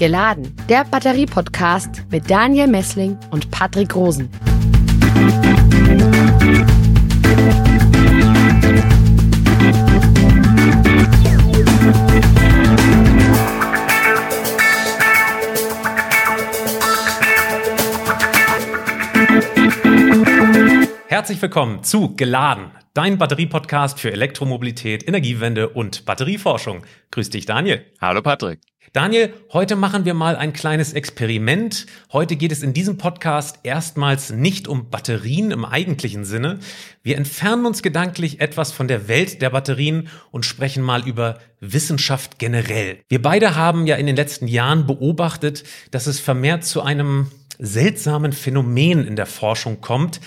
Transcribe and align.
Geladen, 0.00 0.56
der 0.66 0.86
Batterie-Podcast 0.86 2.06
mit 2.10 2.30
Daniel 2.30 2.68
Messling 2.68 3.18
und 3.32 3.50
Patrick 3.50 3.94
Rosen. 3.94 4.30
Herzlich 21.08 21.42
willkommen 21.42 21.84
zu 21.84 22.16
Geladen, 22.16 22.70
dein 22.94 23.18
Batterie-Podcast 23.18 24.00
für 24.00 24.10
Elektromobilität, 24.10 25.06
Energiewende 25.06 25.68
und 25.68 26.06
Batterieforschung. 26.06 26.86
Grüß 27.10 27.28
dich, 27.28 27.44
Daniel. 27.44 27.84
Hallo, 28.00 28.22
Patrick. 28.22 28.69
Daniel, 28.92 29.32
heute 29.52 29.76
machen 29.76 30.04
wir 30.04 30.14
mal 30.14 30.34
ein 30.34 30.52
kleines 30.52 30.94
Experiment. 30.94 31.86
Heute 32.12 32.34
geht 32.34 32.50
es 32.50 32.64
in 32.64 32.72
diesem 32.72 32.98
Podcast 32.98 33.60
erstmals 33.62 34.30
nicht 34.30 34.66
um 34.66 34.90
Batterien 34.90 35.52
im 35.52 35.64
eigentlichen 35.64 36.24
Sinne. 36.24 36.58
Wir 37.04 37.16
entfernen 37.16 37.66
uns 37.66 37.82
gedanklich 37.82 38.40
etwas 38.40 38.72
von 38.72 38.88
der 38.88 39.06
Welt 39.06 39.42
der 39.42 39.50
Batterien 39.50 40.08
und 40.32 40.44
sprechen 40.44 40.82
mal 40.82 41.06
über 41.06 41.38
Wissenschaft 41.60 42.40
generell. 42.40 42.98
Wir 43.08 43.22
beide 43.22 43.54
haben 43.54 43.86
ja 43.86 43.94
in 43.94 44.06
den 44.06 44.16
letzten 44.16 44.48
Jahren 44.48 44.88
beobachtet, 44.88 45.62
dass 45.92 46.08
es 46.08 46.18
vermehrt 46.18 46.64
zu 46.64 46.82
einem 46.82 47.30
seltsamen 47.60 48.32
Phänomen 48.32 49.06
in 49.06 49.14
der 49.14 49.26
Forschung 49.26 49.80
kommt. 49.80 50.20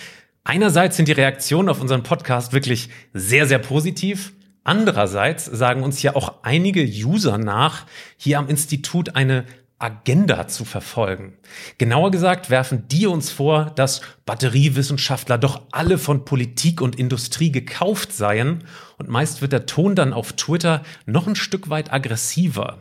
Einerseits 0.46 0.96
sind 0.96 1.10
die 1.10 1.14
Reaktionen 1.14 1.68
auf 1.68 1.82
unseren 1.82 2.04
Podcast 2.04 2.54
wirklich 2.54 2.88
sehr, 3.14 3.46
sehr 3.46 3.60
positiv. 3.60 4.32
Andererseits 4.64 5.46
sagen 5.46 5.84
uns 5.84 6.02
ja 6.02 6.16
auch 6.16 6.44
einige 6.44 6.84
User 6.84 7.38
nach, 7.38 7.86
hier 8.18 8.40
am 8.40 8.48
Institut 8.48 9.16
eine 9.16 9.46
Agenda 9.80 10.48
zu 10.48 10.64
verfolgen. 10.64 11.34
Genauer 11.78 12.12
gesagt 12.12 12.50
werfen 12.50 12.88
die 12.88 13.06
uns 13.06 13.32
vor, 13.32 13.72
dass 13.76 14.00
Batteriewissenschaftler 14.26 15.38
doch 15.38 15.64
alle 15.72 15.98
von 15.98 16.24
Politik 16.24 16.80
und 16.80 16.98
Industrie 16.98 17.52
gekauft 17.52 18.14
seien 18.14 18.64
und 18.98 19.10
meist 19.10 19.42
wird 19.42 19.52
der 19.52 19.66
Ton 19.66 19.96
dann 19.96 20.14
auf 20.14 20.32
Twitter 20.34 20.84
noch 21.06 21.28
ein 21.28 21.36
Stück 21.36 21.70
weit 21.70 21.92
aggressiver 21.92 22.80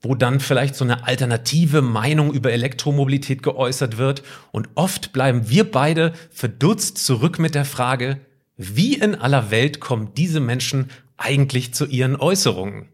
wo 0.00 0.14
dann 0.14 0.40
vielleicht 0.40 0.76
so 0.76 0.84
eine 0.84 1.06
alternative 1.06 1.82
Meinung 1.82 2.32
über 2.32 2.52
Elektromobilität 2.52 3.42
geäußert 3.42 3.98
wird 3.98 4.22
und 4.52 4.68
oft 4.74 5.12
bleiben 5.12 5.48
wir 5.50 5.70
beide 5.70 6.12
verdutzt 6.30 6.98
zurück 6.98 7.38
mit 7.38 7.54
der 7.54 7.64
Frage, 7.64 8.20
wie 8.58 8.94
in 8.94 9.14
aller 9.14 9.50
Welt 9.50 9.78
kommen 9.78 10.12
diese 10.16 10.40
Menschen 10.40 10.90
eigentlich 11.16 11.72
zu 11.72 11.86
ihren 11.86 12.16
Äußerungen? 12.16 12.88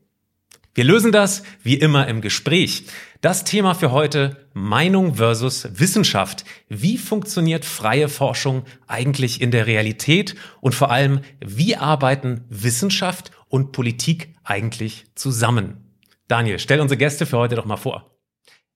Wir 0.75 0.85
lösen 0.85 1.11
das 1.11 1.43
wie 1.63 1.77
immer 1.77 2.07
im 2.09 2.21
Gespräch. 2.21 2.85
Das 3.21 3.45
Thema 3.45 3.75
für 3.75 3.91
heute 3.91 4.49
Meinung 4.53 5.15
versus 5.15 5.69
Wissenschaft. 5.81 6.45
Wie 6.69 6.99
funktioniert 6.99 7.65
freie 7.65 8.09
Forschung 8.09 8.65
eigentlich 8.87 9.41
in 9.41 9.51
der 9.53 9.67
Realität 9.67 10.35
und 10.61 10.75
vor 10.75 10.91
allem, 10.91 11.21
wie 11.41 11.77
arbeiten 11.77 12.45
Wissenschaft 12.51 13.31
und 13.49 13.73
Politik 13.73 14.35
eigentlich 14.45 15.07
zusammen? 15.15 15.97
Daniel, 16.29 16.59
stell 16.59 16.81
unsere 16.81 16.99
Gäste 16.99 17.25
für 17.25 17.39
heute 17.39 17.55
doch 17.55 17.67
mal 17.67 17.77
vor. 17.77 18.19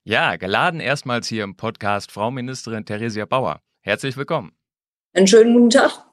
Ja, 0.05 0.36
geladen 0.36 0.81
erstmals 0.81 1.28
hier 1.28 1.44
im 1.44 1.56
Podcast 1.56 2.12
Frau 2.12 2.31
Ministerin 2.31 2.86
Theresia 2.86 3.27
Bauer. 3.27 3.61
Herzlich 3.81 4.16
willkommen. 4.16 4.53
Einen 5.12 5.27
schönen 5.27 5.53
guten 5.53 5.70
Tag. 5.70 6.07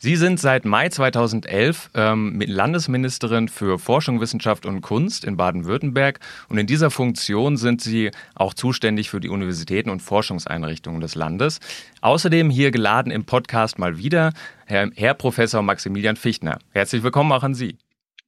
Sie 0.00 0.14
sind 0.14 0.38
seit 0.38 0.64
Mai 0.64 0.90
2011 0.90 1.90
ähm, 1.94 2.40
Landesministerin 2.46 3.48
für 3.48 3.80
Forschung, 3.80 4.20
Wissenschaft 4.20 4.64
und 4.64 4.80
Kunst 4.80 5.24
in 5.24 5.36
Baden-Württemberg 5.36 6.20
und 6.48 6.56
in 6.56 6.68
dieser 6.68 6.92
Funktion 6.92 7.56
sind 7.56 7.80
Sie 7.80 8.12
auch 8.36 8.54
zuständig 8.54 9.10
für 9.10 9.18
die 9.18 9.28
Universitäten 9.28 9.90
und 9.90 10.00
Forschungseinrichtungen 10.00 11.00
des 11.00 11.16
Landes. 11.16 11.58
Außerdem 12.00 12.48
hier 12.48 12.70
geladen 12.70 13.10
im 13.10 13.24
Podcast 13.24 13.80
mal 13.80 13.98
wieder 13.98 14.32
Herr, 14.66 14.88
Herr 14.94 15.14
Professor 15.14 15.62
Maximilian 15.62 16.14
Fichtner. 16.14 16.60
Herzlich 16.70 17.02
willkommen 17.02 17.32
auch 17.32 17.42
an 17.42 17.54
Sie. 17.54 17.76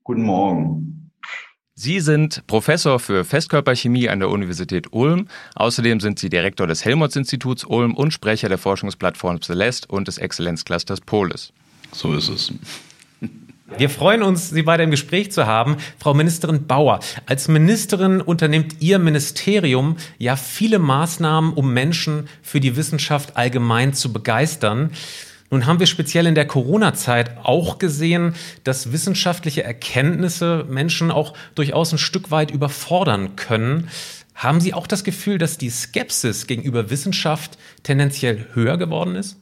Guten 0.02 0.22
Morgen. 0.22 1.12
Sie 1.74 2.00
sind 2.00 2.46
Professor 2.48 2.98
für 2.98 3.24
Festkörperchemie 3.24 4.08
an 4.08 4.18
der 4.18 4.28
Universität 4.30 4.92
Ulm. 4.92 5.28
Außerdem 5.54 6.00
sind 6.00 6.18
Sie 6.18 6.30
Direktor 6.30 6.66
des 6.66 6.84
Helmholtz-Instituts 6.84 7.64
Ulm 7.64 7.94
und 7.94 8.12
Sprecher 8.12 8.48
der 8.48 8.58
Forschungsplattform 8.58 9.40
Celeste 9.40 9.86
und 9.86 10.08
des 10.08 10.18
Exzellenzclusters 10.18 11.00
Polis. 11.00 11.52
So 11.92 12.14
ist 12.14 12.28
es. 12.28 12.52
Wir 13.76 13.88
freuen 13.88 14.22
uns, 14.22 14.50
Sie 14.50 14.66
weiter 14.66 14.82
im 14.82 14.90
Gespräch 14.90 15.30
zu 15.30 15.46
haben. 15.46 15.76
Frau 15.98 16.12
Ministerin 16.12 16.66
Bauer, 16.66 17.00
als 17.26 17.46
Ministerin 17.46 18.20
unternimmt 18.20 18.76
Ihr 18.80 18.98
Ministerium 18.98 19.96
ja 20.18 20.34
viele 20.36 20.78
Maßnahmen, 20.80 21.52
um 21.52 21.72
Menschen 21.72 22.28
für 22.42 22.60
die 22.60 22.76
Wissenschaft 22.76 23.36
allgemein 23.36 23.94
zu 23.94 24.12
begeistern. 24.12 24.90
Nun 25.50 25.66
haben 25.66 25.80
wir 25.80 25.86
speziell 25.86 26.26
in 26.26 26.34
der 26.34 26.46
Corona-Zeit 26.46 27.38
auch 27.42 27.78
gesehen, 27.78 28.34
dass 28.64 28.92
wissenschaftliche 28.92 29.62
Erkenntnisse 29.62 30.66
Menschen 30.68 31.10
auch 31.10 31.34
durchaus 31.54 31.92
ein 31.92 31.98
Stück 31.98 32.30
weit 32.30 32.50
überfordern 32.50 33.36
können. 33.36 33.88
Haben 34.34 34.60
Sie 34.60 34.74
auch 34.74 34.86
das 34.86 35.04
Gefühl, 35.04 35.38
dass 35.38 35.58
die 35.58 35.70
Skepsis 35.70 36.46
gegenüber 36.46 36.90
Wissenschaft 36.90 37.58
tendenziell 37.82 38.46
höher 38.54 38.78
geworden 38.78 39.16
ist? 39.16 39.36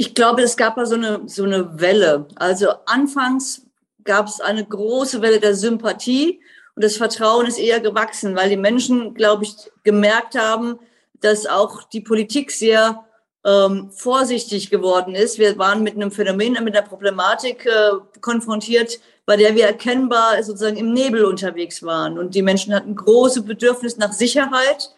Ich 0.00 0.14
glaube, 0.14 0.40
es 0.40 0.56
gab 0.56 0.78
ja 0.78 0.86
so 0.86 0.94
eine, 0.94 1.20
so 1.26 1.44
eine 1.44 1.78
Welle. 1.78 2.26
Also 2.36 2.70
anfangs 2.86 3.66
gab 4.02 4.28
es 4.28 4.40
eine 4.40 4.64
große 4.64 5.20
Welle 5.20 5.40
der 5.40 5.54
Sympathie 5.54 6.40
und 6.74 6.82
das 6.82 6.96
Vertrauen 6.96 7.44
ist 7.44 7.58
eher 7.58 7.80
gewachsen, 7.80 8.34
weil 8.34 8.48
die 8.48 8.56
Menschen, 8.56 9.12
glaube 9.12 9.44
ich, 9.44 9.54
gemerkt 9.84 10.38
haben, 10.38 10.78
dass 11.20 11.44
auch 11.44 11.82
die 11.82 12.00
Politik 12.00 12.50
sehr 12.50 13.04
ähm, 13.44 13.90
vorsichtig 13.90 14.70
geworden 14.70 15.14
ist. 15.14 15.38
Wir 15.38 15.58
waren 15.58 15.82
mit 15.82 15.96
einem 15.96 16.10
Phänomen, 16.10 16.54
mit 16.64 16.74
einer 16.74 16.88
Problematik 16.88 17.66
äh, 17.66 17.90
konfrontiert, 18.22 19.00
bei 19.26 19.36
der 19.36 19.54
wir 19.54 19.66
erkennbar 19.66 20.42
sozusagen 20.42 20.78
im 20.78 20.94
Nebel 20.94 21.26
unterwegs 21.26 21.82
waren. 21.82 22.18
Und 22.18 22.34
die 22.34 22.40
Menschen 22.40 22.74
hatten 22.74 22.96
große 22.96 23.42
Bedürfnis 23.42 23.98
nach 23.98 24.14
Sicherheit 24.14 24.94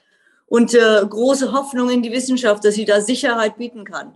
und 0.47 0.75
äh, 0.75 1.05
große 1.05 1.51
Hoffnung 1.53 1.91
in 1.91 2.03
die 2.03 2.13
Wissenschaft, 2.13 2.65
dass 2.65 2.77
sie 2.77 2.85
da 2.85 3.01
Sicherheit 3.01 3.59
bieten 3.59 3.85
kann. 3.85 4.13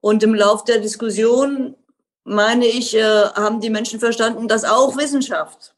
Und 0.00 0.22
im 0.22 0.34
Lauf 0.34 0.64
der 0.64 0.78
Diskussion, 0.78 1.76
meine 2.24 2.66
ich, 2.66 2.96
äh, 2.96 3.02
haben 3.02 3.60
die 3.60 3.70
Menschen 3.70 4.00
verstanden, 4.00 4.48
dass 4.48 4.64
auch 4.64 4.96
Wissenschaft 4.96 5.74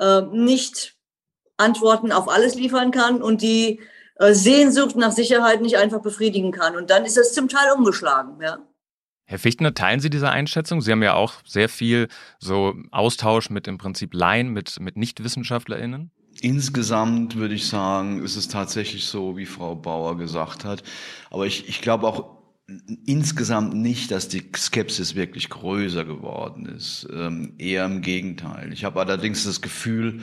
äh, 0.00 0.22
nicht 0.22 0.96
Antworten 1.56 2.12
auf 2.12 2.28
alles 2.28 2.54
liefern 2.54 2.90
kann 2.90 3.22
und 3.22 3.42
die 3.42 3.80
äh, 4.16 4.32
Sehnsucht 4.32 4.96
nach 4.96 5.12
Sicherheit 5.12 5.60
nicht 5.60 5.76
einfach 5.76 6.00
befriedigen 6.00 6.52
kann. 6.52 6.76
Und 6.76 6.90
dann 6.90 7.04
ist 7.04 7.16
das 7.16 7.32
zum 7.32 7.48
Teil 7.48 7.72
umgeschlagen, 7.76 8.40
ja. 8.40 8.58
Herr 9.26 9.38
Fichtner, 9.38 9.72
teilen 9.72 10.00
Sie 10.00 10.10
diese 10.10 10.28
Einschätzung? 10.28 10.82
Sie 10.82 10.92
haben 10.92 11.02
ja 11.02 11.14
auch 11.14 11.32
sehr 11.46 11.70
viel 11.70 12.08
so 12.38 12.74
Austausch 12.90 13.48
mit 13.48 13.66
im 13.66 13.78
Prinzip 13.78 14.12
Laien, 14.12 14.50
mit, 14.50 14.78
mit 14.80 14.98
NichtwissenschaftlerInnen. 14.98 16.10
Insgesamt 16.42 17.36
würde 17.36 17.54
ich 17.54 17.66
sagen, 17.66 18.22
ist 18.22 18.36
es 18.36 18.48
tatsächlich 18.48 19.06
so, 19.06 19.36
wie 19.38 19.46
Frau 19.46 19.76
Bauer 19.76 20.18
gesagt 20.18 20.64
hat. 20.64 20.82
Aber 21.30 21.46
ich, 21.46 21.68
ich 21.68 21.80
glaube 21.80 22.06
auch 22.06 22.43
insgesamt 23.04 23.74
nicht, 23.74 24.10
dass 24.10 24.28
die 24.28 24.42
Skepsis 24.56 25.14
wirklich 25.14 25.50
größer 25.50 26.04
geworden 26.04 26.66
ist. 26.66 27.06
Ähm, 27.12 27.54
eher 27.58 27.84
im 27.84 28.00
Gegenteil. 28.00 28.72
Ich 28.72 28.84
habe 28.84 29.00
allerdings 29.00 29.44
das 29.44 29.60
Gefühl, 29.60 30.20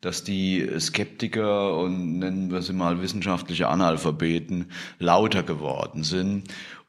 dass 0.00 0.24
die 0.24 0.68
Skeptiker 0.78 1.78
und 1.78 2.18
nennen 2.18 2.50
wir 2.50 2.60
sie 2.60 2.72
mal 2.72 3.00
wissenschaftliche 3.00 3.68
Analphabeten 3.68 4.66
lauter 4.98 5.42
geworden 5.44 6.02
sind 6.02 6.48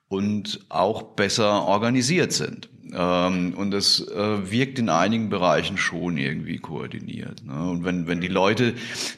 und 0.10 0.66
auch 0.70 1.04
besser 1.04 1.64
organisiert 1.64 2.34
sind. 2.34 2.70
Ähm, 2.96 3.54
und 3.56 3.72
das 3.72 4.00
äh, 4.08 4.52
wirkt 4.52 4.80
in 4.80 4.90
einigen 4.90 5.30
Bereichen 5.30 5.78
schon 5.78 6.18
irgendwie 6.18 6.58
koordiniert. 6.58 7.44
Ne? 7.46 7.70
Und 7.70 7.84
wenn, 7.84 8.08
wenn 8.08 8.22
die 8.22 8.28
Leute, 8.28 8.74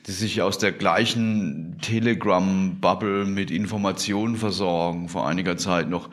die 0.07 0.11
sich 0.11 0.41
aus 0.41 0.57
der 0.57 0.71
gleichen 0.71 1.77
Telegram-Bubble 1.81 3.25
mit 3.25 3.51
Informationen 3.51 4.35
versorgen, 4.35 5.09
vor 5.09 5.27
einiger 5.27 5.57
Zeit 5.57 5.89
noch 5.89 6.09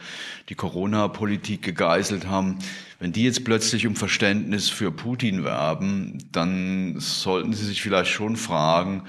die 0.48 0.54
Corona-Politik 0.54 1.62
gegeißelt 1.62 2.26
haben, 2.26 2.58
wenn 2.98 3.12
die 3.12 3.24
jetzt 3.24 3.44
plötzlich 3.44 3.86
um 3.86 3.96
Verständnis 3.96 4.68
für 4.68 4.90
Putin 4.92 5.44
werben, 5.44 6.18
dann 6.30 6.96
sollten 6.98 7.52
sie 7.52 7.64
sich 7.64 7.82
vielleicht 7.82 8.10
schon 8.10 8.36
fragen, 8.36 9.02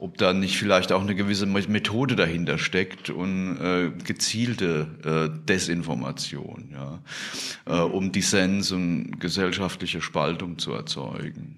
ob 0.00 0.16
da 0.16 0.32
nicht 0.32 0.56
vielleicht 0.56 0.92
auch 0.92 1.02
eine 1.02 1.14
gewisse 1.14 1.44
Methode 1.44 2.16
dahinter 2.16 2.56
steckt 2.56 3.10
und 3.10 3.58
äh, 3.58 3.90
gezielte 4.02 4.86
äh, 5.04 5.46
Desinformation, 5.46 6.70
ja, 6.72 7.00
äh, 7.66 7.82
um 7.82 8.10
Dissens 8.10 8.72
und 8.72 9.20
gesellschaftliche 9.20 10.00
Spaltung 10.00 10.58
zu 10.58 10.72
erzeugen. 10.72 11.56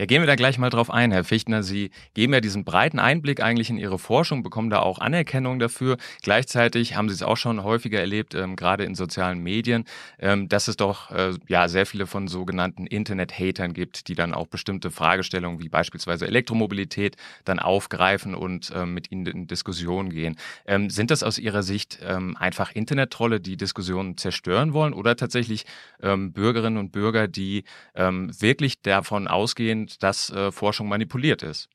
Ja, 0.00 0.06
gehen 0.06 0.22
wir 0.22 0.26
da 0.26 0.34
gleich 0.34 0.56
mal 0.56 0.70
drauf 0.70 0.88
ein, 0.88 1.12
Herr 1.12 1.24
Fichtner. 1.24 1.62
Sie 1.62 1.90
geben 2.14 2.32
ja 2.32 2.40
diesen 2.40 2.64
breiten 2.64 2.98
Einblick 2.98 3.42
eigentlich 3.42 3.68
in 3.68 3.76
Ihre 3.76 3.98
Forschung, 3.98 4.42
bekommen 4.42 4.70
da 4.70 4.78
auch 4.78 4.98
Anerkennung 4.98 5.58
dafür. 5.58 5.98
Gleichzeitig 6.22 6.96
haben 6.96 7.10
Sie 7.10 7.14
es 7.16 7.22
auch 7.22 7.36
schon 7.36 7.62
häufiger 7.62 8.00
erlebt, 8.00 8.34
ähm, 8.34 8.56
gerade 8.56 8.84
in 8.84 8.94
sozialen 8.94 9.40
Medien, 9.42 9.84
ähm, 10.18 10.48
dass 10.48 10.68
es 10.68 10.78
doch 10.78 11.10
äh, 11.10 11.34
ja 11.48 11.68
sehr 11.68 11.84
viele 11.84 12.06
von 12.06 12.28
sogenannten 12.28 12.86
Internet-Hatern 12.86 13.74
gibt, 13.74 14.08
die 14.08 14.14
dann 14.14 14.32
auch 14.32 14.46
bestimmte 14.46 14.90
Fragestellungen 14.90 15.60
wie 15.60 15.68
beispielsweise 15.68 16.26
Elektromobilität 16.26 17.18
dann 17.44 17.58
aufgreifen 17.58 18.34
und 18.34 18.72
ähm, 18.74 18.94
mit 18.94 19.12
Ihnen 19.12 19.26
in 19.26 19.46
Diskussionen 19.48 20.08
gehen. 20.08 20.36
Ähm, 20.64 20.88
sind 20.88 21.10
das 21.10 21.22
aus 21.22 21.36
Ihrer 21.36 21.62
Sicht 21.62 21.98
ähm, 22.02 22.38
einfach 22.38 22.74
Internet-Trolle, 22.74 23.38
die 23.38 23.58
Diskussionen 23.58 24.16
zerstören 24.16 24.72
wollen 24.72 24.94
oder 24.94 25.14
tatsächlich 25.14 25.66
ähm, 26.02 26.32
Bürgerinnen 26.32 26.78
und 26.78 26.90
Bürger, 26.90 27.28
die 27.28 27.64
wirklich 27.92 28.80
davon 28.82 29.28
ausgehen, 29.28 29.89
dass 29.98 30.30
äh, 30.30 30.52
Forschung 30.52 30.88
manipuliert 30.88 31.42
ist? 31.42 31.68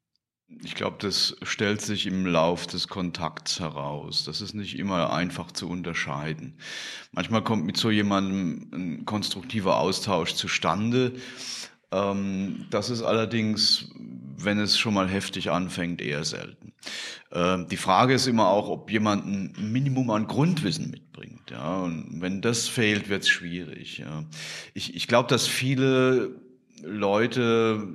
Ich 0.63 0.75
glaube, 0.75 0.97
das 0.99 1.35
stellt 1.41 1.81
sich 1.81 2.05
im 2.05 2.25
Lauf 2.25 2.67
des 2.67 2.87
Kontakts 2.87 3.59
heraus. 3.59 4.25
Das 4.25 4.41
ist 4.41 4.53
nicht 4.53 4.77
immer 4.77 5.11
einfach 5.11 5.51
zu 5.51 5.67
unterscheiden. 5.67 6.59
Manchmal 7.11 7.43
kommt 7.43 7.65
mit 7.65 7.77
so 7.77 7.89
jemandem 7.89 8.69
ein 8.71 9.05
konstruktiver 9.05 9.77
Austausch 9.77 10.35
zustande. 10.35 11.13
Ähm, 11.91 12.67
das 12.69 12.91
ist 12.91 13.01
allerdings, 13.01 13.89
wenn 14.37 14.59
es 14.59 14.77
schon 14.77 14.93
mal 14.93 15.09
heftig 15.09 15.49
anfängt, 15.49 15.99
eher 15.99 16.23
selten. 16.23 16.73
Ähm, 17.31 17.67
die 17.67 17.77
Frage 17.77 18.13
ist 18.13 18.27
immer 18.27 18.47
auch, 18.47 18.69
ob 18.69 18.91
jemand 18.91 19.25
ein 19.25 19.71
Minimum 19.71 20.11
an 20.11 20.27
Grundwissen 20.27 20.91
mitbringt. 20.91 21.49
Ja, 21.49 21.79
und 21.79 22.21
wenn 22.21 22.41
das 22.41 22.67
fehlt, 22.67 23.09
wird 23.09 23.23
es 23.23 23.29
schwierig. 23.29 23.97
Ja. 23.97 24.25
Ich, 24.75 24.95
ich 24.95 25.07
glaube, 25.07 25.27
dass 25.27 25.47
viele 25.47 26.44
Leute, 26.85 27.87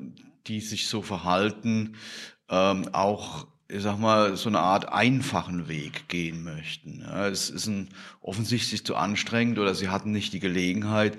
die 0.47 0.61
sich 0.61 0.89
so 0.89 1.03
verhalten, 1.03 1.97
ähm, 2.49 2.89
auch 2.93 3.47
ich 3.73 3.83
sag 3.83 3.99
mal, 3.99 4.37
so 4.37 4.49
eine 4.49 4.59
Art 4.59 4.93
einfachen 4.93 5.69
Weg 5.69 6.09
gehen 6.09 6.43
möchten. 6.43 7.03
Ja, 7.03 7.29
es 7.29 7.51
ist 7.51 7.67
ein, 7.67 7.89
offensichtlich 8.21 8.85
zu 8.85 8.97
anstrengend 8.97 9.59
oder 9.59 9.75
sie 9.75 9.89
hatten 9.89 10.11
nicht 10.11 10.33
die 10.33 10.41
Gelegenheit, 10.41 11.17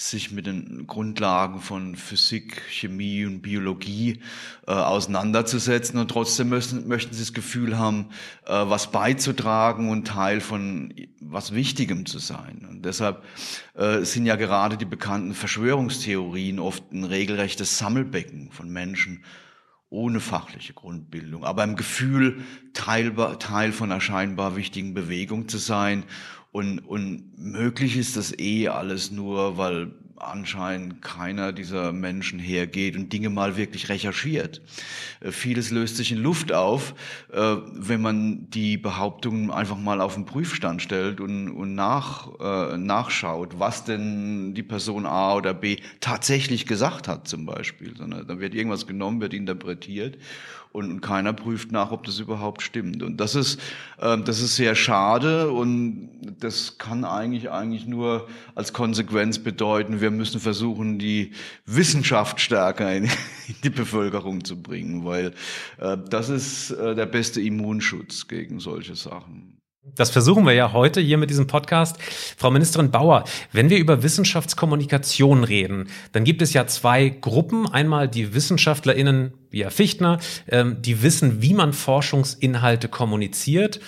sich 0.00 0.30
mit 0.30 0.46
den 0.46 0.86
Grundlagen 0.86 1.60
von 1.60 1.94
Physik, 1.94 2.62
Chemie 2.70 3.26
und 3.26 3.42
Biologie 3.42 4.20
äh, 4.66 4.72
auseinanderzusetzen 4.72 6.00
und 6.00 6.10
trotzdem 6.10 6.48
müssen, 6.48 6.88
möchten 6.88 7.12
sie 7.12 7.20
das 7.20 7.34
Gefühl 7.34 7.76
haben, 7.76 8.06
äh, 8.46 8.52
was 8.52 8.90
beizutragen 8.90 9.90
und 9.90 10.06
Teil 10.06 10.40
von 10.40 10.94
was 11.20 11.54
Wichtigem 11.54 12.06
zu 12.06 12.18
sein. 12.18 12.66
Und 12.68 12.86
deshalb 12.86 13.22
äh, 13.74 14.02
sind 14.02 14.24
ja 14.24 14.36
gerade 14.36 14.78
die 14.78 14.86
bekannten 14.86 15.34
Verschwörungstheorien 15.34 16.60
oft 16.60 16.90
ein 16.92 17.04
regelrechtes 17.04 17.76
Sammelbecken 17.76 18.50
von 18.52 18.70
Menschen 18.70 19.22
ohne 19.90 20.20
fachliche 20.20 20.72
Grundbildung, 20.72 21.44
aber 21.44 21.64
im 21.64 21.74
Gefühl, 21.74 22.42
Teil, 22.72 23.12
Teil 23.40 23.72
von 23.72 23.90
einer 23.90 24.00
scheinbar 24.00 24.54
wichtigen 24.54 24.94
Bewegung 24.94 25.48
zu 25.48 25.58
sein 25.58 26.04
und, 26.52 26.80
und 26.80 27.38
möglich 27.38 27.96
ist 27.96 28.16
das 28.16 28.36
eh 28.38 28.68
alles 28.68 29.10
nur, 29.10 29.56
weil 29.56 29.92
anscheinend 30.20 31.00
keiner 31.02 31.52
dieser 31.52 31.92
Menschen 31.92 32.38
hergeht 32.38 32.96
und 32.96 33.12
Dinge 33.12 33.30
mal 33.30 33.56
wirklich 33.56 33.88
recherchiert. 33.88 34.60
Äh, 35.20 35.32
vieles 35.32 35.70
löst 35.70 35.96
sich 35.96 36.12
in 36.12 36.18
Luft 36.18 36.52
auf, 36.52 36.94
äh, 37.32 37.56
wenn 37.72 38.02
man 38.02 38.50
die 38.50 38.76
Behauptungen 38.76 39.50
einfach 39.50 39.78
mal 39.78 40.00
auf 40.00 40.14
den 40.14 40.26
Prüfstand 40.26 40.82
stellt 40.82 41.20
und, 41.20 41.48
und 41.48 41.74
nach, 41.74 42.28
äh, 42.38 42.76
nachschaut, 42.76 43.58
was 43.58 43.84
denn 43.84 44.54
die 44.54 44.62
Person 44.62 45.06
A 45.06 45.34
oder 45.34 45.54
B 45.54 45.78
tatsächlich 46.00 46.66
gesagt 46.66 47.08
hat 47.08 47.26
zum 47.26 47.46
Beispiel. 47.46 47.96
Sondern 47.96 48.26
da 48.26 48.38
wird 48.40 48.54
irgendwas 48.54 48.86
genommen, 48.86 49.20
wird 49.20 49.34
interpretiert 49.34 50.18
und, 50.72 51.00
keiner 51.00 51.32
prüft 51.32 51.72
nach, 51.72 51.90
ob 51.90 52.04
das 52.04 52.18
überhaupt 52.18 52.62
stimmt. 52.62 53.02
Und 53.02 53.18
das 53.18 53.34
ist, 53.34 53.60
äh, 53.98 54.18
das 54.18 54.40
ist 54.40 54.56
sehr 54.56 54.74
schade 54.74 55.50
und 55.50 56.08
das 56.38 56.78
kann 56.78 57.04
eigentlich, 57.04 57.50
eigentlich 57.50 57.86
nur 57.86 58.28
als 58.54 58.72
Konsequenz 58.72 59.38
bedeuten, 59.38 60.00
wir 60.00 60.10
müssen 60.10 60.40
versuchen, 60.40 60.98
die 60.98 61.32
Wissenschaft 61.66 62.40
stärker 62.40 62.94
in, 62.94 63.04
in 63.48 63.54
die 63.64 63.70
Bevölkerung 63.70 64.44
zu 64.44 64.60
bringen, 64.60 65.04
weil 65.04 65.34
äh, 65.78 65.96
das 66.08 66.28
ist 66.28 66.70
äh, 66.70 66.94
der 66.94 67.06
beste 67.06 67.40
Immunschutz 67.40 68.28
gegen 68.28 68.60
solche 68.60 68.94
Sachen. 68.94 69.49
Das 69.94 70.10
versuchen 70.10 70.46
wir 70.46 70.52
ja 70.52 70.72
heute 70.72 71.00
hier 71.00 71.18
mit 71.18 71.30
diesem 71.30 71.46
Podcast. 71.46 71.96
Frau 72.36 72.50
Ministerin 72.50 72.90
Bauer, 72.90 73.24
wenn 73.52 73.70
wir 73.70 73.78
über 73.78 74.02
Wissenschaftskommunikation 74.02 75.44
reden, 75.44 75.88
dann 76.12 76.24
gibt 76.24 76.42
es 76.42 76.52
ja 76.52 76.66
zwei 76.66 77.08
Gruppen. 77.08 77.66
Einmal 77.70 78.08
die 78.08 78.34
WissenschaftlerInnen 78.34 79.32
wie 79.50 79.64
Herr 79.64 79.70
Fichtner, 79.70 80.18
ähm, 80.48 80.80
die 80.80 81.02
wissen, 81.02 81.42
wie 81.42 81.54
man 81.54 81.72
Forschungsinhalte 81.72 82.88
kommuniziert. 82.88 83.80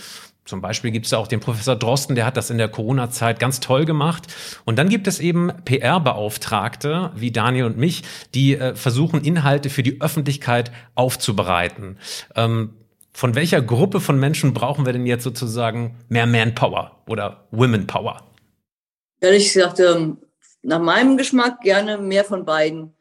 Zum 0.45 0.61
Beispiel 0.61 0.91
gibt 0.91 1.07
es 1.07 1.13
ja 1.13 1.19
auch 1.19 1.29
den 1.29 1.39
Professor 1.39 1.77
Drosten, 1.77 2.17
der 2.17 2.27
hat 2.27 2.37
das 2.37 2.51
in 2.51 2.59
der 2.59 2.69
Corona-Zeit 2.69 3.39
ganz 3.39 3.61
toll 3.61 3.85
gemacht. 3.85 4.27
Und 4.65 4.77
dann 4.77 4.89
gibt 4.89 5.07
es 5.07 5.21
eben 5.21 5.53
PR-Beauftragte 5.65 7.13
wie 7.15 7.31
Daniel 7.31 7.67
und 7.67 7.79
mich, 7.79 8.03
die 8.35 8.57
äh, 8.57 8.75
versuchen, 8.75 9.23
Inhalte 9.23 9.71
für 9.71 9.85
die 9.85 10.01
Öffentlichkeit 10.01 10.73
aufzubereiten. 10.97 11.97
Ähm, 12.35 12.71
von 13.13 13.35
welcher 13.35 13.61
Gruppe 13.61 14.01
von 14.01 14.19
Menschen 14.19 14.55
brauchen 14.55 14.87
wir 14.87 14.93
denn 14.93 15.07
jetzt 15.07 15.25
sozusagen 15.25 15.99
mehr 16.09 16.27
Manpower 16.27 17.03
oder 17.07 17.47
Womenpower? 17.51 18.23
Ehrlich 19.21 19.53
gesagt, 19.53 19.81
ähm, 19.81 20.19
nach 20.63 20.81
meinem 20.81 21.17
Geschmack 21.17 21.61
gerne 21.61 21.99
mehr 21.99 22.25
von 22.25 22.45
beiden. 22.45 22.95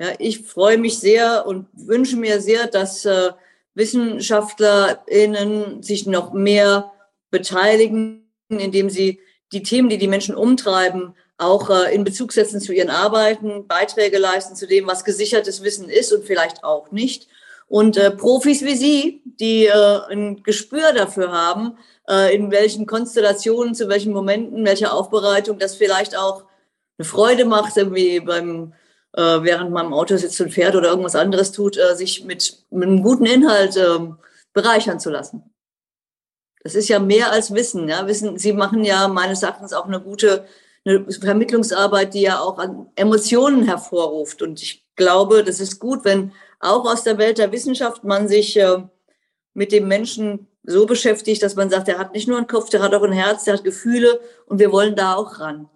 Ja, 0.00 0.08
ich 0.18 0.46
freue 0.46 0.78
mich 0.78 0.98
sehr 0.98 1.46
und 1.46 1.66
wünsche 1.72 2.16
mir 2.16 2.40
sehr, 2.40 2.66
dass 2.66 3.04
äh, 3.04 3.30
WissenschaftlerInnen 3.74 5.82
sich 5.82 6.06
noch 6.06 6.32
mehr 6.32 6.92
beteiligen, 7.30 8.32
indem 8.48 8.90
sie 8.90 9.20
die 9.52 9.62
Themen, 9.62 9.88
die 9.88 9.98
die 9.98 10.08
Menschen 10.08 10.34
umtreiben, 10.34 11.14
auch 11.38 11.70
äh, 11.70 11.94
in 11.94 12.04
Bezug 12.04 12.32
setzen 12.32 12.60
zu 12.60 12.72
ihren 12.72 12.90
Arbeiten, 12.90 13.66
Beiträge 13.66 14.18
leisten 14.18 14.56
zu 14.56 14.66
dem, 14.66 14.86
was 14.86 15.04
gesichertes 15.04 15.62
Wissen 15.62 15.88
ist 15.88 16.12
und 16.12 16.24
vielleicht 16.24 16.64
auch 16.64 16.90
nicht. 16.90 17.28
Und 17.70 17.96
äh, 17.96 18.10
Profis 18.10 18.62
wie 18.62 18.74
Sie, 18.74 19.22
die 19.24 19.66
äh, 19.66 20.00
ein 20.10 20.42
Gespür 20.42 20.92
dafür 20.92 21.30
haben, 21.30 21.78
äh, 22.08 22.34
in 22.34 22.50
welchen 22.50 22.84
Konstellationen, 22.84 23.76
zu 23.76 23.88
welchen 23.88 24.12
Momenten, 24.12 24.64
welcher 24.64 24.92
Aufbereitung 24.92 25.60
das 25.60 25.76
vielleicht 25.76 26.18
auch 26.18 26.42
eine 26.98 27.04
Freude 27.04 27.44
macht, 27.44 27.76
irgendwie 27.76 28.18
beim 28.18 28.72
äh, 29.12 29.20
während 29.20 29.70
man 29.70 29.86
im 29.86 29.92
Auto 29.92 30.16
sitzt 30.16 30.40
und 30.40 30.52
fährt 30.52 30.74
oder 30.74 30.88
irgendwas 30.88 31.14
anderes 31.14 31.52
tut, 31.52 31.76
äh, 31.76 31.94
sich 31.94 32.24
mit, 32.24 32.64
mit 32.70 32.88
einem 32.88 33.04
guten 33.04 33.26
Inhalt 33.26 33.76
äh, 33.76 34.00
bereichern 34.52 34.98
zu 34.98 35.10
lassen. 35.10 35.44
Das 36.64 36.74
ist 36.74 36.88
ja 36.88 36.98
mehr 36.98 37.30
als 37.30 37.54
Wissen. 37.54 37.88
Ja? 37.88 38.04
Wissen, 38.08 38.36
Sie 38.36 38.52
machen 38.52 38.82
ja 38.82 39.06
meines 39.06 39.44
Erachtens 39.44 39.72
auch 39.72 39.86
eine 39.86 40.00
gute 40.00 40.44
eine 40.84 41.06
Vermittlungsarbeit, 41.12 42.14
die 42.14 42.22
ja 42.22 42.40
auch 42.40 42.58
an 42.58 42.88
Emotionen 42.96 43.64
hervorruft. 43.64 44.42
Und 44.42 44.60
ich 44.60 44.88
glaube, 44.96 45.44
das 45.44 45.60
ist 45.60 45.78
gut, 45.78 46.04
wenn 46.04 46.32
auch 46.60 46.84
aus 46.84 47.02
der 47.02 47.18
Welt 47.18 47.38
der 47.38 47.52
Wissenschaft 47.52 48.04
man 48.04 48.28
sich 48.28 48.56
äh, 48.56 48.82
mit 49.54 49.72
dem 49.72 49.88
Menschen 49.88 50.46
so 50.62 50.86
beschäftigt, 50.86 51.42
dass 51.42 51.56
man 51.56 51.70
sagt, 51.70 51.88
der 51.88 51.98
hat 51.98 52.12
nicht 52.12 52.28
nur 52.28 52.36
einen 52.36 52.46
Kopf, 52.46 52.68
der 52.68 52.82
hat 52.82 52.94
auch 52.94 53.02
ein 53.02 53.12
Herz, 53.12 53.44
der 53.44 53.54
hat 53.54 53.64
Gefühle 53.64 54.20
und 54.46 54.58
wir 54.58 54.70
wollen 54.70 54.94
da 54.94 55.14
auch 55.14 55.40
ran. 55.40 55.68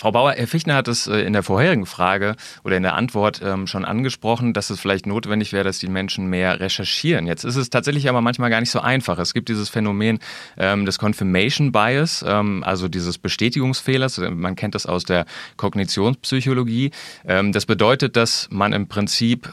Frau 0.00 0.12
Bauer, 0.12 0.32
Herr 0.32 0.46
Fichtner 0.46 0.76
hat 0.76 0.88
es 0.88 1.06
äh, 1.08 1.18
in 1.18 1.34
der 1.34 1.42
vorherigen 1.42 1.84
Frage 1.84 2.34
oder 2.64 2.74
in 2.74 2.82
der 2.82 2.94
Antwort 2.94 3.42
ähm, 3.44 3.66
schon 3.66 3.84
angesprochen, 3.84 4.54
dass 4.54 4.70
es 4.70 4.80
vielleicht 4.80 5.04
notwendig 5.04 5.52
wäre, 5.52 5.62
dass 5.62 5.78
die 5.78 5.88
Menschen 5.88 6.30
mehr 6.30 6.58
recherchieren. 6.58 7.26
Jetzt 7.26 7.44
ist 7.44 7.56
es 7.56 7.68
tatsächlich 7.68 8.08
aber 8.08 8.22
manchmal 8.22 8.48
gar 8.48 8.60
nicht 8.60 8.70
so 8.70 8.80
einfach. 8.80 9.18
Es 9.18 9.34
gibt 9.34 9.50
dieses 9.50 9.68
Phänomen 9.68 10.18
ähm, 10.56 10.86
des 10.86 10.98
Confirmation 10.98 11.70
Bias, 11.70 12.24
ähm, 12.26 12.64
also 12.64 12.88
dieses 12.88 13.18
Bestätigungsfehlers. 13.18 14.22
Man 14.30 14.56
kennt 14.56 14.74
das 14.74 14.86
aus 14.86 15.04
der 15.04 15.26
Kognitionspsychologie. 15.58 16.92
Das 17.24 17.66
bedeutet, 17.66 18.16
dass 18.16 18.48
man 18.50 18.72
im 18.72 18.88
Prinzip 18.88 19.48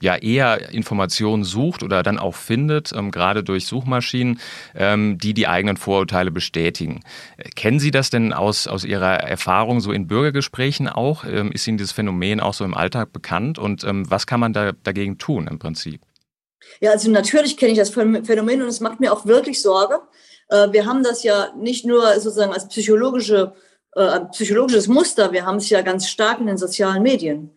ja 0.00 0.16
eher 0.16 0.70
Informationen 0.72 1.44
sucht 1.44 1.82
oder 1.82 2.02
dann 2.02 2.18
auch 2.18 2.34
findet, 2.34 2.92
gerade 3.10 3.42
durch 3.42 3.66
Suchmaschinen, 3.66 4.38
die 4.74 5.34
die 5.34 5.48
eigenen 5.48 5.76
Vorurteile 5.76 6.30
bestätigen. 6.30 7.00
Äh, 7.36 7.48
kennen 7.50 7.78
Sie 7.78 7.90
das 7.90 8.10
denn 8.10 8.32
aus, 8.32 8.66
aus 8.66 8.84
Ihrer 8.84 9.20
Erfahrung? 9.20 9.80
So 9.86 9.92
in 9.92 10.06
Bürgergesprächen 10.06 10.88
auch? 10.88 11.24
Ähm, 11.24 11.52
ist 11.52 11.66
Ihnen 11.66 11.78
dieses 11.78 11.92
Phänomen 11.92 12.40
auch 12.40 12.54
so 12.54 12.64
im 12.64 12.74
Alltag 12.74 13.12
bekannt? 13.12 13.58
Und 13.58 13.84
ähm, 13.84 14.08
was 14.10 14.26
kann 14.26 14.40
man 14.40 14.52
da 14.52 14.72
dagegen 14.72 15.16
tun 15.16 15.46
im 15.48 15.58
Prinzip? 15.58 16.02
Ja, 16.80 16.90
also 16.90 17.10
natürlich 17.10 17.56
kenne 17.56 17.72
ich 17.72 17.78
das 17.78 17.90
Phänomen 17.90 18.62
und 18.62 18.68
es 18.68 18.80
macht 18.80 19.00
mir 19.00 19.12
auch 19.12 19.24
wirklich 19.26 19.62
Sorge. 19.62 20.00
Äh, 20.48 20.72
wir 20.72 20.84
haben 20.86 21.02
das 21.02 21.22
ja 21.22 21.52
nicht 21.56 21.86
nur 21.86 22.12
sozusagen 22.20 22.52
als 22.52 22.68
psychologische, 22.68 23.54
äh, 23.94 24.20
psychologisches 24.32 24.88
Muster, 24.88 25.32
wir 25.32 25.46
haben 25.46 25.56
es 25.56 25.70
ja 25.70 25.82
ganz 25.82 26.08
stark 26.08 26.40
in 26.40 26.46
den 26.46 26.58
sozialen 26.58 27.02
Medien. 27.02 27.55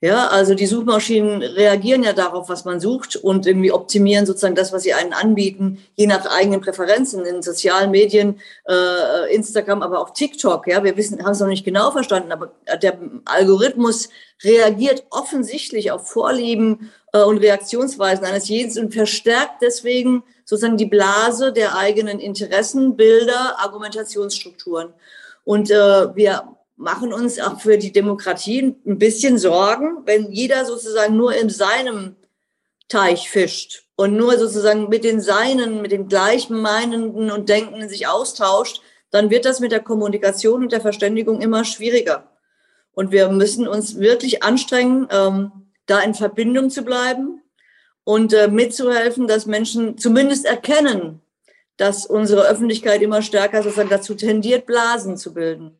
Ja, 0.00 0.28
also 0.28 0.54
die 0.54 0.66
Suchmaschinen 0.66 1.42
reagieren 1.42 2.04
ja 2.04 2.12
darauf, 2.12 2.48
was 2.48 2.64
man 2.64 2.78
sucht 2.78 3.16
und 3.16 3.48
irgendwie 3.48 3.72
optimieren 3.72 4.26
sozusagen 4.26 4.54
das, 4.54 4.72
was 4.72 4.84
sie 4.84 4.94
einen 4.94 5.12
anbieten, 5.12 5.84
je 5.96 6.06
nach 6.06 6.24
eigenen 6.26 6.60
Präferenzen 6.60 7.24
in 7.24 7.42
sozialen 7.42 7.90
Medien, 7.90 8.38
äh, 8.68 9.34
Instagram, 9.34 9.82
aber 9.82 9.98
auch 9.98 10.10
TikTok. 10.10 10.68
Ja, 10.68 10.84
wir 10.84 10.96
wissen, 10.96 11.24
haben 11.24 11.32
es 11.32 11.40
noch 11.40 11.48
nicht 11.48 11.64
genau 11.64 11.90
verstanden, 11.90 12.30
aber 12.30 12.52
der 12.80 12.96
Algorithmus 13.24 14.08
reagiert 14.44 15.02
offensichtlich 15.10 15.90
auf 15.90 16.08
Vorlieben 16.08 16.92
äh, 17.12 17.22
und 17.22 17.38
Reaktionsweisen 17.38 18.24
eines 18.24 18.48
jeden 18.48 18.78
und 18.80 18.94
verstärkt 18.94 19.62
deswegen 19.62 20.22
sozusagen 20.44 20.76
die 20.76 20.86
Blase 20.86 21.52
der 21.52 21.76
eigenen 21.76 22.20
Interessen, 22.20 22.96
Bilder, 22.96 23.58
Argumentationsstrukturen. 23.58 24.94
Und 25.42 25.72
äh, 25.72 26.14
wir 26.14 26.56
machen 26.78 27.12
uns 27.12 27.40
auch 27.40 27.60
für 27.60 27.76
die 27.76 27.92
Demokratie 27.92 28.76
ein 28.86 28.98
bisschen 28.98 29.36
Sorgen, 29.36 30.06
wenn 30.06 30.30
jeder 30.30 30.64
sozusagen 30.64 31.16
nur 31.16 31.34
in 31.34 31.50
seinem 31.50 32.14
Teich 32.88 33.28
fischt 33.28 33.84
und 33.96 34.16
nur 34.16 34.38
sozusagen 34.38 34.88
mit 34.88 35.02
den 35.02 35.20
Seinen, 35.20 35.82
mit 35.82 35.90
den 35.90 36.08
gleichen 36.08 36.60
Meinenden 36.60 37.30
und 37.30 37.48
Denkenden 37.48 37.88
sich 37.88 38.06
austauscht, 38.06 38.80
dann 39.10 39.28
wird 39.28 39.44
das 39.44 39.58
mit 39.58 39.72
der 39.72 39.80
Kommunikation 39.80 40.62
und 40.62 40.72
der 40.72 40.80
Verständigung 40.80 41.40
immer 41.40 41.64
schwieriger. 41.64 42.30
Und 42.92 43.10
wir 43.10 43.28
müssen 43.28 43.66
uns 43.66 43.98
wirklich 43.98 44.42
anstrengen, 44.44 45.08
ähm, 45.10 45.50
da 45.86 45.98
in 46.00 46.14
Verbindung 46.14 46.70
zu 46.70 46.82
bleiben 46.82 47.42
und 48.04 48.32
äh, 48.32 48.48
mitzuhelfen, 48.48 49.26
dass 49.26 49.46
Menschen 49.46 49.98
zumindest 49.98 50.46
erkennen, 50.46 51.22
dass 51.76 52.06
unsere 52.06 52.46
Öffentlichkeit 52.46 53.02
immer 53.02 53.22
stärker 53.22 53.62
sozusagen 53.62 53.88
dazu 53.88 54.14
tendiert, 54.14 54.66
Blasen 54.66 55.16
zu 55.16 55.34
bilden. 55.34 55.78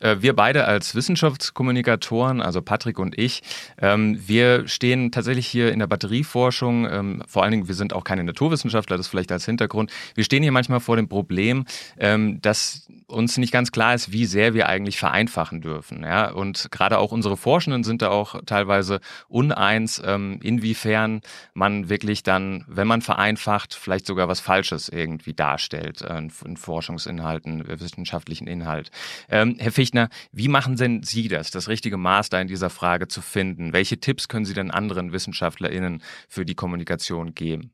Äh, 0.00 0.16
wir 0.20 0.34
beide 0.34 0.64
als 0.64 0.94
Wissenschaftskommunikatoren, 0.94 2.40
also 2.40 2.62
Patrick 2.62 2.98
und 2.98 3.16
ich, 3.18 3.42
ähm, 3.80 4.20
wir 4.26 4.66
stehen 4.66 5.12
tatsächlich 5.12 5.46
hier 5.46 5.72
in 5.72 5.78
der 5.78 5.86
Batterieforschung, 5.86 6.88
ähm, 6.90 7.22
vor 7.26 7.42
allen 7.42 7.52
Dingen, 7.52 7.68
wir 7.68 7.74
sind 7.74 7.92
auch 7.92 8.04
keine 8.04 8.24
Naturwissenschaftler, 8.24 8.96
das 8.96 9.08
vielleicht 9.08 9.30
als 9.32 9.44
Hintergrund. 9.44 9.90
Wir 10.14 10.24
stehen 10.24 10.42
hier 10.42 10.52
manchmal 10.52 10.80
vor 10.80 10.96
dem 10.96 11.08
Problem, 11.08 11.64
ähm, 11.98 12.40
dass 12.40 12.88
uns 13.06 13.36
nicht 13.38 13.52
ganz 13.52 13.72
klar 13.72 13.94
ist, 13.94 14.12
wie 14.12 14.24
sehr 14.24 14.54
wir 14.54 14.68
eigentlich 14.68 14.98
vereinfachen 14.98 15.60
dürfen. 15.60 16.04
Und 16.04 16.68
gerade 16.70 16.98
auch 16.98 17.10
unsere 17.10 17.36
Forschenden 17.36 17.82
sind 17.82 18.02
da 18.02 18.10
auch 18.10 18.40
teilweise 18.46 19.00
uneins, 19.28 19.98
inwiefern 19.98 21.20
man 21.52 21.88
wirklich 21.88 22.22
dann, 22.22 22.64
wenn 22.68 22.86
man 22.86 23.02
vereinfacht, 23.02 23.74
vielleicht 23.74 24.06
sogar 24.06 24.28
was 24.28 24.38
Falsches 24.38 24.88
irgendwie 24.88 25.34
darstellt 25.34 26.02
äh, 26.02 26.18
in 26.18 26.56
Forschungsinhalten, 26.56 27.66
wissenschaftlichen 27.80 28.46
Inhalt. 28.46 28.92
Herr 29.28 29.72
Ficht, 29.72 29.89
Kirchner, 29.90 30.08
wie 30.32 30.48
machen 30.48 30.76
denn 30.76 31.02
Sie 31.02 31.28
das, 31.28 31.50
das 31.50 31.68
richtige 31.68 31.96
Maß 31.96 32.28
da 32.28 32.40
in 32.40 32.46
dieser 32.48 32.70
Frage 32.70 33.08
zu 33.08 33.20
finden? 33.20 33.72
Welche 33.72 33.98
Tipps 33.98 34.28
können 34.28 34.44
Sie 34.44 34.54
denn 34.54 34.70
anderen 34.70 35.12
WissenschaftlerInnen 35.12 36.02
für 36.28 36.44
die 36.44 36.54
Kommunikation 36.54 37.34
geben? 37.34 37.72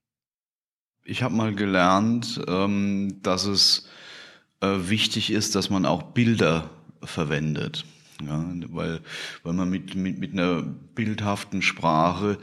Ich 1.04 1.22
habe 1.22 1.34
mal 1.34 1.54
gelernt, 1.54 2.40
ähm, 2.48 3.20
dass 3.22 3.44
es 3.44 3.88
äh, 4.60 4.66
wichtig 4.88 5.30
ist, 5.30 5.54
dass 5.54 5.68
man 5.68 5.84
auch 5.84 6.02
Bilder 6.02 6.70
verwendet. 7.02 7.84
Ja, 8.24 8.44
weil, 8.68 9.00
weil 9.42 9.52
man 9.52 9.68
mit, 9.68 9.94
mit, 9.94 10.18
mit 10.18 10.32
einer 10.32 10.62
bildhaften 10.62 11.60
Sprache 11.60 12.38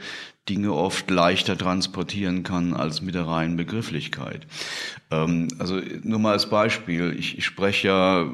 Dinge 0.48 0.74
oft 0.74 1.10
leichter 1.10 1.56
transportieren 1.56 2.42
kann 2.42 2.74
als 2.74 3.00
mit 3.00 3.14
der 3.14 3.26
reinen 3.26 3.56
Begrifflichkeit. 3.56 4.46
Ähm, 5.10 5.48
also 5.58 5.80
nur 6.02 6.18
mal 6.18 6.32
als 6.32 6.50
Beispiel. 6.50 7.16
Ich, 7.18 7.38
ich 7.38 7.44
spreche 7.46 7.88
ja, 7.88 8.30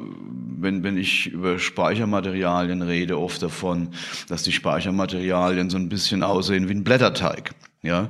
wenn, 0.59 0.83
wenn 0.83 0.97
ich 0.97 1.27
über 1.27 1.57
Speichermaterialien 1.57 2.81
rede, 2.81 3.17
oft 3.17 3.41
davon, 3.41 3.89
dass 4.27 4.43
die 4.43 4.51
Speichermaterialien 4.51 5.69
so 5.69 5.77
ein 5.77 5.89
bisschen 5.89 6.21
aussehen 6.21 6.67
wie 6.67 6.73
ein 6.73 6.83
Blätterteig. 6.83 7.55
Ja, 7.81 8.09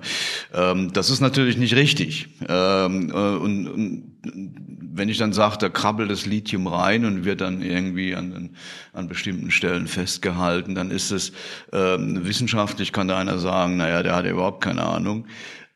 ähm, 0.53 0.91
das 0.91 1.09
ist 1.09 1.21
natürlich 1.21 1.57
nicht 1.57 1.75
richtig. 1.75 2.27
Ähm, 2.49 3.09
äh, 3.09 3.13
und, 3.13 3.67
und 3.67 4.80
wenn 4.93 5.09
ich 5.09 5.17
dann 5.17 5.33
sage, 5.33 5.57
da 5.57 5.69
krabbelt 5.69 6.11
das 6.11 6.25
Lithium 6.25 6.67
rein 6.67 7.05
und 7.05 7.25
wird 7.25 7.41
dann 7.41 7.61
irgendwie 7.61 8.15
an, 8.15 8.51
an 8.93 9.07
bestimmten 9.07 9.51
Stellen 9.51 9.87
festgehalten, 9.87 10.75
dann 10.75 10.91
ist 10.91 11.11
es 11.11 11.31
ähm, 11.71 12.25
wissenschaftlich, 12.25 12.91
kann 12.91 13.07
da 13.07 13.17
einer 13.17 13.39
sagen, 13.39 13.77
naja, 13.77 14.03
der 14.03 14.15
hat 14.15 14.25
ja 14.25 14.31
überhaupt 14.31 14.63
keine 14.63 14.83
Ahnung. 14.83 15.25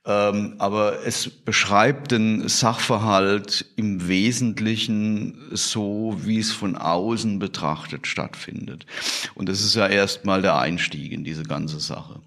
Ähm, 0.08 0.56
aber 0.60 1.06
es 1.06 1.30
beschreibt 1.30 2.12
den 2.12 2.48
Sachverhalt 2.48 3.66
im 3.76 4.08
Wesentlichen 4.08 5.36
so, 5.52 6.16
wie 6.24 6.38
es 6.38 6.52
von 6.52 6.76
außen 6.76 7.40
betrachtet 7.40 8.06
stattfindet. 8.06 8.86
Und 9.34 9.50
das 9.50 9.62
ist 9.62 9.76
ja 9.76 9.88
erstmal 9.88 10.44
der 10.44 10.60
Einstieg 10.60 11.12
in 11.12 11.24
diese 11.24 11.44
ganze 11.44 11.80
Sache. 11.80 12.22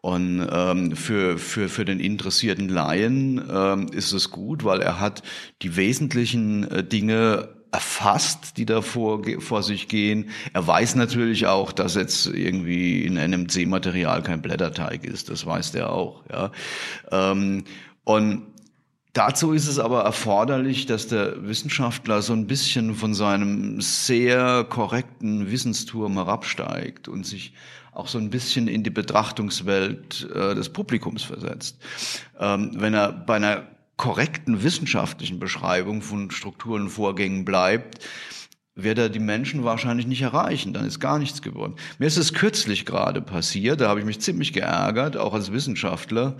Und 0.00 0.46
ähm, 0.50 0.96
für, 0.96 1.38
für, 1.38 1.68
für 1.68 1.84
den 1.84 2.00
interessierten 2.00 2.68
Laien 2.68 3.40
ähm, 3.48 3.86
ist 3.92 4.12
es 4.12 4.30
gut, 4.30 4.64
weil 4.64 4.80
er 4.80 4.98
hat 4.98 5.22
die 5.62 5.76
wesentlichen 5.76 6.68
äh, 6.70 6.82
Dinge 6.82 7.48
erfasst, 7.72 8.56
die 8.56 8.66
da 8.66 8.82
vor, 8.82 9.22
vor 9.38 9.62
sich 9.62 9.88
gehen. 9.88 10.30
Er 10.52 10.66
weiß 10.66 10.96
natürlich 10.96 11.46
auch, 11.46 11.72
dass 11.72 11.94
jetzt 11.94 12.26
irgendwie 12.26 13.04
in 13.04 13.14
NMC-Material 13.14 14.22
kein 14.22 14.42
Blätterteig 14.42 15.04
ist. 15.04 15.30
Das 15.30 15.46
weiß 15.46 15.72
der 15.72 15.92
auch. 15.92 16.24
Ja. 16.30 16.50
Ähm, 17.10 17.64
und 18.04 18.46
Dazu 19.12 19.52
ist 19.52 19.66
es 19.66 19.80
aber 19.80 20.02
erforderlich, 20.02 20.86
dass 20.86 21.08
der 21.08 21.44
Wissenschaftler 21.48 22.22
so 22.22 22.32
ein 22.32 22.46
bisschen 22.46 22.94
von 22.94 23.12
seinem 23.12 23.80
sehr 23.80 24.62
korrekten 24.62 25.50
Wissensturm 25.50 26.14
herabsteigt 26.14 27.08
und 27.08 27.26
sich 27.26 27.52
auch 27.92 28.06
so 28.06 28.18
ein 28.18 28.30
bisschen 28.30 28.68
in 28.68 28.84
die 28.84 28.90
Betrachtungswelt 28.90 30.28
äh, 30.32 30.54
des 30.54 30.68
Publikums 30.68 31.24
versetzt. 31.24 31.78
Ähm, 32.38 32.70
wenn 32.76 32.94
er 32.94 33.12
bei 33.12 33.34
einer 33.34 33.66
korrekten 34.00 34.62
wissenschaftlichen 34.62 35.38
Beschreibung 35.38 36.00
von 36.00 36.30
Strukturen 36.30 36.84
und 36.84 36.88
Vorgängen 36.88 37.44
bleibt, 37.44 38.02
wird 38.74 38.96
er 38.96 39.10
die 39.10 39.18
Menschen 39.18 39.62
wahrscheinlich 39.62 40.06
nicht 40.06 40.22
erreichen. 40.22 40.72
Dann 40.72 40.86
ist 40.86 41.00
gar 41.00 41.18
nichts 41.18 41.42
geworden. 41.42 41.74
Mir 41.98 42.06
ist 42.06 42.16
es 42.16 42.32
kürzlich 42.32 42.86
gerade 42.86 43.20
passiert, 43.20 43.82
da 43.82 43.90
habe 43.90 44.00
ich 44.00 44.06
mich 44.06 44.18
ziemlich 44.22 44.54
geärgert, 44.54 45.18
auch 45.18 45.34
als 45.34 45.52
Wissenschaftler. 45.52 46.38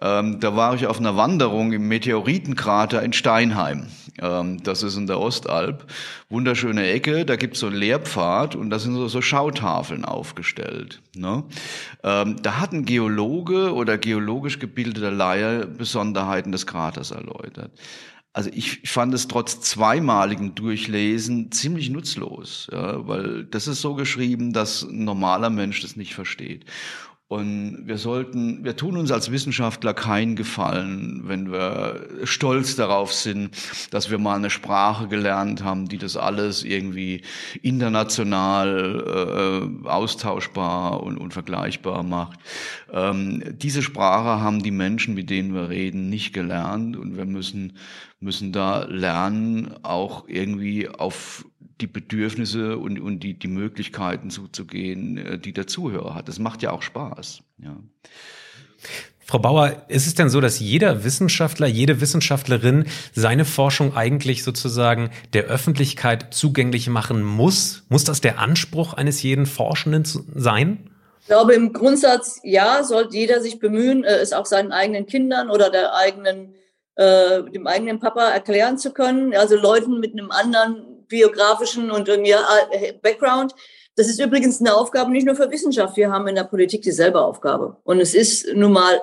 Ähm, 0.00 0.40
da 0.40 0.56
war 0.56 0.74
ich 0.76 0.86
auf 0.86 0.98
einer 0.98 1.14
Wanderung 1.14 1.74
im 1.74 1.88
Meteoritenkrater 1.88 3.02
in 3.02 3.12
Steinheim. 3.12 3.88
Ähm, 4.20 4.62
das 4.62 4.82
ist 4.82 4.96
in 4.96 5.06
der 5.06 5.20
Ostalb. 5.20 5.90
Wunderschöne 6.28 6.86
Ecke, 6.88 7.24
da 7.24 7.36
gibt 7.36 7.54
es 7.54 7.60
so 7.60 7.66
einen 7.66 7.76
Lehrpfad 7.76 8.54
und 8.56 8.70
da 8.70 8.78
sind 8.78 8.94
so, 8.94 9.20
Schautafeln 9.20 10.04
aufgestellt. 10.04 11.00
Ne? 11.16 11.44
Ähm, 12.02 12.36
da 12.42 12.60
hat 12.60 12.72
ein 12.72 12.84
Geologe 12.84 13.74
oder 13.74 13.98
geologisch 13.98 14.58
gebildeter 14.58 15.10
Laie 15.10 15.66
Besonderheiten 15.66 16.52
des 16.52 16.66
Kraters 16.66 17.10
erläutert. 17.10 17.72
Also 18.32 18.50
ich 18.52 18.80
fand 18.90 19.14
es 19.14 19.28
trotz 19.28 19.60
zweimaligen 19.60 20.56
Durchlesen 20.56 21.52
ziemlich 21.52 21.88
nutzlos, 21.90 22.68
ja, 22.72 23.06
weil 23.06 23.44
das 23.44 23.68
ist 23.68 23.80
so 23.80 23.94
geschrieben, 23.94 24.52
dass 24.52 24.82
ein 24.82 25.04
normaler 25.04 25.50
Mensch 25.50 25.82
das 25.82 25.94
nicht 25.94 26.14
versteht. 26.14 26.64
Und 27.34 27.88
wir 27.88 27.98
sollten, 27.98 28.64
wir 28.64 28.76
tun 28.76 28.96
uns 28.96 29.10
als 29.10 29.32
Wissenschaftler 29.32 29.92
keinen 29.92 30.36
Gefallen, 30.36 31.22
wenn 31.24 31.50
wir 31.50 32.06
stolz 32.22 32.76
darauf 32.76 33.12
sind, 33.12 33.50
dass 33.90 34.08
wir 34.08 34.18
mal 34.18 34.36
eine 34.36 34.50
Sprache 34.50 35.08
gelernt 35.08 35.64
haben, 35.64 35.88
die 35.88 35.98
das 35.98 36.16
alles 36.16 36.62
irgendwie 36.62 37.22
international 37.60 39.72
äh, 39.84 39.88
austauschbar 39.88 41.02
und, 41.02 41.18
und 41.18 41.32
vergleichbar 41.32 42.04
macht. 42.04 42.38
Ähm, 42.92 43.42
diese 43.58 43.82
Sprache 43.82 44.40
haben 44.40 44.62
die 44.62 44.70
Menschen, 44.70 45.14
mit 45.14 45.28
denen 45.28 45.54
wir 45.54 45.70
reden, 45.70 46.08
nicht 46.08 46.34
gelernt 46.34 46.96
und 46.96 47.16
wir 47.16 47.24
müssen, 47.24 47.72
müssen 48.20 48.52
da 48.52 48.84
lernen, 48.84 49.74
auch 49.82 50.28
irgendwie 50.28 50.88
auf 50.88 51.44
die 51.80 51.86
Bedürfnisse 51.86 52.78
und, 52.78 53.00
und 53.00 53.20
die, 53.20 53.38
die 53.38 53.48
Möglichkeiten 53.48 54.30
zuzugehen, 54.30 55.16
äh, 55.16 55.38
die 55.38 55.52
der 55.52 55.66
Zuhörer 55.66 56.14
hat. 56.14 56.28
Das 56.28 56.38
macht 56.38 56.62
ja 56.62 56.70
auch 56.70 56.82
Spaß. 56.82 57.42
Ja. 57.58 57.76
Frau 59.26 59.38
Bauer, 59.38 59.84
ist 59.88 60.06
es 60.06 60.14
denn 60.14 60.28
so, 60.28 60.40
dass 60.42 60.60
jeder 60.60 61.02
Wissenschaftler, 61.02 61.66
jede 61.66 62.02
Wissenschaftlerin 62.02 62.84
seine 63.14 63.46
Forschung 63.46 63.96
eigentlich 63.96 64.44
sozusagen 64.44 65.10
der 65.32 65.44
Öffentlichkeit 65.44 66.34
zugänglich 66.34 66.88
machen 66.88 67.22
muss? 67.22 67.84
Muss 67.88 68.04
das 68.04 68.20
der 68.20 68.38
Anspruch 68.38 68.92
eines 68.92 69.22
jeden 69.22 69.46
Forschenden 69.46 70.04
sein? 70.04 70.90
Ich 71.20 71.28
glaube, 71.28 71.54
im 71.54 71.72
Grundsatz, 71.72 72.38
ja, 72.42 72.84
sollte 72.84 73.16
jeder 73.16 73.40
sich 73.40 73.58
bemühen, 73.58 74.04
äh, 74.04 74.16
es 74.16 74.34
auch 74.34 74.44
seinen 74.44 74.72
eigenen 74.72 75.06
Kindern 75.06 75.48
oder 75.48 75.70
der 75.70 75.94
eigenen, 75.94 76.54
äh, 76.96 77.42
dem 77.50 77.66
eigenen 77.66 77.98
Papa 77.98 78.28
erklären 78.28 78.76
zu 78.76 78.92
können. 78.92 79.34
Also 79.34 79.56
Leuten 79.56 80.00
mit 80.00 80.12
einem 80.12 80.30
anderen 80.30 80.93
biografischen 81.08 81.90
und 81.90 82.08
irgendwie 82.08 82.32
äh, 82.32 82.92
Background. 83.02 83.54
Das 83.96 84.08
ist 84.08 84.20
übrigens 84.20 84.60
eine 84.60 84.74
Aufgabe 84.74 85.12
nicht 85.12 85.26
nur 85.26 85.36
für 85.36 85.50
Wissenschaft. 85.50 85.96
Wir 85.96 86.10
haben 86.10 86.26
in 86.26 86.34
der 86.34 86.44
Politik 86.44 86.82
dieselbe 86.82 87.20
Aufgabe. 87.20 87.76
Und 87.84 88.00
es 88.00 88.14
ist 88.14 88.52
nun 88.54 88.72
mal 88.72 89.00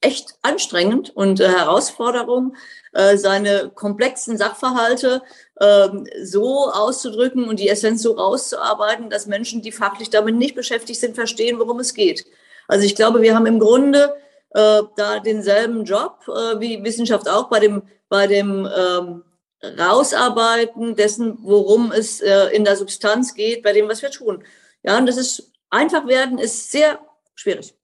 echt 0.00 0.34
anstrengend 0.42 1.10
und 1.10 1.40
äh, 1.40 1.48
Herausforderung, 1.48 2.56
äh, 2.92 3.16
seine 3.16 3.70
komplexen 3.74 4.36
Sachverhalte 4.36 5.22
äh, 5.56 5.88
so 6.24 6.70
auszudrücken 6.70 7.48
und 7.48 7.60
die 7.60 7.68
Essenz 7.68 8.02
so 8.02 8.12
rauszuarbeiten, 8.12 9.10
dass 9.10 9.26
Menschen, 9.26 9.62
die 9.62 9.72
fachlich 9.72 10.10
damit 10.10 10.34
nicht 10.34 10.54
beschäftigt 10.54 11.00
sind, 11.00 11.14
verstehen, 11.14 11.58
worum 11.58 11.78
es 11.78 11.94
geht. 11.94 12.26
Also 12.68 12.84
ich 12.84 12.96
glaube, 12.96 13.22
wir 13.22 13.34
haben 13.34 13.46
im 13.46 13.60
Grunde 13.60 14.14
äh, 14.50 14.82
da 14.96 15.20
denselben 15.20 15.84
Job 15.84 16.18
äh, 16.28 16.60
wie 16.60 16.82
Wissenschaft 16.82 17.28
auch 17.28 17.48
bei 17.48 17.60
dem, 17.60 17.82
bei 18.08 18.26
dem 18.26 18.68
ähm, 18.76 19.22
Rausarbeiten 19.62 20.96
dessen, 20.96 21.38
worum 21.42 21.92
es 21.92 22.20
äh, 22.20 22.46
in 22.48 22.64
der 22.64 22.76
Substanz 22.76 23.34
geht, 23.34 23.62
bei 23.62 23.72
dem, 23.72 23.88
was 23.88 24.02
wir 24.02 24.10
tun. 24.10 24.44
Ja, 24.82 24.98
und 24.98 25.06
das 25.06 25.16
ist 25.16 25.52
einfach 25.70 26.06
werden, 26.06 26.38
ist 26.38 26.70
sehr 26.70 26.98
schwierig. 27.34 27.74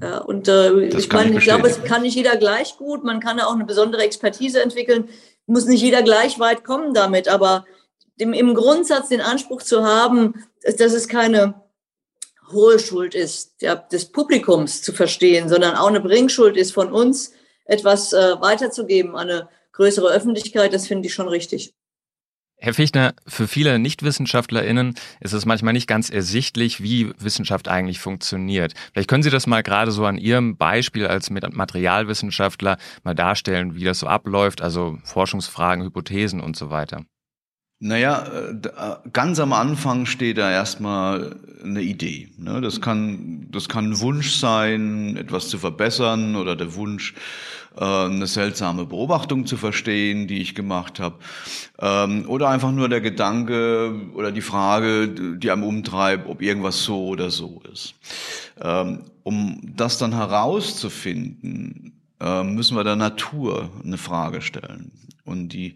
Ja, 0.00 0.18
und 0.18 0.46
äh, 0.48 0.84
ich 0.84 1.10
meine, 1.10 1.36
ich 1.36 1.44
glaube, 1.44 1.68
es 1.68 1.82
kann 1.82 2.02
nicht 2.02 2.14
jeder 2.14 2.36
gleich 2.36 2.76
gut. 2.76 3.02
Man 3.02 3.20
kann 3.20 3.40
auch 3.40 3.54
eine 3.54 3.64
besondere 3.64 4.02
Expertise 4.02 4.62
entwickeln. 4.62 5.08
Muss 5.46 5.66
nicht 5.66 5.82
jeder 5.82 6.02
gleich 6.02 6.38
weit 6.38 6.62
kommen 6.62 6.94
damit, 6.94 7.26
aber 7.26 7.64
dem, 8.20 8.32
im 8.32 8.54
Grundsatz 8.54 9.08
den 9.08 9.20
Anspruch 9.20 9.62
zu 9.62 9.84
haben, 9.84 10.46
dass 10.62 10.92
es 10.92 11.08
keine 11.08 11.62
hohe 12.52 12.78
Schuld 12.78 13.14
ist, 13.14 13.60
ja, 13.60 13.74
des 13.74 14.12
Publikums 14.12 14.82
zu 14.82 14.92
verstehen, 14.92 15.48
sondern 15.48 15.74
auch 15.74 15.88
eine 15.88 16.00
Bringschuld 16.00 16.56
ist 16.56 16.72
von 16.72 16.92
uns, 16.92 17.32
etwas 17.64 18.12
äh, 18.12 18.40
weiterzugeben 18.40 19.16
eine 19.16 19.48
größere 19.72 20.08
Öffentlichkeit, 20.08 20.72
das 20.72 20.86
finde 20.86 21.08
ich 21.08 21.14
schon 21.14 21.28
richtig. 21.28 21.74
Herr 22.64 22.74
Fichtner, 22.74 23.14
für 23.26 23.48
viele 23.48 23.76
NichtwissenschaftlerInnen 23.80 24.94
ist 25.18 25.32
es 25.32 25.46
manchmal 25.46 25.72
nicht 25.72 25.88
ganz 25.88 26.10
ersichtlich, 26.10 26.80
wie 26.80 27.10
Wissenschaft 27.18 27.66
eigentlich 27.66 27.98
funktioniert. 27.98 28.74
Vielleicht 28.92 29.08
können 29.08 29.24
Sie 29.24 29.30
das 29.30 29.48
mal 29.48 29.64
gerade 29.64 29.90
so 29.90 30.06
an 30.06 30.16
Ihrem 30.16 30.56
Beispiel 30.56 31.08
als 31.08 31.28
Materialwissenschaftler 31.28 32.78
mal 33.02 33.14
darstellen, 33.14 33.74
wie 33.74 33.82
das 33.82 33.98
so 33.98 34.06
abläuft, 34.06 34.62
also 34.62 34.96
Forschungsfragen, 35.02 35.82
Hypothesen 35.82 36.40
und 36.40 36.56
so 36.56 36.70
weiter. 36.70 37.04
Naja, 37.80 38.28
äh, 38.28 39.10
ganz 39.12 39.40
am 39.40 39.52
Anfang 39.52 40.06
steht 40.06 40.38
da 40.38 40.48
erstmal 40.48 41.34
eine 41.64 41.82
Idee. 41.82 42.28
Ne? 42.38 42.60
Das 42.60 42.80
kann, 42.80 43.48
das 43.50 43.68
kann 43.68 43.90
ein 43.90 44.00
Wunsch 44.00 44.36
sein, 44.36 45.16
etwas 45.16 45.48
zu 45.48 45.58
verbessern 45.58 46.36
oder 46.36 46.54
der 46.54 46.76
Wunsch, 46.76 47.14
äh, 47.76 47.84
eine 47.84 48.26
seltsame 48.26 48.86
Beobachtung 48.86 49.46
zu 49.46 49.56
verstehen, 49.56 50.26
die 50.26 50.40
ich 50.40 50.54
gemacht 50.54 51.00
habe. 51.00 51.16
Ähm, 51.78 52.28
oder 52.28 52.48
einfach 52.48 52.72
nur 52.72 52.88
der 52.88 53.00
Gedanke 53.00 53.94
oder 54.14 54.32
die 54.32 54.40
Frage, 54.42 55.08
die 55.08 55.50
einem 55.50 55.64
umtreibt, 55.64 56.28
ob 56.28 56.42
irgendwas 56.42 56.84
so 56.84 57.06
oder 57.06 57.30
so 57.30 57.62
ist. 57.72 57.94
Ähm, 58.60 59.04
um 59.22 59.60
das 59.62 59.98
dann 59.98 60.12
herauszufinden, 60.14 61.98
müssen 62.44 62.76
wir 62.76 62.84
der 62.84 62.94
Natur 62.94 63.70
eine 63.84 63.98
Frage 63.98 64.42
stellen. 64.42 64.92
Und 65.24 65.48
die 65.48 65.74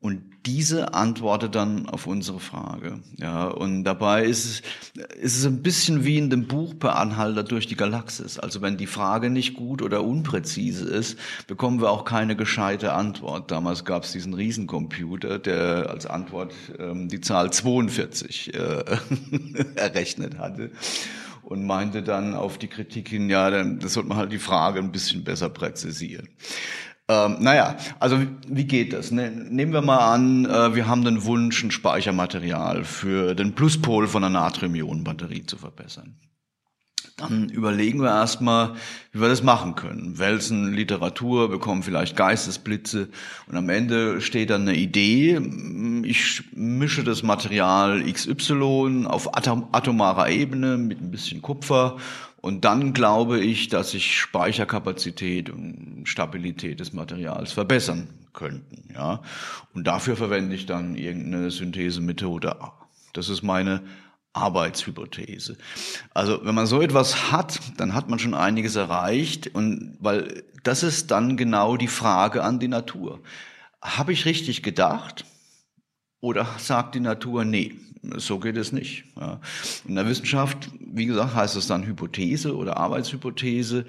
und 0.00 0.22
diese 0.46 0.94
antwortet 0.94 1.54
dann 1.54 1.88
auf 1.88 2.06
unsere 2.06 2.40
Frage. 2.40 3.00
Ja, 3.16 3.48
und 3.48 3.84
dabei 3.84 4.24
ist 4.24 4.44
es, 4.44 4.62
ist 5.20 5.36
es 5.38 5.46
ein 5.46 5.62
bisschen 5.62 6.04
wie 6.04 6.18
in 6.18 6.30
dem 6.30 6.46
Buch 6.46 6.74
Per 6.78 6.96
Anhalter 6.96 7.42
durch 7.42 7.66
die 7.66 7.76
Galaxis. 7.76 8.38
Also 8.38 8.62
wenn 8.62 8.76
die 8.76 8.86
Frage 8.86 9.30
nicht 9.30 9.54
gut 9.54 9.82
oder 9.82 10.04
unpräzise 10.04 10.88
ist, 10.88 11.18
bekommen 11.46 11.80
wir 11.80 11.90
auch 11.90 12.04
keine 12.04 12.36
gescheite 12.36 12.92
Antwort. 12.92 13.50
Damals 13.50 13.84
gab 13.84 14.04
es 14.04 14.12
diesen 14.12 14.34
Riesencomputer, 14.34 15.38
der 15.38 15.90
als 15.90 16.06
Antwort 16.06 16.54
ähm, 16.78 17.08
die 17.08 17.20
Zahl 17.20 17.52
42 17.52 18.54
äh, 18.54 18.84
errechnet 19.74 20.38
hatte 20.38 20.70
und 21.48 21.64
meinte 21.64 22.02
dann 22.02 22.34
auf 22.34 22.58
die 22.58 22.68
Kritik 22.68 23.08
hin, 23.08 23.30
ja, 23.30 23.48
dann 23.48 23.78
das 23.80 23.94
sollte 23.94 24.10
man 24.10 24.18
halt 24.18 24.32
die 24.32 24.38
Frage 24.38 24.80
ein 24.80 24.92
bisschen 24.92 25.24
besser 25.24 25.48
präzisieren. 25.48 26.28
Ähm, 27.10 27.36
naja, 27.40 27.76
also 27.98 28.20
wie 28.48 28.64
geht 28.64 28.92
das? 28.92 29.10
Ne, 29.10 29.30
nehmen 29.30 29.72
wir 29.72 29.80
mal 29.80 30.12
an, 30.12 30.44
äh, 30.44 30.74
wir 30.74 30.86
haben 30.86 31.04
den 31.04 31.24
Wunsch, 31.24 31.64
ein 31.64 31.70
Speichermaterial 31.70 32.84
für 32.84 33.34
den 33.34 33.54
Pluspol 33.54 34.06
von 34.06 34.24
einer 34.24 34.40
Natrium-Ionen-Batterie 34.40 35.46
zu 35.46 35.56
verbessern. 35.56 36.16
Dann 37.16 37.48
überlegen 37.48 38.00
wir 38.00 38.10
erstmal, 38.10 38.74
wie 39.10 39.20
wir 39.20 39.28
das 39.28 39.42
machen 39.42 39.74
können. 39.74 40.18
Wälzen 40.20 40.72
Literatur, 40.72 41.48
bekommen 41.48 41.82
vielleicht 41.82 42.14
Geistesblitze 42.14 43.08
und 43.48 43.56
am 43.56 43.68
Ende 43.70 44.20
steht 44.20 44.50
dann 44.50 44.62
eine 44.62 44.76
Idee. 44.76 45.40
Ich 46.04 46.44
mische 46.52 47.02
das 47.02 47.24
Material 47.24 48.04
XY 48.04 49.06
auf 49.06 49.36
atom 49.36 49.66
atomarer 49.72 50.28
Ebene 50.28 50.76
mit 50.76 51.00
ein 51.00 51.10
bisschen 51.10 51.42
Kupfer 51.42 51.96
und 52.40 52.64
dann 52.64 52.92
glaube 52.92 53.40
ich, 53.40 53.68
dass 53.68 53.90
sich 53.90 54.16
Speicherkapazität 54.16 55.50
und 55.50 56.04
Stabilität 56.04 56.80
des 56.80 56.92
Materials 56.92 57.52
verbessern 57.52 58.08
könnten. 58.32 58.94
Ja? 58.94 59.22
Und 59.74 59.86
dafür 59.86 60.16
verwende 60.16 60.54
ich 60.54 60.66
dann 60.66 60.94
irgendeine 60.94 61.50
Synthesemethode. 61.50 62.56
Das 63.12 63.28
ist 63.28 63.42
meine 63.42 63.82
Arbeitshypothese. 64.32 65.56
Also 66.14 66.44
wenn 66.44 66.54
man 66.54 66.66
so 66.66 66.80
etwas 66.80 67.32
hat, 67.32 67.58
dann 67.76 67.94
hat 67.94 68.08
man 68.08 68.20
schon 68.20 68.34
einiges 68.34 68.76
erreicht 68.76 69.54
und 69.54 69.96
weil 70.00 70.44
das 70.62 70.82
ist 70.82 71.10
dann 71.10 71.36
genau 71.36 71.76
die 71.76 71.88
Frage 71.88 72.44
an 72.44 72.60
die 72.60 72.68
Natur. 72.68 73.20
Habe 73.82 74.12
ich 74.12 74.26
richtig 74.26 74.62
gedacht 74.62 75.24
oder 76.20 76.46
sagt 76.58 76.94
die 76.94 77.00
Natur, 77.00 77.44
nee, 77.44 77.74
so 78.16 78.38
geht 78.38 78.56
es 78.56 78.72
nicht. 78.72 79.04
Ja. 79.18 79.40
In 79.86 79.94
der 79.94 80.06
Wissenschaft, 80.06 80.70
wie 80.80 81.06
gesagt, 81.06 81.34
heißt 81.34 81.56
es 81.56 81.66
dann 81.66 81.86
Hypothese 81.86 82.56
oder 82.56 82.76
Arbeitshypothese. 82.76 83.84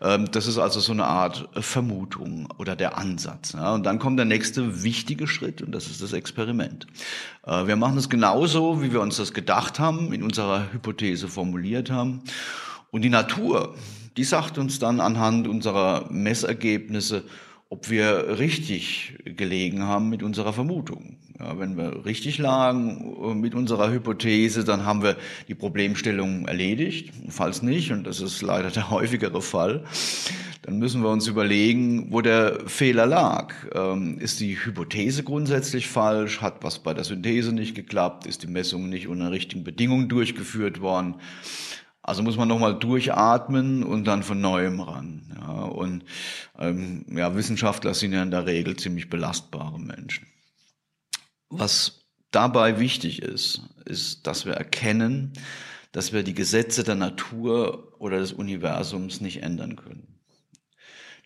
Ähm, 0.00 0.30
das 0.30 0.46
ist 0.46 0.58
also 0.58 0.80
so 0.80 0.92
eine 0.92 1.04
Art 1.04 1.48
Vermutung 1.54 2.48
oder 2.58 2.76
der 2.76 2.98
Ansatz. 2.98 3.52
Ja. 3.52 3.74
Und 3.74 3.84
dann 3.84 3.98
kommt 3.98 4.18
der 4.18 4.26
nächste 4.26 4.82
wichtige 4.82 5.26
Schritt 5.26 5.62
und 5.62 5.72
das 5.72 5.86
ist 5.86 6.02
das 6.02 6.12
Experiment. 6.12 6.86
Äh, 7.44 7.66
wir 7.66 7.76
machen 7.76 7.98
es 7.98 8.08
genauso, 8.08 8.82
wie 8.82 8.92
wir 8.92 9.00
uns 9.00 9.16
das 9.16 9.32
gedacht 9.32 9.78
haben, 9.78 10.12
in 10.12 10.22
unserer 10.22 10.72
Hypothese 10.72 11.28
formuliert 11.28 11.90
haben. 11.90 12.22
Und 12.90 13.02
die 13.02 13.10
Natur, 13.10 13.74
die 14.16 14.24
sagt 14.24 14.58
uns 14.58 14.78
dann 14.78 15.00
anhand 15.00 15.48
unserer 15.48 16.06
Messergebnisse, 16.10 17.24
ob 17.68 17.90
wir 17.90 18.38
richtig 18.38 19.18
gelegen 19.24 19.82
haben 19.82 20.08
mit 20.08 20.22
unserer 20.22 20.52
Vermutung. 20.52 21.16
Ja, 21.38 21.58
wenn 21.58 21.76
wir 21.76 22.06
richtig 22.06 22.38
lagen 22.38 23.14
äh, 23.22 23.34
mit 23.34 23.54
unserer 23.54 23.90
Hypothese, 23.90 24.64
dann 24.64 24.86
haben 24.86 25.02
wir 25.02 25.16
die 25.48 25.54
Problemstellung 25.54 26.46
erledigt. 26.46 27.12
Falls 27.28 27.62
nicht, 27.62 27.92
und 27.92 28.06
das 28.06 28.20
ist 28.20 28.40
leider 28.40 28.70
der 28.72 28.90
häufigere 28.90 29.42
Fall, 29.42 29.84
dann 30.62 30.78
müssen 30.78 31.02
wir 31.02 31.10
uns 31.10 31.26
überlegen, 31.26 32.10
wo 32.10 32.22
der 32.22 32.60
Fehler 32.66 33.06
lag. 33.06 33.54
Ähm, 33.74 34.18
ist 34.18 34.40
die 34.40 34.56
Hypothese 34.64 35.24
grundsätzlich 35.24 35.88
falsch? 35.88 36.40
Hat 36.40 36.64
was 36.64 36.78
bei 36.78 36.94
der 36.94 37.04
Synthese 37.04 37.52
nicht 37.52 37.74
geklappt? 37.74 38.26
Ist 38.26 38.42
die 38.42 38.48
Messung 38.48 38.88
nicht 38.88 39.06
unter 39.06 39.30
richtigen 39.30 39.62
Bedingungen 39.62 40.08
durchgeführt 40.08 40.80
worden? 40.80 41.16
Also 42.06 42.22
muss 42.22 42.36
man 42.36 42.46
nochmal 42.46 42.78
durchatmen 42.78 43.82
und 43.82 44.04
dann 44.04 44.22
von 44.22 44.40
neuem 44.40 44.80
ran. 44.80 45.22
Ja, 45.34 45.64
und 45.64 46.04
ähm, 46.56 47.04
ja, 47.10 47.34
Wissenschaftler 47.34 47.94
sind 47.94 48.12
ja 48.12 48.22
in 48.22 48.30
der 48.30 48.46
Regel 48.46 48.76
ziemlich 48.76 49.10
belastbare 49.10 49.80
Menschen. 49.80 50.28
Was 51.48 52.06
dabei 52.30 52.78
wichtig 52.78 53.22
ist, 53.22 53.62
ist, 53.86 54.24
dass 54.28 54.46
wir 54.46 54.52
erkennen, 54.52 55.32
dass 55.90 56.12
wir 56.12 56.22
die 56.22 56.34
Gesetze 56.34 56.84
der 56.84 56.94
Natur 56.94 57.92
oder 57.98 58.20
des 58.20 58.32
Universums 58.32 59.20
nicht 59.20 59.42
ändern 59.42 59.74
können. 59.74 60.20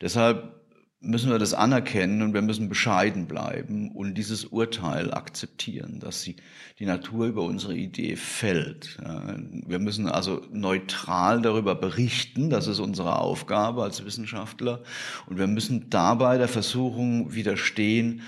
Deshalb 0.00 0.59
müssen 1.02 1.30
wir 1.30 1.38
das 1.38 1.54
anerkennen 1.54 2.20
und 2.20 2.34
wir 2.34 2.42
müssen 2.42 2.68
bescheiden 2.68 3.26
bleiben 3.26 3.90
und 3.90 4.14
dieses 4.14 4.44
Urteil 4.44 5.14
akzeptieren, 5.14 5.98
dass 5.98 6.22
die, 6.22 6.36
die 6.78 6.84
Natur 6.84 7.26
über 7.26 7.42
unsere 7.42 7.74
Idee 7.74 8.16
fällt. 8.16 8.98
Wir 9.66 9.78
müssen 9.78 10.06
also 10.06 10.42
neutral 10.52 11.40
darüber 11.40 11.74
berichten, 11.74 12.50
das 12.50 12.66
ist 12.66 12.80
unsere 12.80 13.18
Aufgabe 13.18 13.82
als 13.82 14.04
Wissenschaftler 14.04 14.82
und 15.26 15.38
wir 15.38 15.46
müssen 15.46 15.88
dabei 15.88 16.36
der 16.36 16.48
Versuchung 16.48 17.32
widerstehen, 17.34 18.20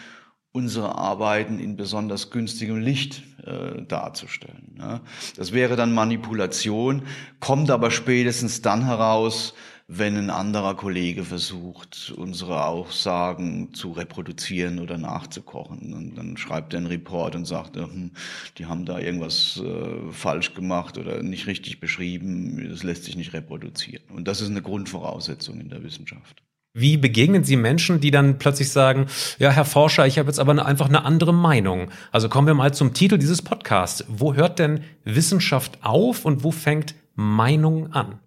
unsere 0.53 0.97
Arbeiten 0.97 1.59
in 1.59 1.77
besonders 1.77 2.31
günstigem 2.31 2.79
Licht 2.79 3.23
äh, 3.45 3.83
darzustellen. 3.83 5.01
Das 5.37 5.53
wäre 5.53 5.77
dann 5.77 5.95
Manipulation, 5.95 7.03
kommt 7.41 7.71
aber 7.71 7.91
spätestens 7.91 8.61
dann 8.61 8.85
heraus, 8.85 9.55
wenn 9.89 10.17
ein 10.17 10.31
anderer 10.31 10.75
Kollege 10.75 11.25
versucht, 11.25 12.13
unsere 12.17 12.65
Aussagen 12.65 13.75
zu 13.75 13.93
reproduzieren 13.93 14.79
oder 14.79 14.99
nachzukochen. 14.99 15.93
Und 15.93 16.15
dann 16.17 16.37
schreibt 16.37 16.73
er 16.73 16.79
einen 16.79 16.87
Report 16.87 17.35
und 17.35 17.45
sagt, 17.45 17.77
hm, 17.77 18.13
die 18.59 18.67
haben 18.67 18.87
da 18.87 18.99
irgendwas 18.99 19.61
äh, 19.65 20.13
falsch 20.13 20.55
gemacht 20.55 20.99
oder 20.99 21.23
nicht 21.23 21.47
richtig 21.47 21.81
beschrieben, 21.81 22.69
das 22.71 22.83
lässt 22.83 23.05
sich 23.05 23.17
nicht 23.17 23.33
reproduzieren. 23.33 24.05
Und 24.15 24.29
das 24.29 24.41
ist 24.41 24.51
eine 24.51 24.63
Grundvoraussetzung 24.63 25.61
in 25.61 25.69
der 25.69 25.83
Wissenschaft. 25.83 26.43
Wie 26.75 26.97
begegnen 26.97 27.45
Sie 27.45 27.57
Menschen, 27.57 28.01
die 28.01 28.11
dann 28.11 28.39
plötzlich 28.39 28.71
sagen, 28.71 29.07
ja, 29.39 29.51
Herr 29.51 29.67
Forscher, 29.67 30.07
ich 30.07 30.19
habe 30.19 30.29
jetzt 30.29 30.39
aber 30.39 30.65
einfach 30.65 30.89
eine 30.89 31.05
andere 31.05 31.35
Meinung. 31.35 31.91
Also 32.13 32.31
kommen 32.31 32.47
wir 32.47 32.55
mal 32.55 32.73
zum 32.73 32.95
Titel 32.95 33.19
dieses 33.19 33.43
Podcasts. 33.43 34.07
Wo 34.09 34.33
hört 34.33 34.59
denn 34.59 34.83
Wissenschaft 35.05 35.79
auf 35.83 36.25
und 36.25 36.45
wo 36.45 36.51
fängt 36.51 36.95
Meinung 37.15 37.93
an? 37.93 38.21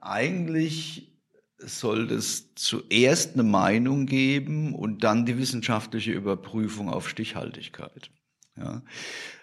Eigentlich 0.00 1.10
soll 1.58 2.10
es 2.10 2.54
zuerst 2.54 3.34
eine 3.34 3.42
Meinung 3.42 4.06
geben 4.06 4.74
und 4.74 5.04
dann 5.04 5.26
die 5.26 5.38
wissenschaftliche 5.38 6.12
Überprüfung 6.12 6.90
auf 6.90 7.08
Stichhaltigkeit. 7.08 8.10
Ja. 8.56 8.82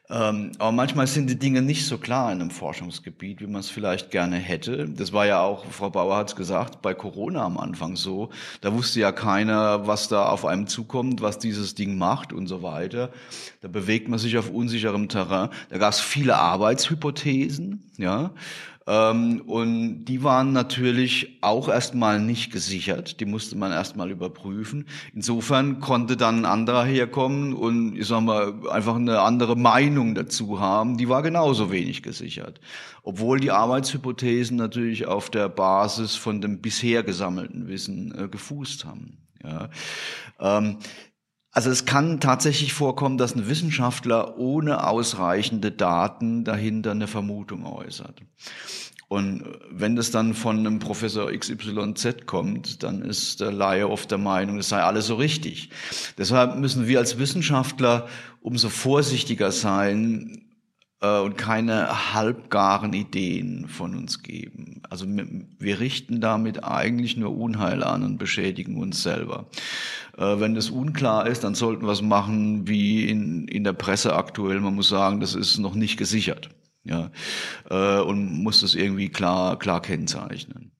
Ähm, 0.09 0.51
aber 0.59 0.73
manchmal 0.73 1.07
sind 1.07 1.29
die 1.29 1.39
Dinge 1.39 1.61
nicht 1.61 1.85
so 1.85 1.97
klar 1.97 2.33
in 2.33 2.41
einem 2.41 2.51
Forschungsgebiet, 2.51 3.39
wie 3.39 3.47
man 3.47 3.61
es 3.61 3.69
vielleicht 3.69 4.11
gerne 4.11 4.35
hätte. 4.35 4.89
Das 4.89 5.13
war 5.13 5.25
ja 5.25 5.41
auch, 5.41 5.65
Frau 5.65 5.89
Bauer 5.89 6.17
hat 6.17 6.29
es 6.29 6.35
gesagt, 6.35 6.81
bei 6.81 6.93
Corona 6.93 7.45
am 7.45 7.57
Anfang 7.57 7.95
so. 7.95 8.29
Da 8.59 8.73
wusste 8.73 8.99
ja 8.99 9.13
keiner, 9.13 9.87
was 9.87 10.09
da 10.09 10.27
auf 10.27 10.45
einem 10.45 10.67
zukommt, 10.67 11.21
was 11.21 11.39
dieses 11.39 11.75
Ding 11.75 11.97
macht 11.97 12.33
und 12.33 12.47
so 12.47 12.61
weiter. 12.61 13.09
Da 13.61 13.69
bewegt 13.69 14.09
man 14.09 14.19
sich 14.19 14.37
auf 14.37 14.49
unsicherem 14.49 15.07
Terrain. 15.07 15.49
Da 15.69 15.77
gab 15.77 15.93
es 15.93 16.01
viele 16.01 16.37
Arbeitshypothesen, 16.37 17.89
ja. 17.97 18.31
Ähm, 18.91 19.41
und 19.47 20.03
die 20.03 20.21
waren 20.21 20.51
natürlich 20.51 21.37
auch 21.39 21.69
erstmal 21.69 22.19
nicht 22.19 22.51
gesichert. 22.51 23.21
Die 23.21 23.25
musste 23.25 23.57
man 23.57 23.71
erstmal 23.71 24.11
überprüfen. 24.11 24.85
Insofern 25.15 25.79
konnte 25.79 26.17
dann 26.17 26.39
ein 26.39 26.45
anderer 26.45 26.83
herkommen 26.83 27.53
und, 27.53 27.95
ich 27.95 28.07
sag 28.07 28.19
mal, 28.19 28.53
einfach 28.69 28.95
eine 28.95 29.21
andere 29.21 29.55
Meinung 29.55 30.13
dazu 30.13 30.59
haben. 30.59 30.97
Die 30.97 31.07
war 31.07 31.23
genauso 31.23 31.71
wenig 31.71 32.03
gesichert. 32.03 32.59
Obwohl 33.01 33.39
die 33.39 33.51
Arbeitshypothesen 33.51 34.57
natürlich 34.57 35.07
auf 35.07 35.29
der 35.29 35.47
Basis 35.47 36.17
von 36.17 36.41
dem 36.41 36.59
bisher 36.59 37.01
gesammelten 37.01 37.69
Wissen 37.69 38.13
äh, 38.13 38.27
gefußt 38.27 38.83
haben. 38.83 39.19
Ja. 39.41 39.69
Ähm, 40.41 40.79
also 41.51 41.69
es 41.69 41.85
kann 41.85 42.19
tatsächlich 42.19 42.73
vorkommen, 42.73 43.17
dass 43.17 43.35
ein 43.35 43.49
Wissenschaftler 43.49 44.37
ohne 44.37 44.87
ausreichende 44.87 45.71
Daten 45.71 46.45
dahinter 46.45 46.91
eine 46.91 47.07
Vermutung 47.07 47.65
äußert. 47.65 48.21
Und 49.09 49.43
wenn 49.69 49.97
das 49.97 50.11
dann 50.11 50.33
von 50.33 50.59
einem 50.59 50.79
Professor 50.79 51.29
XYZ 51.29 52.25
kommt, 52.25 52.81
dann 52.83 53.01
ist 53.01 53.41
der 53.41 53.51
Laie 53.51 53.89
oft 53.89 54.09
der 54.09 54.17
Meinung, 54.17 54.59
es 54.59 54.69
sei 54.69 54.81
alles 54.81 55.07
so 55.07 55.15
richtig. 55.15 55.69
Deshalb 56.17 56.55
müssen 56.55 56.87
wir 56.87 56.99
als 56.99 57.17
Wissenschaftler 57.17 58.07
umso 58.39 58.69
vorsichtiger 58.69 59.51
sein, 59.51 60.45
und 61.01 61.37
keine 61.37 62.13
halbgaren 62.13 62.93
Ideen 62.93 63.67
von 63.67 63.95
uns 63.95 64.21
geben. 64.21 64.81
Also 64.89 65.05
wir 65.07 65.79
richten 65.79 66.21
damit 66.21 66.63
eigentlich 66.63 67.17
nur 67.17 67.35
Unheil 67.35 67.83
an 67.83 68.03
und 68.03 68.17
beschädigen 68.17 68.77
uns 68.77 69.01
selber. 69.01 69.47
Äh, 70.17 70.39
wenn 70.39 70.53
das 70.53 70.69
unklar 70.69 71.27
ist, 71.27 71.43
dann 71.43 71.55
sollten 71.55 71.85
wir 71.85 71.91
es 71.91 72.01
machen 72.01 72.67
wie 72.67 73.09
in, 73.09 73.47
in 73.47 73.63
der 73.63 73.73
Presse 73.73 74.15
aktuell. 74.15 74.59
Man 74.59 74.75
muss 74.75 74.89
sagen, 74.89 75.19
das 75.19 75.33
ist 75.33 75.57
noch 75.57 75.73
nicht 75.73 75.97
gesichert. 75.97 76.49
Ja, 76.83 77.11
äh, 77.69 77.99
und 77.99 78.41
muss 78.41 78.61
das 78.61 78.73
irgendwie 78.75 79.09
klar, 79.09 79.57
klar 79.59 79.81
kennzeichnen. 79.81 80.71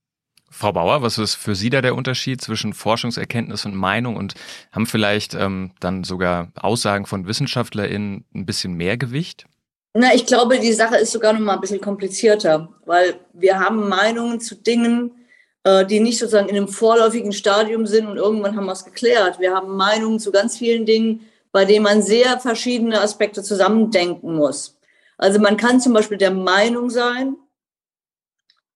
Frau 0.50 0.74
Bauer, 0.74 1.02
was 1.02 1.18
ist 1.18 1.36
für 1.36 1.56
Sie 1.56 1.70
da 1.70 1.82
der 1.82 1.96
Unterschied 1.96 2.42
zwischen 2.42 2.74
Forschungserkenntnis 2.74 3.66
und 3.66 3.76
Meinung 3.76 4.18
und 4.18 4.34
haben 4.72 4.86
vielleicht 4.86 5.34
ähm, 5.34 5.72
dann 5.80 6.04
sogar 6.04 6.52
Aussagen 6.56 7.06
von 7.06 7.26
WissenschaftlerInnen 7.26 8.26
ein 8.36 8.46
bisschen 8.46 8.74
mehr 8.74 8.98
Gewicht? 8.98 9.46
Na, 9.94 10.14
ich 10.14 10.26
glaube, 10.26 10.60
die 10.60 10.72
Sache 10.72 10.98
ist 10.98 11.12
sogar 11.12 11.34
noch 11.34 11.42
mal 11.42 11.56
ein 11.56 11.62
bisschen 11.62 11.82
komplizierter, 11.82 12.70
weil 12.86 13.20
wir 13.34 13.60
haben 13.60 13.90
Meinungen 13.90 14.40
zu 14.40 14.56
Dingen, 14.56 15.28
äh, 15.64 15.86
die 15.86 16.00
nicht 16.00 16.18
sozusagen 16.18 16.48
in 16.48 16.56
einem 16.56 16.70
vorläufigen 16.70 17.34
Stadium 17.34 17.86
sind 17.86 18.08
und 18.08 18.18
irgendwann 18.18 18.56
haben 18.56 18.66
wir 18.66 18.72
es 18.72 18.86
geklärt. 18.86 19.40
Wir 19.40 19.54
haben 19.54 19.76
Meinungen 19.76 20.20
zu 20.20 20.32
ganz 20.32 20.58
vielen 20.58 20.86
Dingen, 20.86 21.30
bei 21.52 21.66
denen 21.66 21.84
man 21.84 22.02
sehr 22.02 22.40
verschiedene 22.40 23.02
Aspekte 23.02 23.44
zusammendenken 23.44 24.34
muss. 24.34 24.78
Also 25.18 25.40
man 25.40 25.58
kann 25.58 25.82
zum 25.82 25.94
Beispiel 25.94 26.18
der 26.18 26.32
Meinung 26.32 26.90
sein, 26.90 27.36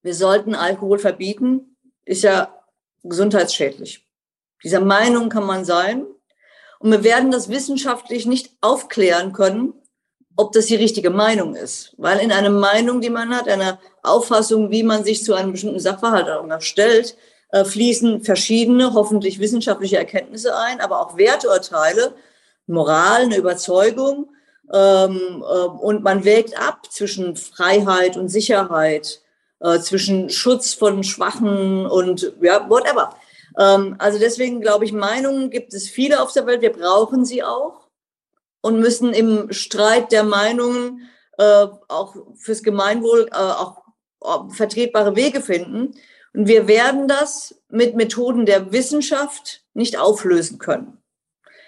wir 0.03 0.13
sollten 0.13 0.53
Alkohol 0.53 0.99
verbieten, 0.99 1.77
ist 2.03 2.23
ja 2.23 2.53
gesundheitsschädlich. 3.03 4.05
Dieser 4.63 4.81
Meinung 4.81 5.29
kann 5.29 5.45
man 5.45 5.65
sein. 5.65 6.05
Und 6.79 6.91
wir 6.91 7.03
werden 7.03 7.31
das 7.31 7.49
wissenschaftlich 7.49 8.25
nicht 8.25 8.51
aufklären 8.61 9.31
können, 9.33 9.73
ob 10.35 10.51
das 10.51 10.65
die 10.65 10.75
richtige 10.75 11.09
Meinung 11.09 11.55
ist. 11.55 11.93
Weil 11.97 12.19
in 12.19 12.31
einer 12.31 12.49
Meinung, 12.49 13.01
die 13.01 13.09
man 13.09 13.35
hat, 13.35 13.47
einer 13.47 13.79
Auffassung, 14.03 14.71
wie 14.71 14.83
man 14.83 15.03
sich 15.03 15.23
zu 15.23 15.33
einem 15.33 15.51
bestimmten 15.51 15.79
Sachverhalt 15.79 16.27
stellt, 16.63 17.15
äh, 17.51 17.63
fließen 17.63 18.23
verschiedene, 18.23 18.93
hoffentlich 18.93 19.39
wissenschaftliche 19.39 19.97
Erkenntnisse 19.97 20.55
ein, 20.57 20.81
aber 20.81 20.99
auch 20.99 21.17
Werturteile, 21.17 22.13
Moral, 22.67 23.23
eine 23.23 23.37
Überzeugung. 23.37 24.29
Ähm, 24.73 25.43
äh, 25.47 25.67
und 25.67 26.03
man 26.03 26.25
wägt 26.25 26.59
ab 26.59 26.91
zwischen 26.91 27.35
Freiheit 27.35 28.17
und 28.17 28.29
Sicherheit, 28.29 29.21
äh, 29.61 29.79
zwischen 29.79 30.29
Schutz 30.29 30.73
von 30.73 31.03
Schwachen 31.03 31.85
und 31.85 32.33
ja, 32.41 32.69
whatever. 32.69 33.15
Ähm, 33.57 33.95
also 33.99 34.19
deswegen 34.19 34.59
glaube 34.59 34.85
ich, 34.85 34.91
Meinungen 34.91 35.49
gibt 35.49 35.73
es 35.73 35.87
viele 35.87 36.21
auf 36.21 36.33
der 36.33 36.45
Welt. 36.47 36.61
Wir 36.61 36.73
brauchen 36.73 37.25
sie 37.25 37.43
auch 37.43 37.84
und 38.65 38.79
müssen 38.79 39.13
im 39.13 39.53
Streit 39.53 40.11
der 40.11 40.23
Meinungen 40.23 41.07
äh, 41.37 41.67
auch 41.87 42.15
fürs 42.33 42.63
Gemeinwohl 42.63 43.29
äh, 43.31 43.35
auch, 43.35 43.83
vertretbare 44.49 45.15
Wege 45.15 45.39
finden. 45.39 45.91
Und 46.33 46.47
wir 46.47 46.67
werden 46.67 47.07
das 47.07 47.61
mit 47.69 47.95
Methoden 47.95 48.47
der 48.47 48.71
Wissenschaft 48.71 49.63
nicht 49.75 49.99
auflösen 49.99 50.57
können. 50.57 50.97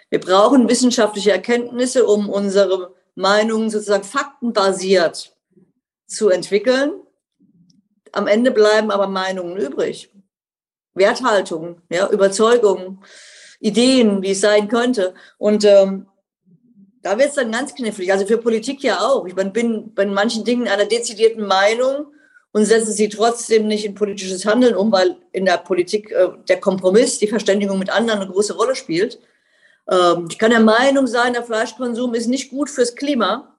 Wir 0.10 0.20
brauchen 0.20 0.68
wissenschaftliche 0.70 1.32
Erkenntnisse, 1.32 2.08
um 2.08 2.30
unsere 2.30 2.96
Meinungen 3.14 3.70
sozusagen 3.70 4.04
faktenbasiert 4.04 5.38
zu 6.08 6.30
entwickeln. 6.30 6.94
Am 8.12 8.26
Ende 8.26 8.50
bleiben 8.50 8.90
aber 8.90 9.06
Meinungen 9.06 9.56
übrig. 9.56 10.12
Werthaltungen, 10.96 11.80
ja, 11.92 12.10
Überzeugungen, 12.10 13.04
Ideen, 13.60 14.24
wie 14.24 14.32
es 14.32 14.42
sein 14.42 14.68
könnte. 14.68 15.14
Und 15.38 15.64
ähm, 15.64 16.08
da 17.02 17.18
wird 17.18 17.30
es 17.30 17.36
dann 17.36 17.52
ganz 17.52 17.74
knifflig. 17.76 18.12
Also 18.12 18.26
für 18.26 18.38
Politik 18.38 18.84
ja 18.84 19.00
auch. 19.00 19.26
Ich 19.26 19.36
bin 19.36 19.94
bei 19.94 20.06
manchen 20.06 20.44
Dingen 20.44 20.68
einer 20.68 20.86
dezidierten 20.86 21.46
Meinung 21.46 22.08
und 22.52 22.66
setze 22.66 22.92
sie 22.92 23.10
trotzdem 23.10 23.68
nicht 23.68 23.86
in 23.86 23.96
politisches 23.96 24.46
Handeln 24.46 24.76
um, 24.76 24.92
weil 24.92 25.18
in 25.32 25.46
der 25.46 25.58
Politik 25.58 26.12
äh, 26.12 26.30
der 26.48 26.60
Kompromiss, 26.60 27.20
die 27.20 27.28
Verständigung 27.28 27.78
mit 27.80 27.90
anderen 27.90 28.22
eine 28.22 28.32
große 28.32 28.56
Rolle 28.56 28.76
spielt. 28.76 29.20
Ähm, 29.90 30.28
ich 30.30 30.40
kann 30.40 30.52
der 30.52 30.60
Meinung 30.60 31.08
sein, 31.08 31.34
der 31.34 31.44
Fleischkonsum 31.44 32.14
ist 32.14 32.28
nicht 32.28 32.50
gut 32.50 32.70
fürs 32.70 32.96
Klima 32.96 33.58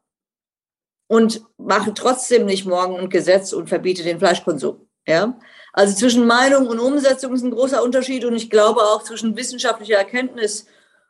und 1.06 1.42
mache 1.56 1.94
trotzdem 1.94 2.44
nicht 2.46 2.66
morgen 2.66 2.98
ein 2.98 3.08
Gesetz 3.08 3.52
und 3.52 3.68
verbiete 3.68 4.02
den 4.02 4.18
Fleischkonsum. 4.18 4.86
Ja? 5.06 5.38
Also 5.72 5.94
zwischen 5.94 6.26
Meinung 6.26 6.66
und 6.66 6.78
Umsetzung 6.78 7.34
ist 7.34 7.42
ein 7.42 7.50
großer 7.50 7.82
Unterschied 7.82 8.24
und 8.24 8.34
ich 8.34 8.50
glaube 8.50 8.80
auch 8.80 9.02
zwischen 9.02 9.36
wissenschaftlicher 9.36 9.96
Erkenntnis 9.96 10.66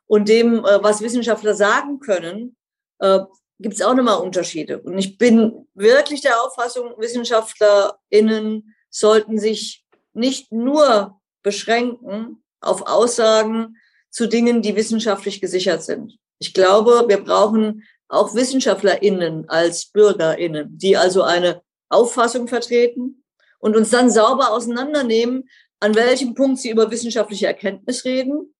und 0.09 0.29
dem, 0.29 0.64
äh, 0.64 0.83
was 0.83 1.01
Wissenschaftler 1.01 1.55
sagen 1.55 2.01
können, 2.01 2.57
äh, 2.99 3.21
gibt 3.61 3.75
es 3.75 3.83
auch 3.83 3.94
nochmal 3.94 4.21
Unterschiede. 4.21 4.81
Und 4.81 4.99
ich 4.99 5.18
bin 5.18 5.68
wirklich 5.75 6.23
der 6.23 6.42
Auffassung, 6.42 6.94
WissenschaftlerInnen 6.97 8.75
sollten 8.90 9.38
sich 9.38 9.85
nicht 10.14 10.51
nur 10.51 11.21
beschränken 11.42 12.42
auf 12.61 12.87
Aussagen 12.87 13.77
zu 14.11 14.27
Dingen, 14.27 14.62
die 14.62 14.75
wissenschaftlich 14.75 15.40
gesichert 15.40 15.83
sind. 15.83 16.18
Ich 16.38 16.55
glaube, 16.55 17.05
wir 17.07 17.23
brauchen 17.23 17.85
auch 18.09 18.35
WissenschaftlerInnen 18.35 19.49
als 19.49 19.87
BürgerInnen, 19.87 20.79
die 20.79 20.97
also 20.97 21.23
eine 21.23 21.62
Auffassung 21.90 22.49
vertreten 22.49 23.25
und 23.59 23.77
uns 23.77 23.90
dann 23.90 24.11
sauber 24.11 24.53
auseinandernehmen, 24.53 25.49
an 25.81 25.94
welchem 25.94 26.35
Punkt 26.35 26.59
sie 26.59 26.71
über 26.71 26.90
wissenschaftliche 26.90 27.47
Erkenntnis 27.47 28.05
reden 28.05 28.55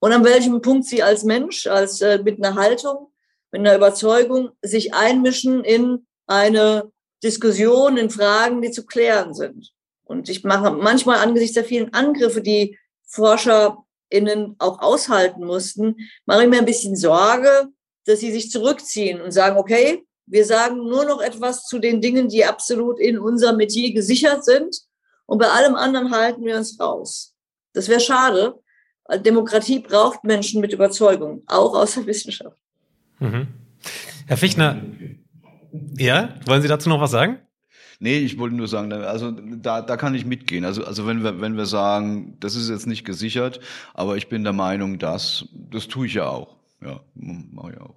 und 0.00 0.12
an 0.12 0.24
welchem 0.24 0.60
Punkt 0.62 0.86
sie 0.86 1.02
als 1.02 1.24
Mensch, 1.24 1.66
als 1.66 2.00
äh, 2.00 2.18
mit 2.22 2.42
einer 2.42 2.56
Haltung, 2.56 3.12
mit 3.52 3.60
einer 3.60 3.76
Überzeugung 3.76 4.50
sich 4.62 4.94
einmischen 4.94 5.62
in 5.62 6.06
eine 6.26 6.90
Diskussion, 7.22 7.96
in 7.96 8.10
Fragen, 8.10 8.62
die 8.62 8.70
zu 8.70 8.86
klären 8.86 9.34
sind. 9.34 9.72
Und 10.04 10.28
ich 10.28 10.42
mache 10.42 10.72
manchmal 10.72 11.18
angesichts 11.18 11.54
der 11.54 11.64
vielen 11.64 11.92
Angriffe, 11.92 12.40
die 12.40 12.78
ForscherInnen 13.06 14.56
auch 14.58 14.80
aushalten 14.80 15.44
mussten, 15.44 15.96
mache 16.24 16.44
ich 16.44 16.48
mir 16.48 16.58
ein 16.58 16.64
bisschen 16.64 16.96
Sorge, 16.96 17.68
dass 18.06 18.20
sie 18.20 18.32
sich 18.32 18.50
zurückziehen 18.50 19.20
und 19.20 19.32
sagen, 19.32 19.58
okay, 19.58 20.04
wir 20.26 20.44
sagen 20.44 20.76
nur 20.76 21.04
noch 21.04 21.20
etwas 21.20 21.66
zu 21.66 21.78
den 21.78 22.00
Dingen, 22.00 22.28
die 22.28 22.44
absolut 22.44 22.98
in 22.98 23.18
unserem 23.18 23.56
Metier 23.56 23.92
gesichert 23.92 24.44
sind. 24.44 24.80
Und 25.26 25.38
bei 25.38 25.48
allem 25.48 25.74
anderen 25.74 26.10
halten 26.12 26.44
wir 26.44 26.56
uns 26.56 26.78
raus. 26.80 27.34
Das 27.72 27.88
wäre 27.88 28.00
schade, 28.00 28.60
Demokratie 29.18 29.80
braucht 29.80 30.24
Menschen 30.24 30.60
mit 30.60 30.72
Überzeugung, 30.72 31.42
auch 31.46 31.74
aus 31.74 31.94
der 31.94 32.06
Wissenschaft. 32.06 32.56
Mhm. 33.18 33.48
Herr 34.26 34.36
Fichtner, 34.36 34.82
ja, 35.96 36.34
wollen 36.46 36.62
Sie 36.62 36.68
dazu 36.68 36.88
noch 36.88 37.00
was 37.00 37.10
sagen? 37.10 37.38
Nee, 38.02 38.18
ich 38.18 38.38
wollte 38.38 38.56
nur 38.56 38.66
sagen, 38.66 38.92
also 38.92 39.30
da, 39.30 39.82
da 39.82 39.96
kann 39.98 40.14
ich 40.14 40.24
mitgehen. 40.24 40.64
Also, 40.64 40.84
also 40.84 41.06
wenn 41.06 41.22
wir, 41.22 41.40
wenn 41.42 41.58
wir 41.58 41.66
sagen, 41.66 42.36
das 42.40 42.56
ist 42.56 42.70
jetzt 42.70 42.86
nicht 42.86 43.04
gesichert, 43.04 43.60
aber 43.92 44.16
ich 44.16 44.28
bin 44.28 44.42
der 44.42 44.54
Meinung, 44.54 44.98
dass, 44.98 45.44
das 45.52 45.86
tue 45.86 46.06
ich 46.06 46.14
ja 46.14 46.26
auch. 46.26 46.56
Ja, 46.82 47.00
mache 47.14 47.72
ich 47.72 47.80
auch. 47.80 47.94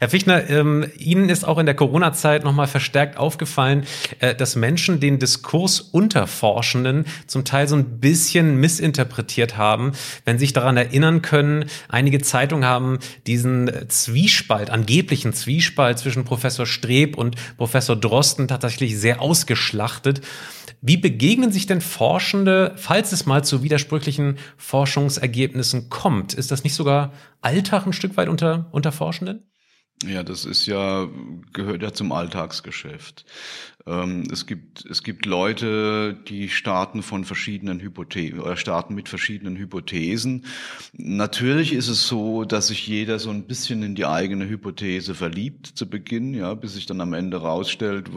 Herr 0.00 0.08
Fichtner, 0.08 0.48
ähm, 0.48 0.86
Ihnen 0.96 1.28
ist 1.28 1.44
auch 1.44 1.58
in 1.58 1.66
der 1.66 1.74
Corona-Zeit 1.74 2.44
nochmal 2.44 2.68
verstärkt 2.68 3.16
aufgefallen, 3.16 3.84
äh, 4.20 4.32
dass 4.32 4.54
Menschen 4.54 5.00
den 5.00 5.18
Diskurs 5.18 5.80
unter 5.80 6.28
Forschenden 6.28 7.04
zum 7.26 7.44
Teil 7.44 7.66
so 7.66 7.74
ein 7.74 7.98
bisschen 7.98 8.60
missinterpretiert 8.60 9.56
haben. 9.56 9.92
Wenn 10.24 10.38
Sie 10.38 10.44
sich 10.44 10.52
daran 10.52 10.76
erinnern 10.76 11.20
können, 11.20 11.64
einige 11.88 12.20
Zeitungen 12.20 12.64
haben 12.64 13.00
diesen 13.26 13.72
Zwiespalt, 13.88 14.70
angeblichen 14.70 15.32
Zwiespalt 15.32 15.98
zwischen 15.98 16.24
Professor 16.24 16.64
Streb 16.64 17.18
und 17.18 17.34
Professor 17.56 17.96
Drosten 17.96 18.46
tatsächlich 18.46 18.96
sehr 18.96 19.20
ausgeschlachtet. 19.20 20.20
Wie 20.80 20.96
begegnen 20.96 21.50
sich 21.50 21.66
denn 21.66 21.80
Forschende, 21.80 22.72
falls 22.76 23.10
es 23.10 23.26
mal 23.26 23.42
zu 23.42 23.64
widersprüchlichen 23.64 24.38
Forschungsergebnissen 24.58 25.88
kommt? 25.90 26.34
Ist 26.34 26.52
das 26.52 26.62
nicht 26.62 26.74
sogar 26.74 27.12
Alltag 27.40 27.84
ein 27.84 27.92
Stück 27.92 28.16
weit 28.16 28.28
unter, 28.28 28.68
unter 28.70 28.92
Forschenden? 28.92 29.42
Ja, 30.04 30.22
das 30.22 30.44
ist 30.44 30.66
ja, 30.66 31.08
gehört 31.52 31.82
ja 31.82 31.92
zum 31.92 32.12
Alltagsgeschäft. 32.12 33.24
Ähm, 33.88 34.24
es 34.30 34.46
gibt, 34.46 34.84
es 34.84 35.02
gibt 35.02 35.24
Leute, 35.24 36.14
die 36.28 36.48
starten 36.48 37.02
von 37.02 37.24
verschiedenen 37.24 37.80
Hypothesen 37.80 38.40
oder 38.40 38.56
starten 38.56 38.94
mit 38.94 39.08
verschiedenen 39.08 39.56
Hypothesen. 39.56 40.44
Natürlich 40.92 41.72
ist 41.72 41.88
es 41.88 42.06
so, 42.06 42.44
dass 42.44 42.68
sich 42.68 42.86
jeder 42.86 43.18
so 43.18 43.30
ein 43.30 43.44
bisschen 43.44 43.82
in 43.82 43.94
die 43.94 44.04
eigene 44.04 44.48
Hypothese 44.48 45.14
verliebt 45.14 45.66
zu 45.66 45.88
Beginn, 45.88 46.34
ja, 46.34 46.52
bis 46.54 46.74
sich 46.74 46.84
dann 46.86 47.00
am 47.00 47.14
Ende 47.14 47.38
rausstellt, 47.38 48.08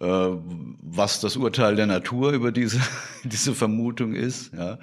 äh, 0.00 0.06
was 0.06 1.20
das 1.20 1.36
Urteil 1.36 1.76
der 1.76 1.86
Natur 1.86 2.32
über 2.32 2.50
diese, 2.50 2.80
diese 3.24 3.54
Vermutung 3.54 4.14
ist, 4.14 4.52
ja. 4.54 4.78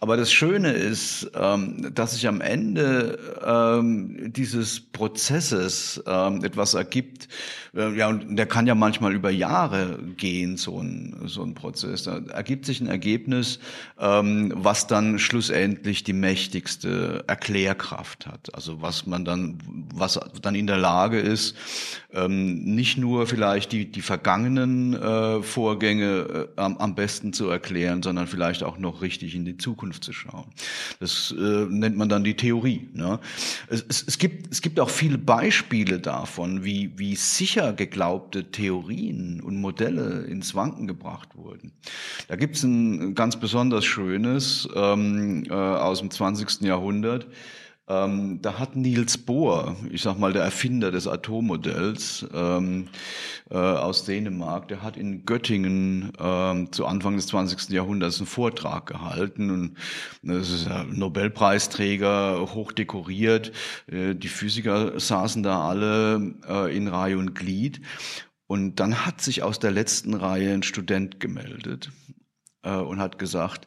Aber 0.00 0.16
das 0.16 0.32
Schöne 0.32 0.72
ist, 0.72 1.30
ähm, 1.34 1.94
dass 1.94 2.14
sich 2.14 2.26
am 2.26 2.40
Ende 2.40 3.18
ähm, 3.44 4.32
dieses 4.32 4.80
Prozesses 4.80 6.02
etwas 6.02 6.74
ergibt, 6.74 7.28
äh, 7.74 7.96
ja, 7.96 8.08
und 8.08 8.36
der 8.36 8.46
kann 8.46 8.66
ja 8.66 8.74
manchmal 8.74 9.14
über 9.14 9.30
Jahre 9.30 9.51
gehen, 10.16 10.56
so 10.56 10.80
ein, 10.80 11.16
so 11.26 11.42
ein 11.42 11.54
Prozess. 11.54 12.04
Da 12.04 12.18
ergibt 12.18 12.66
sich 12.66 12.80
ein 12.80 12.86
Ergebnis, 12.86 13.58
ähm, 13.98 14.52
was 14.56 14.86
dann 14.86 15.18
schlussendlich 15.18 16.04
die 16.04 16.12
mächtigste 16.12 17.24
Erklärkraft 17.26 18.26
hat. 18.26 18.54
Also 18.54 18.82
was 18.82 19.06
man 19.06 19.24
dann, 19.24 19.58
was 19.94 20.18
dann 20.40 20.54
in 20.54 20.66
der 20.66 20.78
Lage 20.78 21.20
ist, 21.20 21.54
ähm, 22.12 22.64
nicht 22.64 22.98
nur 22.98 23.26
vielleicht 23.26 23.72
die, 23.72 23.90
die 23.90 24.02
vergangenen 24.02 24.94
äh, 24.94 25.42
Vorgänge 25.42 26.48
äh, 26.56 26.60
am, 26.60 26.76
am 26.78 26.94
besten 26.94 27.32
zu 27.32 27.48
erklären, 27.48 28.02
sondern 28.02 28.26
vielleicht 28.26 28.62
auch 28.62 28.78
noch 28.78 29.02
richtig 29.02 29.34
in 29.34 29.44
die 29.44 29.56
Zukunft 29.56 30.04
zu 30.04 30.12
schauen. 30.12 30.46
Das 31.00 31.34
äh, 31.36 31.66
nennt 31.68 31.96
man 31.96 32.08
dann 32.08 32.24
die 32.24 32.34
Theorie. 32.34 32.88
Ne? 32.94 33.18
Es, 33.68 33.84
es, 33.88 34.04
es, 34.06 34.18
gibt, 34.18 34.52
es 34.52 34.62
gibt 34.62 34.80
auch 34.80 34.90
viele 34.90 35.18
Beispiele 35.18 36.00
davon, 36.00 36.64
wie, 36.64 36.92
wie 36.96 37.16
sicher 37.16 37.72
geglaubte 37.72 38.50
Theorien 38.50 39.41
und 39.42 39.60
Modelle 39.60 40.22
ins 40.24 40.54
Wanken 40.54 40.86
gebracht 40.86 41.36
wurden. 41.36 41.72
Da 42.28 42.36
gibt 42.36 42.56
es 42.56 42.62
ein 42.62 43.14
ganz 43.14 43.38
besonders 43.38 43.84
schönes 43.84 44.68
ähm, 44.74 45.44
äh, 45.48 45.52
aus 45.52 46.00
dem 46.00 46.10
20. 46.10 46.62
Jahrhundert. 46.62 47.26
Ähm, 47.88 48.38
da 48.40 48.60
hat 48.60 48.76
Niels 48.76 49.18
Bohr, 49.18 49.76
ich 49.90 50.02
sag 50.02 50.16
mal 50.16 50.32
der 50.32 50.44
Erfinder 50.44 50.92
des 50.92 51.08
Atommodells 51.08 52.24
ähm, 52.32 52.88
äh, 53.50 53.56
aus 53.56 54.04
Dänemark, 54.04 54.68
der 54.68 54.82
hat 54.82 54.96
in 54.96 55.26
Göttingen 55.26 56.12
ähm, 56.18 56.70
zu 56.70 56.86
Anfang 56.86 57.16
des 57.16 57.26
20. 57.26 57.70
Jahrhunderts 57.70 58.18
einen 58.18 58.28
Vortrag 58.28 58.86
gehalten 58.86 59.50
und 59.50 59.76
das 60.22 60.50
ist 60.50 60.68
ja 60.68 60.84
Nobelpreisträger, 60.84 62.54
hoch 62.54 62.70
dekoriert. 62.70 63.50
Äh, 63.88 64.14
die 64.14 64.28
Physiker 64.28 64.98
saßen 65.00 65.42
da 65.42 65.68
alle 65.68 66.34
äh, 66.48 66.76
in 66.76 66.86
Reihe 66.86 67.18
und 67.18 67.34
Glied 67.34 67.80
und 68.52 68.76
dann 68.80 69.06
hat 69.06 69.22
sich 69.22 69.42
aus 69.42 69.60
der 69.60 69.70
letzten 69.70 70.12
Reihe 70.12 70.52
ein 70.52 70.62
Student 70.62 71.20
gemeldet 71.20 71.90
äh, 72.60 72.76
und 72.76 73.00
hat 73.00 73.18
gesagt, 73.18 73.66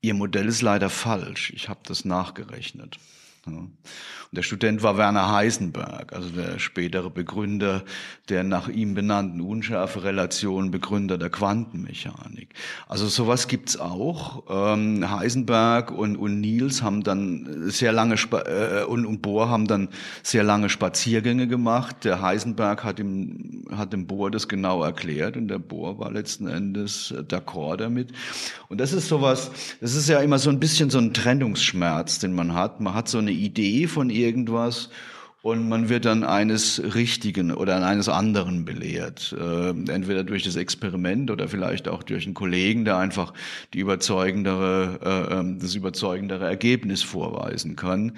Ihr 0.00 0.14
Modell 0.14 0.48
ist 0.48 0.62
leider 0.62 0.90
falsch. 0.90 1.52
Ich 1.54 1.68
habe 1.68 1.78
das 1.86 2.04
nachgerechnet. 2.04 2.98
Und 3.44 3.76
der 4.30 4.42
Student 4.42 4.82
war 4.82 4.96
Werner 4.96 5.32
Heisenberg, 5.32 6.12
also 6.12 6.28
der 6.30 6.58
spätere 6.58 7.10
Begründer 7.10 7.84
der 8.28 8.44
nach 8.44 8.68
ihm 8.68 8.94
benannten 8.94 9.40
Unschärferelation, 9.40 10.70
Begründer 10.70 11.18
der 11.18 11.28
Quantenmechanik. 11.28 12.54
Also 12.88 13.08
sowas 13.08 13.48
gibt's 13.48 13.76
auch. 13.78 14.44
Ähm, 14.48 15.10
Heisenberg 15.10 15.90
und, 15.90 16.16
und 16.16 16.40
Niels 16.40 16.82
haben 16.82 17.02
dann 17.02 17.68
sehr 17.70 17.92
lange 17.92 18.14
äh, 18.14 18.84
und, 18.84 19.06
und 19.06 19.22
Bohr 19.22 19.50
haben 19.50 19.66
dann 19.66 19.88
sehr 20.22 20.44
lange 20.44 20.68
Spaziergänge 20.68 21.48
gemacht. 21.48 22.04
Der 22.04 22.22
Heisenberg 22.22 22.84
hat 22.84 23.00
ihm 23.00 23.64
hat 23.76 23.92
dem 23.92 24.06
Bohr 24.06 24.30
das 24.30 24.48
genau 24.48 24.82
erklärt 24.82 25.36
und 25.36 25.48
der 25.48 25.58
Bohr 25.58 25.98
war 25.98 26.10
letzten 26.12 26.46
Endes 26.46 27.12
d'accord 27.28 27.78
damit. 27.78 28.12
Und 28.68 28.80
das 28.80 28.92
ist 28.92 29.08
sowas. 29.08 29.50
Das 29.80 29.94
ist 29.94 30.08
ja 30.08 30.20
immer 30.20 30.38
so 30.38 30.50
ein 30.50 30.60
bisschen 30.60 30.90
so 30.90 30.98
ein 30.98 31.12
Trennungsschmerz, 31.12 32.18
den 32.20 32.34
man 32.34 32.54
hat. 32.54 32.80
Man 32.80 32.94
hat 32.94 33.08
so 33.08 33.18
eine 33.18 33.31
Idee 33.32 33.86
von 33.86 34.10
irgendwas 34.10 34.90
und 35.42 35.68
man 35.68 35.88
wird 35.88 36.04
dann 36.04 36.22
eines 36.22 36.80
Richtigen 36.94 37.52
oder 37.52 37.84
eines 37.84 38.08
anderen 38.08 38.64
belehrt. 38.64 39.34
Äh, 39.36 39.70
entweder 39.70 40.22
durch 40.22 40.44
das 40.44 40.54
Experiment 40.54 41.32
oder 41.32 41.48
vielleicht 41.48 41.88
auch 41.88 42.04
durch 42.04 42.26
einen 42.26 42.34
Kollegen, 42.34 42.84
der 42.84 42.96
einfach 42.96 43.34
die 43.74 43.80
überzeugendere, 43.80 45.00
äh, 45.02 45.34
ähm, 45.34 45.58
das 45.58 45.74
überzeugendere 45.74 46.46
Ergebnis 46.46 47.02
vorweisen 47.02 47.74
kann. 47.74 48.12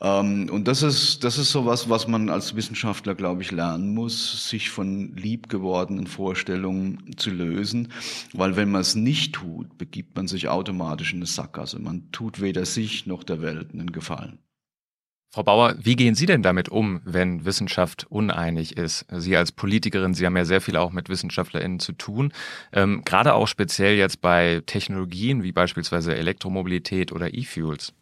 Ähm, 0.00 0.48
und 0.52 0.68
das 0.68 0.84
ist, 0.84 1.24
das 1.24 1.36
ist 1.36 1.50
sowas, 1.50 1.90
was 1.90 2.06
man 2.06 2.28
als 2.28 2.54
Wissenschaftler, 2.54 3.16
glaube 3.16 3.42
ich, 3.42 3.50
lernen 3.50 3.92
muss, 3.92 4.48
sich 4.48 4.70
von 4.70 5.16
liebgewordenen 5.16 6.06
Vorstellungen 6.06 7.16
zu 7.16 7.30
lösen. 7.30 7.88
Weil 8.32 8.54
wenn 8.54 8.70
man 8.70 8.82
es 8.82 8.94
nicht 8.94 9.34
tut, 9.34 9.78
begibt 9.78 10.14
man 10.14 10.28
sich 10.28 10.46
automatisch 10.46 11.12
in 11.12 11.18
eine 11.18 11.26
Sackgasse. 11.26 11.80
Man 11.80 12.12
tut 12.12 12.40
weder 12.40 12.64
sich 12.64 13.06
noch 13.06 13.24
der 13.24 13.42
Welt 13.42 13.70
einen 13.72 13.90
Gefallen. 13.90 14.38
Frau 15.30 15.42
Bauer, 15.42 15.74
wie 15.78 15.94
gehen 15.94 16.14
Sie 16.14 16.24
denn 16.24 16.42
damit 16.42 16.70
um, 16.70 17.02
wenn 17.04 17.44
Wissenschaft 17.44 18.06
uneinig 18.08 18.78
ist? 18.78 19.04
Sie 19.12 19.36
als 19.36 19.52
Politikerin, 19.52 20.14
Sie 20.14 20.24
haben 20.24 20.36
ja 20.36 20.46
sehr 20.46 20.62
viel 20.62 20.76
auch 20.76 20.90
mit 20.90 21.10
WissenschaftlerInnen 21.10 21.80
zu 21.80 21.92
tun. 21.92 22.32
Ähm, 22.72 23.02
gerade 23.04 23.34
auch 23.34 23.46
speziell 23.46 23.94
jetzt 23.96 24.22
bei 24.22 24.62
Technologien 24.64 25.42
wie 25.42 25.52
beispielsweise 25.52 26.16
Elektromobilität 26.16 27.12
oder 27.12 27.34
E-Fuels. 27.34 27.92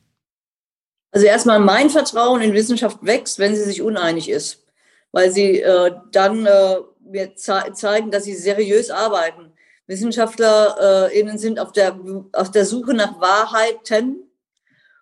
Also 1.10 1.26
erstmal 1.26 1.58
mein 1.58 1.90
Vertrauen 1.90 2.42
in 2.42 2.52
Wissenschaft 2.52 2.98
wächst, 3.02 3.40
wenn 3.40 3.56
sie 3.56 3.64
sich 3.64 3.82
uneinig 3.82 4.28
ist, 4.30 4.64
weil 5.10 5.32
sie 5.32 5.60
äh, 5.60 5.92
dann 6.12 6.46
äh, 6.46 6.76
mir 7.00 7.34
ze 7.34 7.72
zeigen, 7.72 8.12
dass 8.12 8.24
sie 8.24 8.34
seriös 8.34 8.90
arbeiten. 8.90 9.52
WissenschaftlerInnen 9.88 11.36
äh, 11.36 11.38
sind 11.38 11.58
auf 11.58 11.72
der, 11.72 11.98
auf 12.32 12.52
der 12.52 12.64
Suche 12.66 12.94
nach 12.94 13.20
Wahrheiten 13.20 14.25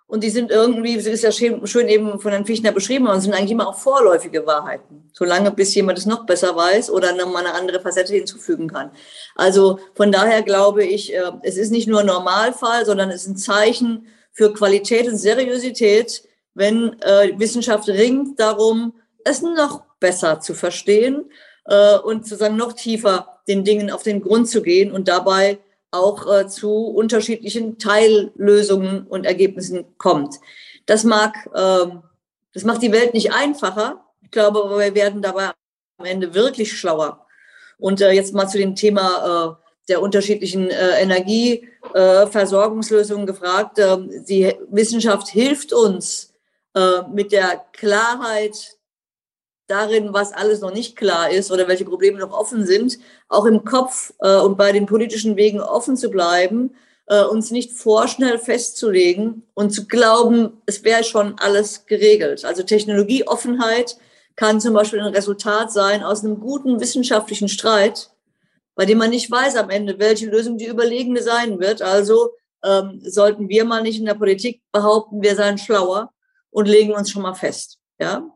und 0.06 0.22
die 0.22 0.30
sind 0.30 0.50
irgendwie, 0.50 0.96
das 0.96 1.06
ist 1.06 1.22
ja 1.22 1.32
schön, 1.32 1.88
eben 1.88 2.20
von 2.20 2.30
Herrn 2.30 2.44
Fichtner 2.44 2.72
beschrieben, 2.72 3.08
und 3.08 3.20
sind 3.20 3.32
eigentlich 3.32 3.52
immer 3.52 3.68
auch 3.68 3.78
vorläufige 3.78 4.46
Wahrheiten. 4.46 5.08
Solange 5.12 5.50
bis 5.50 5.74
jemand 5.74 5.98
es 5.98 6.06
noch 6.06 6.26
besser 6.26 6.54
weiß 6.54 6.90
oder 6.90 7.14
nochmal 7.14 7.46
eine 7.46 7.54
andere 7.54 7.80
Facette 7.80 8.14
hinzufügen 8.14 8.68
kann. 8.68 8.90
Also 9.34 9.78
von 9.94 10.12
daher 10.12 10.42
glaube 10.42 10.84
ich, 10.84 11.14
äh, 11.14 11.32
es 11.42 11.56
ist 11.56 11.70
nicht 11.70 11.88
nur 11.88 12.02
Normalfall, 12.02 12.84
sondern 12.84 13.10
es 13.10 13.22
ist 13.22 13.28
ein 13.28 13.36
Zeichen 13.36 14.06
für 14.32 14.52
Qualität 14.52 15.08
und 15.08 15.16
Seriosität, 15.16 16.22
wenn 16.54 17.00
äh, 17.00 17.32
Wissenschaft 17.38 17.88
ringt 17.88 18.38
darum, 18.38 18.94
es 19.24 19.40
noch 19.42 19.84
besser 20.00 20.40
zu 20.40 20.54
verstehen 20.54 21.30
äh, 21.66 21.96
und 21.98 22.26
sozusagen 22.26 22.56
noch 22.56 22.74
tiefer 22.74 23.40
den 23.48 23.64
Dingen 23.64 23.90
auf 23.90 24.02
den 24.02 24.20
Grund 24.20 24.48
zu 24.48 24.62
gehen 24.62 24.92
und 24.92 25.08
dabei 25.08 25.58
auch 25.94 26.32
äh, 26.32 26.48
zu 26.48 26.88
unterschiedlichen 26.88 27.78
Teillösungen 27.78 29.06
und 29.06 29.24
Ergebnissen 29.24 29.84
kommt. 29.98 30.36
Das 30.86 31.04
mag, 31.04 31.48
äh, 31.54 31.86
das 32.52 32.64
macht 32.64 32.82
die 32.82 32.92
Welt 32.92 33.14
nicht 33.14 33.32
einfacher. 33.32 34.04
Ich 34.22 34.30
glaube, 34.30 34.78
wir 34.78 34.94
werden 34.94 35.22
dabei 35.22 35.50
am 35.98 36.06
Ende 36.06 36.34
wirklich 36.34 36.76
schlauer. 36.76 37.26
Und 37.78 38.00
äh, 38.00 38.10
jetzt 38.10 38.34
mal 38.34 38.48
zu 38.48 38.58
dem 38.58 38.74
Thema 38.74 39.58
äh, 39.60 39.64
der 39.88 40.00
unterschiedlichen 40.00 40.70
äh, 40.70 41.00
Energieversorgungslösungen 41.00 43.24
äh, 43.24 43.26
gefragt. 43.26 43.78
Äh, 43.78 43.98
die 44.28 44.54
Wissenschaft 44.70 45.28
hilft 45.28 45.72
uns 45.72 46.30
mit 47.12 47.30
der 47.30 47.64
Klarheit 47.72 48.76
darin, 49.66 50.12
was 50.12 50.32
alles 50.32 50.60
noch 50.60 50.72
nicht 50.72 50.96
klar 50.96 51.30
ist 51.30 51.50
oder 51.50 51.68
welche 51.68 51.84
Probleme 51.84 52.18
noch 52.18 52.32
offen 52.32 52.66
sind, 52.66 52.98
auch 53.28 53.46
im 53.46 53.64
Kopf 53.64 54.12
äh, 54.20 54.36
und 54.36 54.56
bei 54.56 54.72
den 54.72 54.86
politischen 54.86 55.36
Wegen 55.36 55.60
offen 55.60 55.96
zu 55.96 56.10
bleiben, 56.10 56.74
äh, 57.06 57.22
uns 57.22 57.50
nicht 57.50 57.72
vorschnell 57.72 58.38
festzulegen 58.38 59.42
und 59.54 59.70
zu 59.70 59.86
glauben, 59.86 60.62
es 60.66 60.84
wäre 60.84 61.04
schon 61.04 61.38
alles 61.38 61.86
geregelt. 61.86 62.44
Also 62.44 62.62
Technologieoffenheit 62.62 63.96
kann 64.36 64.60
zum 64.60 64.74
Beispiel 64.74 65.00
ein 65.00 65.14
Resultat 65.14 65.72
sein 65.72 66.02
aus 66.02 66.24
einem 66.24 66.40
guten 66.40 66.80
wissenschaftlichen 66.80 67.48
Streit, 67.48 68.10
bei 68.74 68.84
dem 68.84 68.98
man 68.98 69.10
nicht 69.10 69.30
weiß 69.30 69.56
am 69.56 69.70
Ende, 69.70 69.98
welche 69.98 70.26
Lösung 70.26 70.58
die 70.58 70.66
überlegene 70.66 71.22
sein 71.22 71.60
wird. 71.60 71.82
Also 71.82 72.32
ähm, 72.64 73.00
sollten 73.04 73.48
wir 73.48 73.64
mal 73.64 73.82
nicht 73.82 73.98
in 73.98 74.06
der 74.06 74.14
Politik 74.14 74.62
behaupten, 74.72 75.22
wir 75.22 75.36
seien 75.36 75.58
schlauer 75.58 76.10
und 76.50 76.66
legen 76.66 76.92
uns 76.92 77.10
schon 77.10 77.22
mal 77.22 77.34
fest. 77.34 77.78
Ja, 78.00 78.28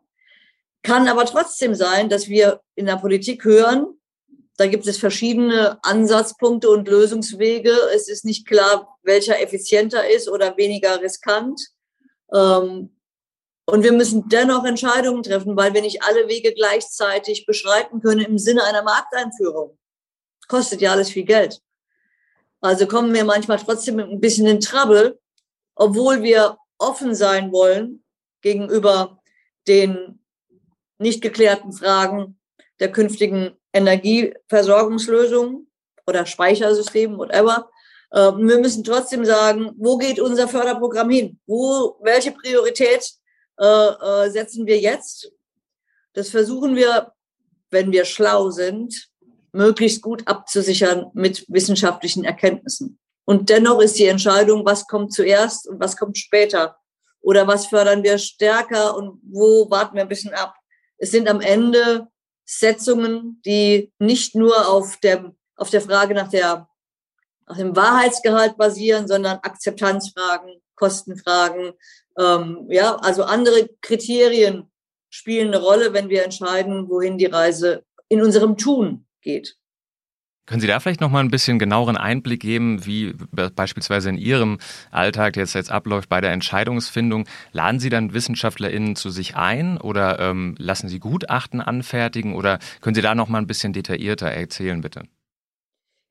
Kann 0.83 1.09
aber 1.09 1.25
trotzdem 1.27 1.75
sein, 1.75 2.09
dass 2.09 2.29
wir 2.29 2.61
in 2.75 2.87
der 2.87 2.97
Politik 2.97 3.45
hören, 3.45 3.99
da 4.59 4.67
gibt 4.67 4.89
es 4.89 4.99
verschiedene 4.99 5.79
Ansatzpunkte 5.85 6.69
und 6.69 6.89
Lösungswege. 6.89 7.71
Es 7.95 8.09
ist 8.09 8.25
nicht 8.25 8.45
klar, 8.45 8.99
welcher 9.03 9.41
effizienter 9.41 10.09
ist 10.09 10.29
oder 10.29 10.57
weniger 10.57 11.01
riskant. 11.01 11.61
Ähm, 12.35 12.97
und 13.67 13.85
wir 13.85 13.93
müssen 13.93 14.29
dennoch 14.29 14.65
Entscheidungen 14.65 15.23
treffen, 15.23 15.57
weil 15.57 15.75
wir 15.75 15.83
nicht 15.83 16.03
alle 16.03 16.27
Wege 16.27 16.55
gleichzeitig 16.55 17.47
beschreiten 17.47 18.01
können 18.01 18.23
im 18.23 18.39
Sinne 18.39 18.65
einer 18.65 18.83
Markteinführung. 18.83 19.79
Kostet 20.49 20.81
ja 20.81 20.91
alles 20.91 21.11
viel 21.11 21.25
Geld. 21.25 21.61
Also 22.61 22.89
kommen 22.89 23.15
wir 23.15 23.25
manchmal 23.25 23.59
trotzdem 23.59 24.01
ein 24.01 24.21
bisschen 24.21 24.47
in 24.47 24.59
Trouble, 24.59 25.21
obwohl 25.77 26.23
wir 26.23 26.57
offen 26.79 27.15
sein 27.15 27.53
wollen 27.53 28.03
gegenüber 28.41 29.21
den 29.69 30.18
nicht 30.99 31.21
geklärten 31.23 31.73
Fragen 31.73 32.39
der 32.81 32.93
künftigen 32.93 33.57
Energieversorgungslösungen 33.73 35.71
oder 36.07 36.27
Speichersystemen, 36.27 37.19
whatever. 37.19 37.71
Ähm, 38.13 38.49
wir 38.49 38.59
müssen 38.59 38.85
trotzdem 38.85 39.25
sagen, 39.25 39.73
wo 39.77 39.99
geht 39.99 40.21
unser 40.21 40.49
Förderprogramm 40.49 41.11
hin? 41.11 41.41
Wo, 41.47 41.99
welche 42.03 42.33
Priorität 42.33 43.13
äh, 43.59 43.65
äh, 43.65 44.31
setzen 44.31 44.67
wir 44.67 44.79
jetzt? 44.79 45.31
Das 46.15 46.31
versuchen 46.31 46.75
wir, 46.77 47.13
wenn 47.71 47.93
wir 47.93 48.05
schlau 48.05 48.51
sind, 48.51 49.09
möglichst 49.53 50.03
gut 50.03 50.27
abzusichern 50.27 51.11
mit 51.15 51.45
wissenschaftlichen 51.49 52.25
Erkenntnissen. 52.25 52.99
Und 53.25 53.51
dennoch 53.51 53.81
ist 53.81 53.99
die 53.99 54.07
Entscheidung, 54.07 54.65
was 54.65 54.87
kommt 54.87 55.13
zuerst 55.13 55.69
und 55.69 55.81
was 55.81 55.97
kommt 55.97 56.17
später. 56.17 56.77
Oder 57.21 57.47
was 57.47 57.67
fördern 57.67 58.03
wir 58.03 58.17
stärker 58.17 58.97
und 58.97 59.21
wo 59.23 59.69
warten 59.71 59.97
wir 59.97 60.03
ein 60.03 60.09
bisschen 60.09 60.33
ab. 60.33 60.55
Es 60.99 61.11
sind 61.11 61.29
am 61.29 61.41
Ende 61.41 62.09
Setzungen, 62.45 63.41
die 63.45 63.93
nicht 63.99 64.35
nur 64.35 64.69
auf 64.69 64.97
der, 64.99 65.35
auf 65.57 65.71
der 65.71 65.81
Frage 65.81 66.15
nach, 66.15 66.29
der, 66.29 66.69
nach 67.47 67.57
dem 67.57 67.77
Wahrheitsgehalt 67.77 68.57
basieren, 68.57 69.07
sondern 69.07 69.39
Akzeptanzfragen, 69.39 70.61
Kostenfragen. 70.75 71.73
Ähm, 72.19 72.67
ja, 72.71 72.97
also 72.97 73.25
andere 73.25 73.69
Kriterien 73.81 74.71
spielen 75.11 75.49
eine 75.49 75.63
Rolle, 75.63 75.93
wenn 75.93 76.09
wir 76.09 76.25
entscheiden, 76.25 76.89
wohin 76.89 77.19
die 77.19 77.27
Reise 77.27 77.85
in 78.09 78.23
unserem 78.23 78.57
Tun 78.57 79.07
geht. 79.21 79.57
Können 80.49 80.63
Sie 80.63 80.67
da 80.67 80.81
vielleicht 80.81 81.03
noch 81.03 81.11
mal 81.11 81.21
ein 81.21 81.31
bisschen 81.31 81.59
genaueren 81.59 81.99
Einblick 81.99 82.41
geben, 82.41 82.87
wie 82.87 83.13
beispielsweise 83.55 84.09
in 84.09 84.17
Ihrem 84.17 84.59
Alltag 84.91 85.37
jetzt, 85.37 85.55
jetzt 85.55 85.71
abläuft 85.71 86.09
bei 86.09 86.23
der 86.23 86.33
Entscheidungsfindung? 86.33 87.27
Laden 87.53 87.81
Sie 87.81 87.91
dann 87.91 88.15
WissenschaftlerInnen 88.15 88.97
zu 88.97 89.11
sich 89.11 89.37
ein 89.37 89.77
oder 89.79 90.19
ähm, 90.19 90.55
lassen 90.59 90.89
Sie 90.89 91.01
Gutachten 91.01 91.61
anfertigen 91.61 92.35
oder 92.35 92.61
können 92.81 92.95
Sie 92.95 93.03
da 93.03 93.15
noch 93.15 93.29
mal 93.29 93.39
ein 93.39 93.47
bisschen 93.47 93.75
detaillierter 93.75 94.29
erzählen, 94.29 94.81
bitte? 94.81 95.03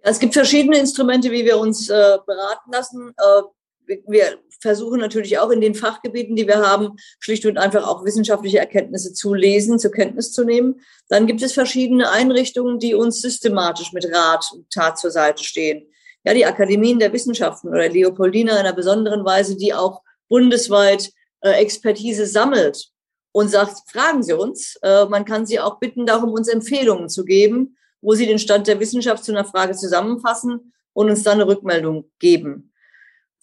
Es 0.01 0.19
gibt 0.19 0.35
verschiedene 0.35 0.77
Instrumente, 0.77 1.31
wie 1.31 1.43
wir 1.43 1.57
uns 1.57 1.89
äh, 1.89 2.17
beraten 2.27 2.71
lassen. 2.71 3.09
Äh, 3.17 3.41
wir 3.87 4.39
versuchen 4.59 4.99
natürlich 4.99 5.39
auch 5.39 5.49
in 5.49 5.61
den 5.61 5.75
Fachgebieten, 5.75 6.35
die 6.35 6.47
wir 6.47 6.57
haben, 6.57 6.95
schlicht 7.19 7.45
und 7.45 7.57
einfach 7.57 7.87
auch 7.87 8.03
wissenschaftliche 8.03 8.59
Erkenntnisse 8.59 9.13
zu 9.13 9.33
lesen, 9.33 9.79
zur 9.79 9.91
Kenntnis 9.91 10.31
zu 10.31 10.43
nehmen. 10.43 10.81
Dann 11.09 11.27
gibt 11.27 11.41
es 11.41 11.53
verschiedene 11.53 12.09
Einrichtungen, 12.09 12.79
die 12.79 12.95
uns 12.95 13.21
systematisch 13.21 13.93
mit 13.93 14.11
Rat 14.11 14.49
und 14.53 14.69
Tat 14.69 14.97
zur 14.97 15.11
Seite 15.11 15.43
stehen. 15.43 15.87
Ja, 16.23 16.33
die 16.33 16.45
Akademien 16.45 16.99
der 16.99 17.13
Wissenschaften 17.13 17.69
oder 17.69 17.87
Leopoldina 17.87 18.53
in 18.53 18.57
einer 18.59 18.73
besonderen 18.73 19.23
Weise, 19.23 19.55
die 19.55 19.73
auch 19.73 20.01
bundesweit 20.27 21.11
äh, 21.41 21.51
Expertise 21.51 22.25
sammelt 22.25 22.89
und 23.31 23.49
sagt, 23.49 23.89
fragen 23.89 24.23
Sie 24.23 24.33
uns. 24.33 24.77
Äh, 24.81 25.05
man 25.05 25.23
kann 25.23 25.45
Sie 25.45 25.59
auch 25.59 25.79
bitten, 25.79 26.05
darum 26.05 26.31
uns 26.31 26.47
Empfehlungen 26.49 27.07
zu 27.07 27.23
geben, 27.23 27.77
wo 28.01 28.13
Sie 28.13 28.25
den 28.25 28.39
Stand 28.39 28.67
der 28.67 28.79
Wissenschaft 28.79 29.23
zu 29.23 29.31
einer 29.31 29.45
Frage 29.45 29.73
zusammenfassen 29.73 30.73
und 30.93 31.09
uns 31.09 31.23
dann 31.23 31.35
eine 31.35 31.47
Rückmeldung 31.47 32.11
geben 32.19 32.73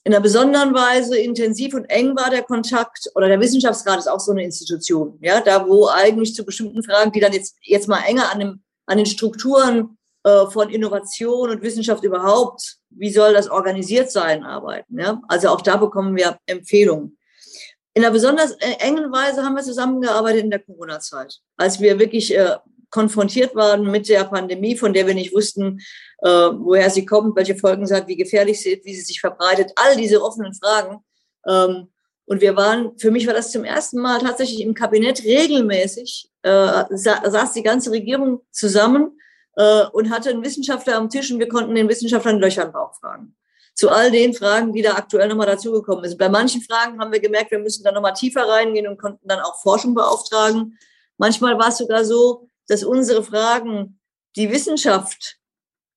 in 0.05 0.13
einer 0.13 0.23
besonderen 0.23 0.75
Weise 0.75 1.19
intensiv 1.19 1.75
und 1.75 1.87
eng 1.87 2.15
war 2.15 2.31
der 2.31 2.43
Kontakt 2.43 3.11
oder 3.15 3.27
der 3.27 3.41
Wissenschaftsrat 3.41 3.99
ist 3.99 4.07
auch 4.07 4.21
so 4.21 4.33
eine 4.33 4.45
Institution, 4.45 5.19
ja, 5.23 5.41
da 5.41 5.67
wo 5.67 5.89
eigentlich 5.89 6.35
zu 6.35 6.45
bestimmten 6.45 6.83
Fragen, 6.83 7.11
die 7.11 7.21
dann 7.21 7.33
jetzt 7.33 7.57
jetzt 7.63 7.89
mal 7.89 8.03
enger 8.07 8.31
an 8.31 8.39
dem 8.39 8.63
an 8.87 8.99
den 8.99 9.07
Strukturen 9.07 9.97
äh, 10.25 10.47
von 10.47 10.69
Innovation 10.69 11.51
und 11.51 11.63
Wissenschaft 11.63 12.05
überhaupt, 12.05 12.77
wie 12.91 13.11
soll 13.11 13.33
das 13.33 13.49
organisiert 13.49 14.11
sein, 14.11 14.45
arbeiten, 14.45 14.99
ja, 14.99 15.23
also 15.29 15.49
auch 15.49 15.63
da 15.63 15.79
bekommen 15.79 16.15
wir 16.17 16.39
Empfehlungen. 16.47 17.17
In 17.95 18.05
einer 18.05 18.13
besonders 18.13 18.53
äh, 18.53 18.75
engen 18.81 19.11
Weise 19.11 19.43
haben 19.43 19.55
wir 19.55 19.63
zusammengearbeitet 19.63 20.45
in 20.45 20.51
der 20.51 20.59
Corona-Zeit, 20.59 21.39
als 21.57 21.81
wir 21.81 21.99
wirklich 21.99 22.37
äh, 22.37 22.57
konfrontiert 22.95 23.57
waren 23.57 23.91
mit 23.91 24.09
der 24.09 24.23
Pandemie, 24.23 24.77
von 24.77 24.93
der 24.93 25.05
wir 25.05 25.15
nicht 25.15 25.35
wussten, 25.35 25.81
äh, 26.23 26.29
woher 26.29 26.89
sie 26.91 27.05
kommt, 27.05 27.35
welche 27.35 27.57
Folgen 27.57 27.85
sie 27.87 27.95
hat, 27.95 28.07
wie 28.07 28.17
gefährlich 28.17 28.63
sie 28.63 28.71
ist, 28.71 28.85
wie 28.85 28.95
sie 28.95 29.03
sich 29.03 29.21
verbreitet, 29.21 29.73
all 29.75 29.97
diese 29.97 30.23
offenen 30.23 30.55
Fragen. 30.55 30.99
Ähm, 31.49 31.89
und 32.27 32.41
wir 32.41 32.57
waren, 32.57 32.97
für 32.97 33.11
mich 33.11 33.27
war 33.27 33.35
das 33.35 33.51
zum 33.51 33.65
ersten 33.65 34.01
Mal 34.01 34.21
tatsächlich 34.21 34.61
im 34.61 34.75
Kabinett 34.75 35.25
regelmäßig, 35.25 36.31
äh, 36.43 36.85
saß 36.91 37.53
die 37.55 37.65
ganze 37.65 37.91
Regierung 37.91 38.43
zusammen 38.53 39.19
äh, 39.57 39.87
und 39.93 40.11
hatte 40.11 40.31
einen 40.31 40.45
Wissenschaftler 40.45 40.97
am 40.97 41.11
Tisch 41.11 41.33
und 41.33 41.41
wir 41.41 41.49
konnten 41.49 41.75
den 41.75 41.89
Wissenschaftlern 41.89 42.39
Löcher 42.39 42.63
im 42.67 42.73
fragen. 43.01 43.37
Zu 43.75 43.91
all 43.91 44.13
den 44.13 44.35
Fragen, 44.35 44.73
die 44.73 44.83
da 44.83 44.93
aktuell 44.93 45.27
nochmal 45.27 45.49
dazugekommen 45.49 46.09
sind. 46.09 46.19
Bei 46.19 46.29
manchen 46.29 46.63
Fragen 46.63 47.01
haben 47.01 47.11
wir 47.11 47.19
gemerkt, 47.19 47.51
wir 47.51 47.59
müssen 47.59 47.83
da 47.83 47.91
nochmal 47.91 48.15
tiefer 48.15 48.49
reingehen 48.49 48.87
und 48.87 49.01
konnten 49.01 49.27
dann 49.27 49.41
auch 49.41 49.61
Forschung 49.61 49.97
beauftragen. 49.97 50.79
Manchmal 51.19 51.59
war 51.59 51.69
es 51.71 51.79
sogar 51.79 52.05
so, 52.05 52.49
dass 52.69 52.85
unsere 52.85 53.23
Fragen 53.23 53.99
die 54.37 54.51
Wissenschaft 54.51 55.39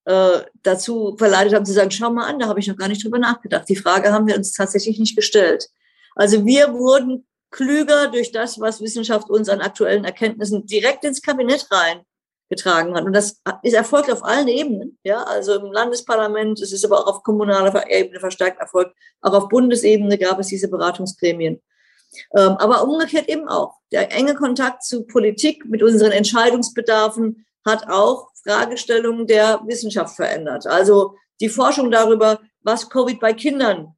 äh, 0.04 0.40
dazu 0.62 1.16
verleitet 1.18 1.54
haben 1.54 1.66
zu 1.66 1.72
sagen, 1.72 1.90
schau 1.90 2.10
mal 2.10 2.26
an, 2.26 2.38
da 2.38 2.46
habe 2.48 2.60
ich 2.60 2.66
noch 2.66 2.76
gar 2.76 2.88
nicht 2.88 3.04
drüber 3.04 3.18
nachgedacht. 3.18 3.68
Die 3.68 3.76
Frage 3.76 4.12
haben 4.12 4.26
wir 4.26 4.36
uns 4.36 4.52
tatsächlich 4.52 4.98
nicht 4.98 5.16
gestellt. 5.16 5.68
Also 6.14 6.46
wir 6.46 6.72
wurden 6.72 7.26
klüger 7.50 8.08
durch 8.08 8.32
das, 8.32 8.60
was 8.60 8.80
Wissenschaft 8.80 9.30
uns 9.30 9.48
an 9.48 9.60
aktuellen 9.60 10.04
Erkenntnissen 10.04 10.66
direkt 10.66 11.04
ins 11.04 11.22
Kabinett 11.22 11.68
reingetragen 11.70 12.94
hat. 12.94 13.04
Und 13.04 13.12
das 13.12 13.40
ist 13.62 13.74
erfolgt 13.74 14.10
auf 14.10 14.24
allen 14.24 14.48
Ebenen. 14.48 14.98
Ja, 15.02 15.22
also 15.24 15.54
im 15.54 15.72
Landesparlament, 15.72 16.60
es 16.60 16.72
ist 16.72 16.84
aber 16.84 17.00
auch 17.00 17.16
auf 17.16 17.22
kommunaler 17.22 17.90
Ebene 17.90 18.20
verstärkt 18.20 18.60
erfolgt. 18.60 18.94
Auch 19.20 19.32
auf 19.32 19.48
Bundesebene 19.48 20.18
gab 20.18 20.38
es 20.38 20.48
diese 20.48 20.68
Beratungsgremien. 20.68 21.62
Ähm, 22.36 22.56
aber 22.58 22.82
umgekehrt 22.84 23.28
eben 23.28 23.48
auch. 23.48 23.74
Der 23.92 24.12
enge 24.12 24.34
Kontakt 24.34 24.84
zu 24.84 25.06
Politik 25.06 25.64
mit 25.66 25.82
unseren 25.82 26.12
Entscheidungsbedarfen 26.12 27.46
hat 27.64 27.88
auch 27.88 28.28
Fragestellungen 28.42 29.26
der 29.26 29.60
Wissenschaft 29.66 30.16
verändert. 30.16 30.66
Also 30.66 31.14
die 31.40 31.48
Forschung 31.48 31.90
darüber, 31.90 32.40
was 32.62 32.88
Covid 32.88 33.20
bei 33.20 33.32
Kindern 33.32 33.94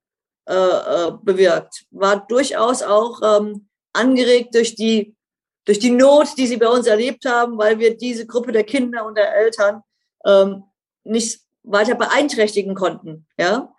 äh, 0.48 0.54
äh, 0.54 1.12
bewirkt, 1.22 1.84
war 1.90 2.26
durchaus 2.26 2.82
auch 2.82 3.20
ähm, 3.22 3.68
angeregt 3.92 4.54
durch 4.54 4.74
die, 4.74 5.16
durch 5.64 5.78
die 5.78 5.90
Not, 5.90 6.36
die 6.36 6.46
sie 6.46 6.56
bei 6.56 6.68
uns 6.68 6.86
erlebt 6.86 7.24
haben, 7.24 7.58
weil 7.58 7.78
wir 7.78 7.96
diese 7.96 8.26
Gruppe 8.26 8.52
der 8.52 8.64
Kinder 8.64 9.04
und 9.06 9.16
der 9.16 9.34
Eltern 9.34 9.82
ähm, 10.26 10.64
nicht 11.04 11.40
weiter 11.62 11.94
beeinträchtigen 11.94 12.74
konnten. 12.74 13.26
Ja? 13.38 13.72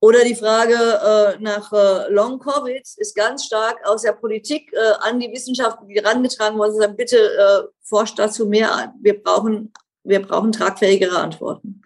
Oder 0.00 0.24
die 0.24 0.34
Frage 0.34 0.74
äh, 0.74 1.42
nach 1.42 1.70
äh, 1.72 2.10
Long 2.10 2.38
Covid 2.38 2.82
ist 2.96 3.14
ganz 3.14 3.44
stark 3.44 3.86
aus 3.86 4.02
der 4.02 4.12
Politik 4.12 4.72
äh, 4.72 4.92
an 5.00 5.20
die 5.20 5.30
Wissenschaft 5.30 5.78
herangetragen 5.88 6.58
worden. 6.58 6.80
Sagen, 6.80 6.96
bitte 6.96 7.18
äh, 7.18 7.68
forscht 7.82 8.18
dazu 8.18 8.46
mehr. 8.46 8.94
Wir 9.02 9.22
brauchen, 9.22 9.72
wir 10.04 10.22
brauchen 10.22 10.52
tragfähigere 10.52 11.18
Antworten. 11.18 11.82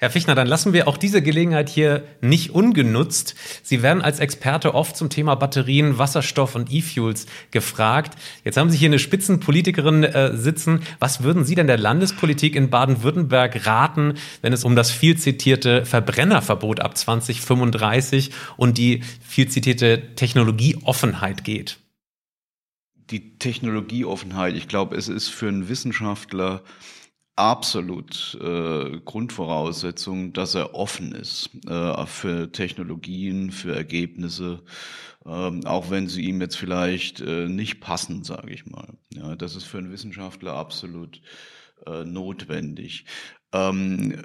Herr 0.00 0.10
Fichtner, 0.10 0.36
dann 0.36 0.46
lassen 0.46 0.72
wir 0.72 0.86
auch 0.86 0.96
diese 0.96 1.22
Gelegenheit 1.22 1.68
hier 1.68 2.04
nicht 2.20 2.50
ungenutzt. 2.50 3.34
Sie 3.64 3.82
werden 3.82 4.00
als 4.00 4.20
Experte 4.20 4.74
oft 4.74 4.96
zum 4.96 5.10
Thema 5.10 5.34
Batterien, 5.34 5.98
Wasserstoff 5.98 6.54
und 6.54 6.72
E-Fuels 6.72 7.26
gefragt. 7.50 8.16
Jetzt 8.44 8.56
haben 8.56 8.70
Sie 8.70 8.76
hier 8.76 8.90
eine 8.90 9.00
Spitzenpolitikerin 9.00 10.04
äh, 10.04 10.36
sitzen. 10.36 10.82
Was 11.00 11.24
würden 11.24 11.44
Sie 11.44 11.56
denn 11.56 11.66
der 11.66 11.78
Landespolitik 11.78 12.54
in 12.54 12.70
Baden-Württemberg 12.70 13.66
raten, 13.66 14.14
wenn 14.40 14.52
es 14.52 14.62
um 14.62 14.76
das 14.76 14.92
viel 14.92 15.18
zitierte 15.18 15.84
Verbrennerverbot 15.84 16.78
ab 16.78 16.96
2035 16.96 18.30
und 18.56 18.78
die 18.78 19.02
viel 19.20 19.48
zitierte 19.48 20.14
Technologieoffenheit 20.14 21.42
geht? 21.42 21.78
Die 23.10 23.36
Technologieoffenheit, 23.38 24.54
ich 24.54 24.68
glaube, 24.68 24.94
es 24.94 25.08
ist 25.08 25.28
für 25.28 25.48
einen 25.48 25.68
Wissenschaftler 25.68 26.62
absolut 27.38 28.36
äh, 28.40 28.98
Grundvoraussetzung, 29.04 30.32
dass 30.32 30.54
er 30.54 30.74
offen 30.74 31.12
ist 31.12 31.50
äh, 31.66 32.06
für 32.06 32.50
Technologien, 32.50 33.52
für 33.52 33.74
Ergebnisse, 33.74 34.62
ähm, 35.24 35.64
auch 35.64 35.90
wenn 35.90 36.08
sie 36.08 36.22
ihm 36.24 36.40
jetzt 36.40 36.56
vielleicht 36.56 37.20
äh, 37.20 37.48
nicht 37.48 37.80
passen, 37.80 38.24
sage 38.24 38.52
ich 38.52 38.66
mal. 38.66 38.88
Ja, 39.14 39.36
das 39.36 39.54
ist 39.54 39.64
für 39.64 39.78
einen 39.78 39.92
Wissenschaftler 39.92 40.54
absolut 40.54 41.20
äh, 41.86 42.04
notwendig. 42.04 43.04
Ähm, 43.52 44.20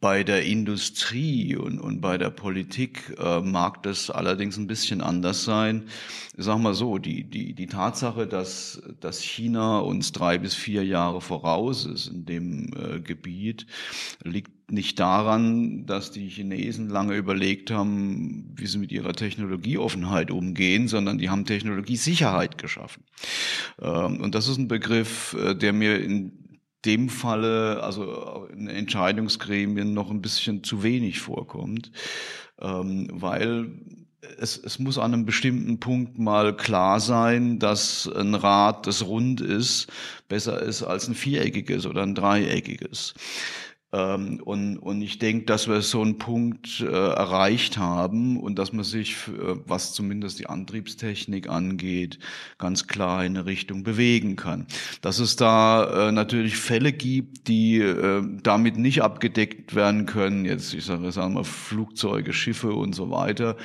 bei 0.00 0.24
der 0.24 0.44
Industrie 0.44 1.56
und, 1.56 1.80
und 1.80 2.00
bei 2.00 2.18
der 2.18 2.30
Politik 2.30 3.14
äh, 3.18 3.40
mag 3.40 3.82
das 3.82 4.10
allerdings 4.10 4.58
ein 4.58 4.66
bisschen 4.66 5.00
anders 5.00 5.44
sein. 5.44 5.84
Ich 6.36 6.44
sag 6.44 6.58
mal 6.58 6.74
so, 6.74 6.98
die, 6.98 7.24
die, 7.24 7.54
die 7.54 7.66
Tatsache, 7.66 8.26
dass, 8.26 8.82
dass 9.00 9.22
China 9.22 9.78
uns 9.78 10.12
drei 10.12 10.36
bis 10.36 10.54
vier 10.54 10.84
Jahre 10.84 11.22
voraus 11.22 11.86
ist 11.86 12.08
in 12.08 12.26
dem 12.26 12.70
äh, 12.76 13.00
Gebiet, 13.00 13.66
liegt 14.22 14.70
nicht 14.70 14.98
daran, 14.98 15.86
dass 15.86 16.10
die 16.10 16.28
Chinesen 16.28 16.90
lange 16.90 17.14
überlegt 17.14 17.70
haben, 17.70 18.52
wie 18.56 18.66
sie 18.66 18.78
mit 18.78 18.92
ihrer 18.92 19.12
Technologieoffenheit 19.12 20.30
umgehen, 20.30 20.88
sondern 20.88 21.18
die 21.18 21.30
haben 21.30 21.46
Technologiesicherheit 21.46 22.58
geschaffen. 22.58 23.04
Ähm, 23.80 24.20
und 24.20 24.34
das 24.34 24.48
ist 24.48 24.58
ein 24.58 24.68
Begriff, 24.68 25.34
äh, 25.40 25.54
der 25.54 25.72
mir 25.72 26.02
in 26.02 26.45
dem 26.86 27.08
Falle, 27.08 27.82
also 27.82 28.48
in 28.52 28.68
Entscheidungsgremien 28.68 29.92
noch 29.92 30.10
ein 30.10 30.22
bisschen 30.22 30.62
zu 30.64 30.82
wenig 30.82 31.20
vorkommt, 31.20 31.90
ähm, 32.60 33.08
weil 33.12 33.70
es, 34.38 34.56
es 34.56 34.78
muss 34.78 34.98
an 34.98 35.12
einem 35.12 35.26
bestimmten 35.26 35.78
Punkt 35.78 36.18
mal 36.18 36.56
klar 36.56 37.00
sein, 37.00 37.58
dass 37.58 38.08
ein 38.08 38.34
Rad, 38.34 38.86
das 38.86 39.04
rund 39.04 39.40
ist, 39.40 39.88
besser 40.28 40.60
ist 40.62 40.82
als 40.82 41.08
ein 41.08 41.14
viereckiges 41.14 41.86
oder 41.86 42.02
ein 42.02 42.14
dreieckiges. 42.14 43.14
Ähm, 43.92 44.40
und, 44.44 44.78
und 44.78 45.00
ich 45.00 45.18
denke, 45.18 45.44
dass 45.46 45.68
wir 45.68 45.80
so 45.80 46.02
einen 46.02 46.18
Punkt 46.18 46.80
äh, 46.80 46.86
erreicht 46.86 47.78
haben 47.78 48.38
und 48.40 48.58
dass 48.58 48.72
man 48.72 48.84
sich, 48.84 49.14
äh, 49.28 49.56
was 49.64 49.92
zumindest 49.92 50.40
die 50.40 50.48
Antriebstechnik 50.48 51.48
angeht, 51.48 52.18
ganz 52.58 52.88
klar 52.88 53.24
in 53.24 53.36
eine 53.36 53.46
Richtung 53.46 53.84
bewegen 53.84 54.34
kann. 54.34 54.66
Dass 55.02 55.20
es 55.20 55.36
da 55.36 56.08
äh, 56.08 56.12
natürlich 56.12 56.56
Fälle 56.56 56.92
gibt, 56.92 57.46
die 57.46 57.78
äh, 57.78 58.22
damit 58.42 58.76
nicht 58.76 59.02
abgedeckt 59.02 59.76
werden 59.76 60.06
können, 60.06 60.44
jetzt 60.44 60.74
ich 60.74 60.84
sage 60.84 61.12
sagen 61.12 61.34
mal 61.34 61.44
Flugzeuge, 61.44 62.32
Schiffe 62.32 62.72
und 62.74 62.92
so 62.92 63.10
weiter, 63.10 63.56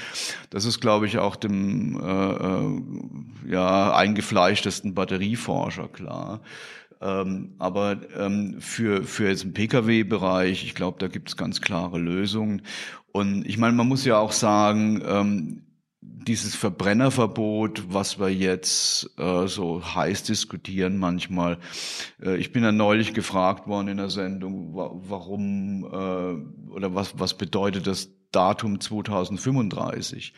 das 0.51 0.65
ist, 0.65 0.81
glaube 0.81 1.07
ich, 1.07 1.17
auch 1.17 1.35
dem 1.35 1.99
äh, 1.99 2.33
äh, 2.33 3.51
ja, 3.53 3.95
eingefleischtesten 3.95 4.93
Batterieforscher 4.93 5.87
klar. 5.87 6.41
Ähm, 7.01 7.55
aber 7.57 7.97
ähm, 8.15 8.57
für, 8.59 9.03
für 9.03 9.27
jetzt 9.27 9.43
den 9.43 9.53
Pkw-Bereich, 9.53 10.63
ich 10.63 10.75
glaube, 10.75 10.99
da 10.99 11.07
gibt 11.07 11.29
es 11.29 11.37
ganz 11.37 11.59
klare 11.61 11.97
Lösungen. 11.97 12.61
Und 13.11 13.45
ich 13.45 13.57
meine, 13.57 13.73
man 13.73 13.87
muss 13.87 14.05
ja 14.05 14.17
auch 14.17 14.31
sagen, 14.31 15.01
ähm, 15.05 15.63
dieses 16.01 16.55
Verbrennerverbot, 16.55 17.93
was 17.93 18.19
wir 18.19 18.29
jetzt 18.29 19.09
äh, 19.17 19.47
so 19.47 19.83
heiß 19.83 20.23
diskutieren 20.23 20.97
manchmal. 20.97 21.57
Äh, 22.21 22.37
ich 22.37 22.51
bin 22.51 22.63
ja 22.63 22.71
neulich 22.71 23.13
gefragt 23.13 23.67
worden 23.67 23.87
in 23.89 23.97
der 23.97 24.09
Sendung, 24.09 24.75
wa 24.75 24.91
warum 24.93 25.83
äh, 25.85 26.71
oder 26.71 26.93
was, 26.93 27.19
was 27.19 27.33
bedeutet 27.35 27.87
das 27.87 28.09
Datum 28.31 28.79
2035? 28.79 30.33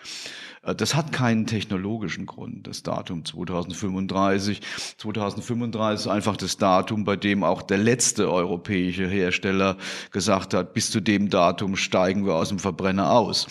Äh, 0.63 0.75
das 0.75 0.95
hat 0.95 1.11
keinen 1.11 1.45
technologischen 1.45 2.25
Grund, 2.25 2.67
das 2.67 2.83
Datum 2.83 3.25
2035. 3.25 4.61
2035 4.97 6.05
ist 6.05 6.11
einfach 6.11 6.37
das 6.37 6.57
Datum, 6.57 7.03
bei 7.03 7.15
dem 7.15 7.43
auch 7.43 7.61
der 7.61 7.77
letzte 7.77 8.31
europäische 8.31 9.07
Hersteller 9.07 9.77
gesagt 10.11 10.53
hat, 10.53 10.73
bis 10.73 10.91
zu 10.91 11.01
dem 11.01 11.29
Datum 11.29 11.75
steigen 11.75 12.25
wir 12.25 12.35
aus 12.35 12.49
dem 12.49 12.59
Verbrenner 12.59 13.11
aus. 13.11 13.47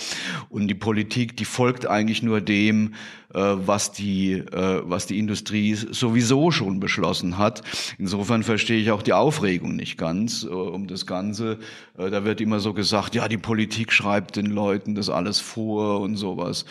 Und 0.49 0.69
die 0.69 0.75
Politik, 0.75 1.37
die 1.37 1.45
folgt 1.45 1.87
eigentlich 1.87 2.23
nur 2.23 2.41
dem, 2.41 2.95
äh, 3.35 3.41
was 3.41 3.93
die, 3.93 4.33
äh, 4.33 4.83
was 4.85 5.07
die 5.07 5.19
Industrie 5.19 5.75
sowieso 5.75 6.51
schon 6.51 6.81
beschlossen 6.81 7.39
hat. 7.39 7.63
Insofern 7.99 8.43
verstehe 8.43 8.81
ich 8.81 8.91
auch 8.91 9.03
die 9.03 9.13
Aufregung 9.13 9.77
nicht 9.77 9.97
ganz 9.99 10.45
um 10.45 10.87
das 10.87 11.07
Ganze. 11.07 11.59
Da 11.97 12.25
wird 12.25 12.41
immer 12.41 12.61
so 12.61 12.73
gesagt, 12.73 13.15
ja, 13.15 13.29
die 13.29 13.39
Politik 13.39 13.93
schreibt 13.93 14.37
den 14.37 14.47
Leuten 14.47 14.95
das 14.95 15.09
alles 15.09 15.41
vor 15.41 16.01
und 16.01 16.17
sowas. 16.17 16.65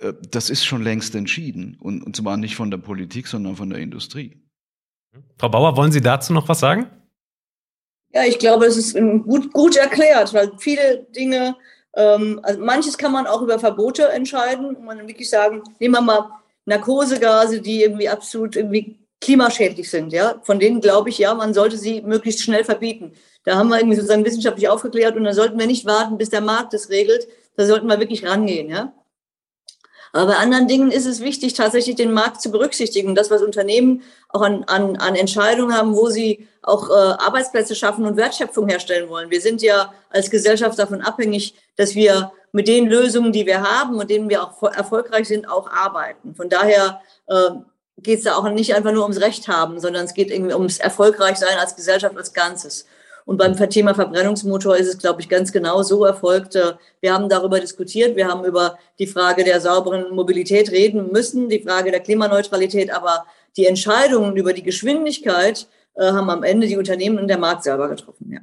Äh, 0.00 0.14
das 0.30 0.50
ist 0.50 0.64
schon 0.64 0.82
längst 0.82 1.14
entschieden. 1.14 1.76
Und, 1.80 2.02
und 2.02 2.16
zwar 2.16 2.36
nicht 2.36 2.56
von 2.56 2.70
der 2.70 2.78
Politik, 2.78 3.26
sondern 3.26 3.56
von 3.56 3.70
der 3.70 3.78
Industrie. 3.80 4.42
Frau 5.38 5.48
Bauer, 5.48 5.76
wollen 5.76 5.92
Sie 5.92 6.00
dazu 6.00 6.32
noch 6.32 6.48
was 6.48 6.60
sagen? 6.60 6.86
Ja, 8.12 8.24
ich 8.24 8.38
glaube, 8.38 8.66
es 8.66 8.76
ist 8.76 8.94
gut, 8.94 9.52
gut 9.52 9.76
erklärt, 9.76 10.32
weil 10.32 10.52
viele 10.58 11.06
Dinge, 11.14 11.56
ähm, 11.94 12.40
also 12.42 12.60
manches 12.60 12.96
kann 12.96 13.12
man 13.12 13.26
auch 13.26 13.42
über 13.42 13.58
Verbote 13.58 14.08
entscheiden. 14.08 14.76
Und 14.76 14.84
man 14.84 15.06
wirklich 15.06 15.28
sagen, 15.28 15.62
nehmen 15.78 15.94
wir 15.94 16.00
mal 16.00 16.30
Narkosegase, 16.64 17.60
die 17.60 17.82
irgendwie 17.82 18.08
absolut 18.08 18.56
irgendwie 18.56 18.98
klimaschädlich 19.20 19.90
sind. 19.90 20.12
Ja, 20.12 20.40
von 20.42 20.58
denen 20.60 20.80
glaube 20.80 21.10
ich, 21.10 21.18
ja, 21.18 21.34
man 21.34 21.52
sollte 21.52 21.76
sie 21.76 22.02
möglichst 22.02 22.42
schnell 22.42 22.64
verbieten. 22.64 23.12
Da 23.44 23.56
haben 23.56 23.68
wir 23.68 23.78
irgendwie 23.78 23.96
sozusagen 23.96 24.24
wissenschaftlich 24.24 24.68
aufgeklärt 24.68 25.16
und 25.16 25.24
da 25.24 25.32
sollten 25.32 25.58
wir 25.58 25.66
nicht 25.66 25.86
warten, 25.86 26.18
bis 26.18 26.30
der 26.30 26.40
Markt 26.40 26.72
das 26.72 26.90
regelt. 26.90 27.26
Da 27.56 27.66
sollten 27.66 27.88
wir 27.88 27.98
wirklich 27.98 28.24
rangehen. 28.26 28.68
Ja, 28.68 28.92
aber 30.18 30.32
bei 30.32 30.38
anderen 30.38 30.66
Dingen 30.66 30.90
ist 30.90 31.06
es 31.06 31.20
wichtig, 31.20 31.54
tatsächlich 31.54 31.94
den 31.94 32.12
Markt 32.12 32.40
zu 32.40 32.50
berücksichtigen. 32.50 33.14
Das, 33.14 33.30
was 33.30 33.40
Unternehmen 33.40 34.02
auch 34.28 34.42
an, 34.42 34.64
an, 34.64 34.96
an 34.96 35.14
Entscheidungen 35.14 35.72
haben, 35.72 35.94
wo 35.94 36.08
sie 36.08 36.48
auch 36.62 36.90
äh, 36.90 36.92
Arbeitsplätze 36.92 37.76
schaffen 37.76 38.04
und 38.04 38.16
Wertschöpfung 38.16 38.68
herstellen 38.68 39.08
wollen. 39.08 39.30
Wir 39.30 39.40
sind 39.40 39.62
ja 39.62 39.92
als 40.10 40.28
Gesellschaft 40.28 40.76
davon 40.78 41.02
abhängig, 41.02 41.54
dass 41.76 41.94
wir 41.94 42.32
mit 42.50 42.66
den 42.66 42.88
Lösungen, 42.88 43.32
die 43.32 43.46
wir 43.46 43.62
haben 43.62 43.96
und 43.96 44.10
denen 44.10 44.28
wir 44.28 44.42
auch 44.42 44.60
erfolgreich 44.64 45.28
sind, 45.28 45.48
auch 45.48 45.70
arbeiten. 45.70 46.34
Von 46.34 46.48
daher 46.48 47.00
äh, 47.28 47.50
geht 47.98 48.18
es 48.18 48.24
da 48.24 48.34
auch 48.34 48.48
nicht 48.50 48.74
einfach 48.74 48.92
nur 48.92 49.02
ums 49.02 49.20
Recht 49.20 49.46
haben, 49.46 49.78
sondern 49.78 50.04
es 50.04 50.14
geht 50.14 50.30
irgendwie 50.30 50.54
ums 50.54 50.78
Erfolgreichsein 50.78 51.58
als 51.58 51.76
Gesellschaft 51.76 52.16
als 52.16 52.32
Ganzes. 52.32 52.86
Und 53.28 53.36
beim 53.36 53.54
Thema 53.68 53.94
Verbrennungsmotor 53.94 54.78
ist 54.78 54.88
es, 54.88 54.96
glaube 54.96 55.20
ich, 55.20 55.28
ganz 55.28 55.52
genau 55.52 55.82
so 55.82 56.02
erfolgt. 56.06 56.56
Äh, 56.56 56.72
wir 57.02 57.12
haben 57.12 57.28
darüber 57.28 57.60
diskutiert. 57.60 58.16
Wir 58.16 58.26
haben 58.26 58.42
über 58.46 58.78
die 58.98 59.06
Frage 59.06 59.44
der 59.44 59.60
sauberen 59.60 60.14
Mobilität 60.14 60.70
reden 60.70 61.12
müssen, 61.12 61.50
die 61.50 61.60
Frage 61.60 61.90
der 61.90 62.00
Klimaneutralität. 62.00 62.90
Aber 62.90 63.26
die 63.58 63.66
Entscheidungen 63.66 64.34
über 64.34 64.54
die 64.54 64.62
Geschwindigkeit 64.62 65.68
äh, 65.96 66.10
haben 66.10 66.30
am 66.30 66.42
Ende 66.42 66.68
die 66.68 66.78
Unternehmen 66.78 67.18
und 67.18 67.28
der 67.28 67.36
Markt 67.36 67.64
selber 67.64 67.90
getroffen. 67.90 68.32
Ja. 68.32 68.40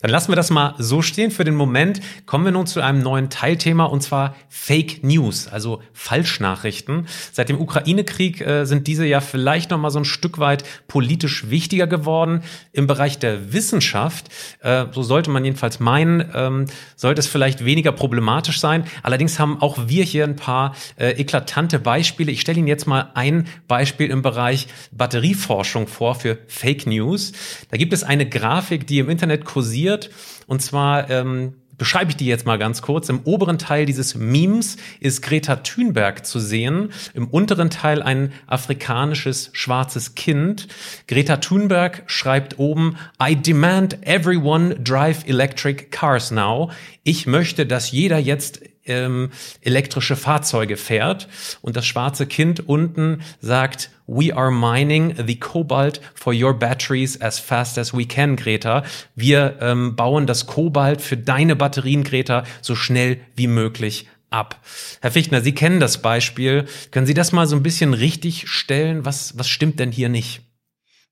Dann 0.00 0.10
lassen 0.10 0.30
wir 0.30 0.36
das 0.36 0.50
mal 0.50 0.74
so 0.78 1.02
stehen 1.02 1.30
für 1.30 1.44
den 1.44 1.54
Moment. 1.54 2.00
Kommen 2.24 2.46
wir 2.46 2.52
nun 2.52 2.66
zu 2.66 2.80
einem 2.80 3.02
neuen 3.02 3.28
Teilthema 3.28 3.84
und 3.84 4.02
zwar 4.02 4.34
Fake 4.48 5.04
News, 5.04 5.48
also 5.48 5.82
Falschnachrichten. 5.92 7.06
Seit 7.32 7.50
dem 7.50 7.60
Ukraine-Krieg 7.60 8.40
äh, 8.40 8.64
sind 8.64 8.86
diese 8.86 9.06
ja 9.06 9.20
vielleicht 9.20 9.70
noch 9.70 9.78
mal 9.78 9.90
so 9.90 9.98
ein 9.98 10.06
Stück 10.06 10.38
weit 10.38 10.64
politisch 10.88 11.50
wichtiger 11.50 11.86
geworden. 11.86 12.42
Im 12.72 12.86
Bereich 12.86 13.18
der 13.18 13.52
Wissenschaft, 13.52 14.28
äh, 14.60 14.86
so 14.92 15.02
sollte 15.02 15.30
man 15.30 15.44
jedenfalls 15.44 15.78
meinen, 15.78 16.24
ähm, 16.34 16.66
sollte 16.96 17.20
es 17.20 17.26
vielleicht 17.26 17.64
weniger 17.64 17.92
problematisch 17.92 18.60
sein. 18.60 18.84
Allerdings 19.02 19.38
haben 19.38 19.60
auch 19.60 19.88
wir 19.88 20.04
hier 20.04 20.24
ein 20.24 20.36
paar 20.36 20.74
äh, 20.96 21.10
eklatante 21.10 21.78
Beispiele. 21.78 22.32
Ich 22.32 22.40
stelle 22.40 22.58
Ihnen 22.58 22.68
jetzt 22.68 22.86
mal 22.86 23.10
ein 23.14 23.46
Beispiel 23.68 24.10
im 24.10 24.22
Bereich 24.22 24.68
Batterieforschung 24.90 25.86
vor 25.86 26.14
für 26.14 26.38
Fake 26.46 26.86
News. 26.86 27.32
Da 27.70 27.76
gibt 27.76 27.92
es 27.92 28.04
eine 28.04 28.26
Grafik, 28.26 28.86
die 28.86 29.00
im 29.00 29.10
Internet 29.10 29.44
kursiert 29.44 29.65
kursiert. 29.66 30.10
Und 30.46 30.62
zwar 30.62 31.10
ähm, 31.10 31.54
beschreibe 31.76 32.10
ich 32.10 32.16
die 32.16 32.26
jetzt 32.26 32.46
mal 32.46 32.58
ganz 32.58 32.82
kurz. 32.82 33.08
Im 33.08 33.20
oberen 33.24 33.58
Teil 33.58 33.84
dieses 33.84 34.14
Memes 34.14 34.76
ist 35.00 35.22
Greta 35.22 35.56
Thunberg 35.56 36.24
zu 36.24 36.38
sehen, 36.38 36.92
im 37.12 37.26
unteren 37.26 37.68
Teil 37.68 38.02
ein 38.02 38.32
afrikanisches 38.46 39.50
schwarzes 39.52 40.14
Kind. 40.14 40.68
Greta 41.08 41.36
Thunberg 41.36 42.04
schreibt 42.06 42.58
oben, 42.58 42.96
I 43.22 43.36
demand 43.36 44.06
everyone 44.06 44.76
drive 44.76 45.26
electric 45.26 45.88
cars 45.90 46.30
now. 46.30 46.70
Ich 47.02 47.26
möchte, 47.26 47.66
dass 47.66 47.90
jeder 47.90 48.18
jetzt 48.18 48.60
ähm, 48.86 49.30
elektrische 49.60 50.16
Fahrzeuge 50.16 50.76
fährt. 50.76 51.28
Und 51.62 51.76
das 51.76 51.86
schwarze 51.86 52.26
Kind 52.26 52.68
unten 52.68 53.22
sagt, 53.40 53.90
We 54.08 54.34
are 54.34 54.52
mining 54.52 55.14
the 55.26 55.36
cobalt 55.36 56.00
for 56.14 56.32
your 56.32 56.54
batteries 56.54 57.20
as 57.20 57.40
fast 57.40 57.76
as 57.76 57.92
we 57.92 58.06
can, 58.06 58.36
Greta. 58.36 58.84
Wir 59.16 59.56
ähm, 59.60 59.96
bauen 59.96 60.26
das 60.26 60.46
Kobalt 60.46 61.00
für 61.02 61.16
deine 61.16 61.56
Batterien, 61.56 62.04
Greta, 62.04 62.44
so 62.62 62.76
schnell 62.76 63.18
wie 63.34 63.48
möglich 63.48 64.06
ab. 64.30 64.60
Herr 65.00 65.10
Fichtner, 65.10 65.40
Sie 65.40 65.54
kennen 65.54 65.80
das 65.80 66.02
Beispiel. 66.02 66.66
Können 66.92 67.06
Sie 67.06 67.14
das 67.14 67.32
mal 67.32 67.46
so 67.46 67.56
ein 67.56 67.62
bisschen 67.62 67.94
richtig 67.94 68.48
stellen? 68.48 69.04
Was, 69.04 69.36
was 69.38 69.48
stimmt 69.48 69.80
denn 69.80 69.90
hier 69.90 70.08
nicht? 70.08 70.45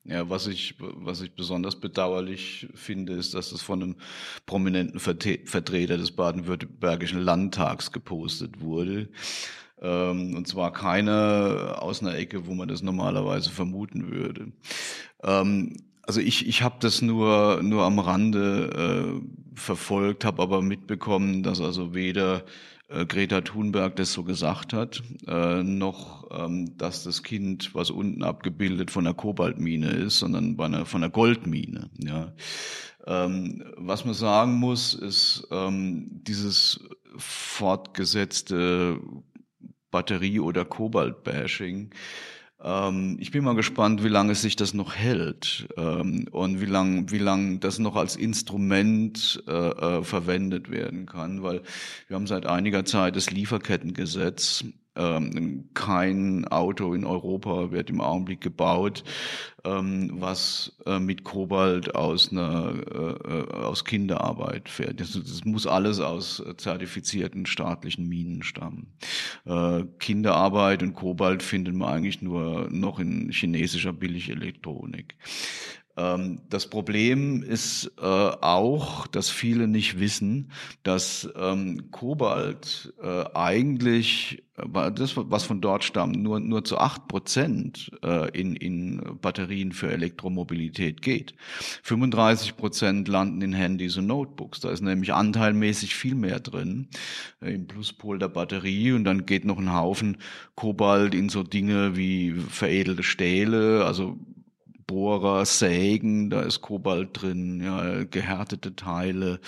Ja, 0.07 0.29
was 0.29 0.47
ich, 0.47 0.75
was 0.79 1.23
ich 1.23 1.35
besonders 1.35 1.81
bedauerlich 1.81 2.69
finde, 2.75 3.15
ist, 3.15 3.33
dass 3.33 3.53
es 3.53 3.63
von 3.63 3.83
einem 3.83 3.97
prominenten 4.45 5.01
Vertreter 5.01 5.97
des 5.97 6.13
baden-württembergischen 6.13 7.21
Landtags 7.21 7.91
gepostet 7.91 8.61
wurde. 8.61 9.09
Ähm, 9.81 10.37
und 10.37 10.47
zwar 10.47 10.73
keiner 10.73 11.77
aus 11.81 12.03
einer 12.03 12.17
Ecke, 12.17 12.47
wo 12.47 12.53
man 12.53 12.69
das 12.69 12.83
normalerweise 12.83 13.51
vermuten 13.51 14.11
würde. 14.11 14.53
Ähm, 15.23 15.77
also 16.03 16.21
ich, 16.21 16.47
ich 16.47 16.63
habe 16.63 16.77
das 16.81 17.01
nur, 17.01 17.63
nur 17.63 17.85
am 17.85 17.99
Rande 17.99 19.23
äh, 19.25 19.59
verfolgt, 19.59 20.27
habe 20.27 20.43
aber 20.43 20.61
mitbekommen, 20.61 21.43
dass 21.43 21.63
also 21.63 21.95
weder 21.95 22.45
äh, 22.89 23.07
Greta 23.07 23.41
Thunberg 23.41 23.97
das 23.97 24.13
so 24.13 24.25
gesagt 24.25 24.73
hat, 24.73 25.03
äh, 25.27 25.63
noch, 25.63 26.29
ähm, 26.31 26.77
dass 26.77 27.05
das 27.05 27.23
Kind, 27.23 27.75
was 27.75 27.91
unten 27.91 28.23
abgebildet 28.23 28.91
von 28.91 29.07
einer 29.07 29.15
Kobaltmine 29.15 29.91
ist, 29.91 30.19
sondern 30.19 30.57
bei 30.57 30.67
einer, 30.67 30.87
von 30.87 31.03
einer 31.03 31.11
Goldmine. 31.11 31.91
Ja. 31.99 32.33
Ähm, 33.07 33.65
was 33.77 34.05
man 34.05 34.15
sagen 34.15 34.55
muss, 34.55 34.95
ist 34.95 35.47
ähm, 35.51 36.09
dieses 36.27 36.81
fortgesetzte 37.17 38.99
Batterie- 39.91 40.41
oder 40.41 40.65
Kobalt-Bashing. 40.65 41.91
Ähm, 42.65 43.19
ich 43.21 43.31
bin 43.31 43.45
mal 43.45 43.55
gespannt, 43.55 44.03
wie 44.03 44.09
lange 44.09 44.35
sich 44.35 44.57
das 44.57 44.73
noch 44.73 44.95
hält 44.95 45.69
ähm, 45.77 46.27
und 46.31 46.61
wie 46.61 46.67
lange 46.67 47.11
wie 47.11 47.19
lang 47.19 47.61
das 47.61 47.79
noch 47.79 47.95
als 47.95 48.17
Instrument 48.17 49.43
äh, 49.47 49.53
äh, 49.53 50.03
verwendet 50.03 50.71
werden 50.71 51.05
kann, 51.07 51.43
weil 51.43 51.63
wir 52.09 52.17
haben 52.17 52.27
seit 52.27 52.47
einiger 52.47 52.85
Zeit 52.85 53.17
das 53.17 53.31
Lieferkettengesetz 53.31 54.65
ähm, 54.97 55.69
kein 55.75 56.47
Auto 56.49 56.95
in 56.95 57.05
Europa 57.05 57.71
wird 57.71 57.91
im 57.91 58.01
Augenblick 58.01 58.41
gebaut, 58.41 59.05
ähm, 59.65 60.11
was 60.15 60.77
äh, 60.87 60.99
mit 60.99 61.25
Kobalt 61.25 61.95
aus 61.95 62.31
einer 62.31 62.75
äh, 62.93 63.39
äh 63.39 63.65
aus 63.65 63.85
Kinderarbeit 63.85 64.69
fährt. 64.69 65.01
Das, 65.01 65.13
das, 65.13 65.45
muss 65.45 65.67
alles 65.67 66.01
aus 66.01 66.43
zertifizierten 66.57 67.47
staatlichen 67.47 68.09
Minen 68.09 68.43
stammen. 68.43 68.93
Äh, 69.47 69.85
Kinderarbeit 69.99 70.83
und 70.83 70.95
Kobalt 70.95 71.43
findet 71.43 71.75
man 71.75 71.89
eigentlich 71.89 72.23
nur 72.23 72.69
noch 72.71 72.99
in 72.99 73.31
chinesischer 73.31 73.93
Billigelektronik. 73.93 75.17
Ähm, 75.97 76.41
das 76.51 76.69
Problem 76.69 77.43
ist 77.43 77.93
äh, 77.99 78.03
auch, 78.03 79.07
dass 79.07 79.31
viele 79.31 79.69
nicht 79.69 80.01
wissen, 80.01 80.51
dass 80.83 81.29
ähm, 81.37 81.91
Kobalt 81.91 82.93
äh, 83.01 83.25
eigentlich, 83.35 84.43
äh, 84.57 84.91
das, 84.91 85.17
was 85.17 85.45
von 85.45 85.61
dort 85.61 85.85
stammt, 85.85 86.17
nur, 86.17 86.41
nur 86.41 86.65
zu 86.65 86.79
acht 86.79 87.07
Prozent 87.07 87.93
äh, 88.03 88.29
in, 88.39 88.57
in 88.57 89.19
Batterien 89.21 89.73
für 89.73 89.93
Elektromobilität 89.93 91.01
geht. 91.01 91.35
35 91.85 92.57
Prozent 92.57 93.07
landen 93.07 93.43
in 93.43 93.53
Handys 93.53 93.97
und 93.97 94.07
Notebooks. 94.07 94.61
Da 94.61 94.71
ist 94.71 94.83
nämlich 94.83 95.15
anteilmäßig 95.15 95.95
viel 95.95 96.17
mehr 96.17 96.41
drin 96.41 96.89
äh, 97.41 97.55
im 97.55 97.69
Pluspol 97.69 98.19
der 98.19 98.29
Batterie 98.29 98.93
und 98.93 99.05
dann 99.05 99.27
geht 99.27 99.45
noch 99.45 99.59
ein 99.59 99.73
Haufen 99.73 100.17
Kobalt 100.57 101.15
in 101.15 101.29
so 101.29 101.45
Dinge 101.45 101.97
wie 101.97 102.33
veredelte 102.33 103.05
Stähle, 103.05 103.85
also 103.85 104.19
Bohrer, 104.87 105.45
Sägen, 105.45 106.31
da 106.31 106.43
ist 106.43 106.61
Kobalt 106.61 107.11
drin, 107.13 107.63
ja, 107.63 108.05
gehärtete 108.05 108.77
Teile. 108.77 109.41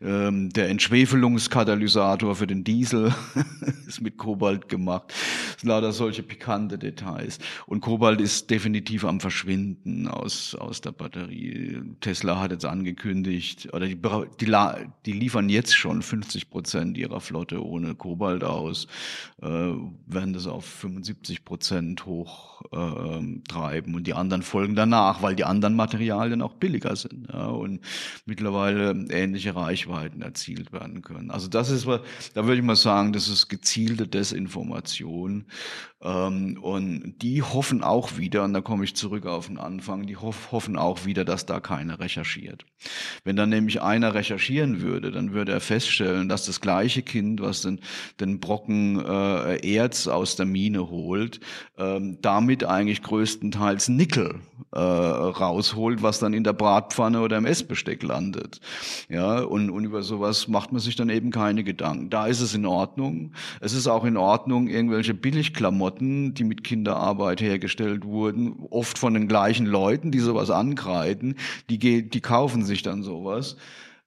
Ähm, 0.00 0.50
der 0.50 0.68
Entschwefelungskatalysator 0.68 2.36
für 2.36 2.46
den 2.46 2.64
Diesel 2.64 3.14
ist 3.86 4.00
mit 4.00 4.16
Kobalt 4.16 4.68
gemacht. 4.68 5.12
Das 5.52 5.60
sind 5.60 5.68
lauter 5.68 5.92
solche 5.92 6.22
pikante 6.22 6.78
Details. 6.78 7.38
Und 7.66 7.80
Kobalt 7.80 8.20
ist 8.20 8.50
definitiv 8.50 9.04
am 9.04 9.20
Verschwinden 9.20 10.08
aus, 10.08 10.54
aus 10.54 10.80
der 10.80 10.92
Batterie. 10.92 11.80
Tesla 12.00 12.40
hat 12.40 12.52
jetzt 12.52 12.66
angekündigt, 12.66 13.68
oder 13.72 13.86
die, 13.86 14.00
die, 14.40 14.52
die 15.06 15.12
liefern 15.12 15.48
jetzt 15.48 15.74
schon 15.74 16.02
50 16.02 16.50
Prozent 16.50 16.98
ihrer 16.98 17.20
Flotte 17.20 17.64
ohne 17.64 17.94
Kobalt 17.94 18.44
aus, 18.44 18.86
äh, 19.42 19.46
werden 19.46 20.32
das 20.32 20.46
auf 20.46 20.64
75 20.64 21.44
Prozent 21.44 22.06
hoch 22.06 22.62
äh, 22.72 22.76
und 22.76 24.06
die 24.06 24.14
anderen 24.14 24.42
folgen 24.42 24.73
danach, 24.74 25.22
weil 25.22 25.36
die 25.36 25.44
anderen 25.44 25.76
Materialien 25.76 26.42
auch 26.42 26.54
billiger 26.54 26.96
sind 26.96 27.28
ja, 27.32 27.46
und 27.46 27.80
mittlerweile 28.26 28.90
ähnliche 29.10 29.54
Reichweiten 29.54 30.22
erzielt 30.22 30.72
werden 30.72 31.02
können. 31.02 31.30
Also 31.30 31.48
das 31.48 31.70
ist, 31.70 31.86
da 31.86 32.46
würde 32.46 32.56
ich 32.56 32.62
mal 32.62 32.76
sagen, 32.76 33.12
das 33.12 33.28
ist 33.28 33.48
gezielte 33.48 34.06
Desinformation. 34.06 35.46
Ähm, 36.04 36.58
und 36.60 37.14
die 37.22 37.42
hoffen 37.42 37.82
auch 37.82 38.18
wieder, 38.18 38.44
und 38.44 38.52
da 38.52 38.60
komme 38.60 38.84
ich 38.84 38.94
zurück 38.94 39.26
auf 39.26 39.46
den 39.46 39.58
Anfang, 39.58 40.06
die 40.06 40.16
hoff, 40.16 40.52
hoffen 40.52 40.76
auch 40.76 41.06
wieder, 41.06 41.24
dass 41.24 41.46
da 41.46 41.60
keiner 41.60 41.98
recherchiert. 41.98 42.66
Wenn 43.24 43.36
dann 43.36 43.48
nämlich 43.48 43.80
einer 43.80 44.14
recherchieren 44.14 44.82
würde, 44.82 45.10
dann 45.10 45.32
würde 45.32 45.52
er 45.52 45.60
feststellen, 45.60 46.28
dass 46.28 46.44
das 46.44 46.60
gleiche 46.60 47.02
Kind, 47.02 47.40
was 47.40 47.62
den, 47.62 47.80
den 48.20 48.38
Brocken 48.38 49.02
äh, 49.04 49.74
Erz 49.74 50.06
aus 50.06 50.36
der 50.36 50.46
Mine 50.46 50.90
holt, 50.90 51.40
ähm, 51.78 52.18
damit 52.20 52.64
eigentlich 52.64 53.02
größtenteils 53.02 53.88
Nickel 53.88 54.40
äh, 54.74 54.78
rausholt, 54.78 56.02
was 56.02 56.18
dann 56.18 56.34
in 56.34 56.44
der 56.44 56.52
Bratpfanne 56.52 57.20
oder 57.20 57.38
im 57.38 57.46
Essbesteck 57.46 58.02
landet. 58.02 58.60
Ja, 59.08 59.40
und, 59.40 59.70
und 59.70 59.84
über 59.84 60.02
sowas 60.02 60.48
macht 60.48 60.72
man 60.72 60.80
sich 60.80 60.96
dann 60.96 61.08
eben 61.08 61.30
keine 61.30 61.64
Gedanken. 61.64 62.10
Da 62.10 62.26
ist 62.26 62.40
es 62.40 62.54
in 62.54 62.66
Ordnung. 62.66 63.32
Es 63.60 63.72
ist 63.72 63.86
auch 63.86 64.04
in 64.04 64.16
Ordnung, 64.16 64.68
irgendwelche 64.68 65.14
Billigklamotten, 65.14 66.34
die 66.34 66.44
mit 66.44 66.64
Kinderarbeit 66.64 67.40
hergestellt 67.40 68.04
wurden, 68.04 68.66
oft 68.70 68.98
von 68.98 69.14
den 69.14 69.28
gleichen 69.28 69.66
Leuten, 69.66 70.10
die 70.10 70.18
sowas 70.18 70.50
ankreiden, 70.50 71.36
die, 71.70 71.78
die 71.78 72.20
kaufen 72.20 72.64
sich 72.64 72.82
dann 72.82 73.02
sowas. 73.02 73.56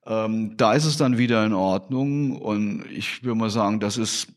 Ähm, 0.06 0.56
da 0.56 0.72
ist 0.72 0.84
es 0.84 0.96
dann 0.96 1.18
wieder 1.18 1.44
in 1.44 1.52
Ordnung 1.52 2.36
und 2.36 2.84
ich 2.90 3.24
würde 3.24 3.38
mal 3.38 3.50
sagen, 3.50 3.80
das 3.80 3.98
ist 3.98 4.28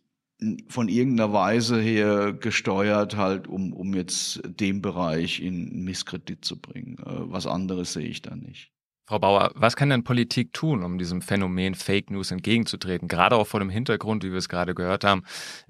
von 0.67 0.89
irgendeiner 0.89 1.33
Weise 1.33 1.79
her 1.79 2.33
gesteuert, 2.33 3.15
halt, 3.15 3.47
um, 3.47 3.73
um 3.73 3.93
jetzt 3.93 4.41
den 4.43 4.81
Bereich 4.81 5.39
in 5.39 5.83
Misskredit 5.83 6.43
zu 6.43 6.59
bringen. 6.59 6.97
Äh, 6.99 7.31
was 7.31 7.45
anderes 7.45 7.93
sehe 7.93 8.07
ich 8.07 8.21
da 8.21 8.35
nicht. 8.35 8.71
Frau 9.07 9.19
Bauer, 9.19 9.51
was 9.55 9.75
kann 9.75 9.89
denn 9.89 10.03
Politik 10.03 10.53
tun, 10.53 10.83
um 10.83 10.97
diesem 10.97 11.21
Phänomen 11.21 11.75
Fake 11.75 12.09
News 12.09 12.31
entgegenzutreten? 12.31 13.07
Gerade 13.07 13.35
auch 13.35 13.45
vor 13.45 13.59
dem 13.59 13.69
Hintergrund, 13.69 14.23
wie 14.23 14.31
wir 14.31 14.37
es 14.37 14.49
gerade 14.49 14.73
gehört 14.73 15.03
haben, 15.03 15.23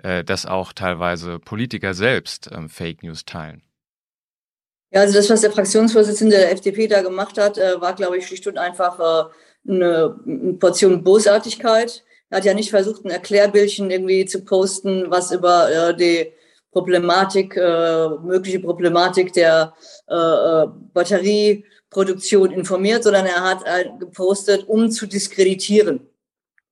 äh, 0.03 0.23
dass 0.23 0.45
auch 0.45 0.73
teilweise 0.73 1.39
Politiker 1.39 1.93
selbst 1.93 2.49
ähm, 2.53 2.69
Fake 2.69 3.03
News 3.03 3.25
teilen. 3.25 3.63
Ja, 4.91 5.01
also 5.01 5.13
das, 5.13 5.29
was 5.29 5.41
der 5.41 5.51
Fraktionsvorsitzende 5.51 6.35
der 6.35 6.51
FDP 6.51 6.87
da 6.87 7.01
gemacht 7.01 7.37
hat, 7.37 7.57
äh, 7.57 7.81
war, 7.81 7.93
glaube 7.95 8.17
ich, 8.17 8.27
schlicht 8.27 8.47
und 8.47 8.57
einfach 8.57 9.31
eine 9.67 10.15
Portion 10.59 11.03
Bosartigkeit 11.03 12.03
er 12.31 12.37
hat 12.37 12.45
ja 12.45 12.53
nicht 12.53 12.69
versucht, 12.69 13.03
ein 13.03 13.11
Erklärbildchen 13.11 13.91
irgendwie 13.91 14.25
zu 14.25 14.43
posten, 14.45 15.11
was 15.11 15.31
über 15.31 15.69
äh, 15.69 15.95
die 15.95 16.31
Problematik, 16.71 17.57
äh, 17.57 18.07
mögliche 18.23 18.61
Problematik 18.61 19.33
der 19.33 19.73
äh, 20.07 20.15
äh 20.15 20.67
Batterieproduktion 20.93 22.51
informiert, 22.51 23.03
sondern 23.03 23.25
er 23.25 23.43
hat 23.43 23.65
gepostet, 23.99 24.67
um 24.67 24.89
zu 24.89 25.07
diskreditieren, 25.07 26.07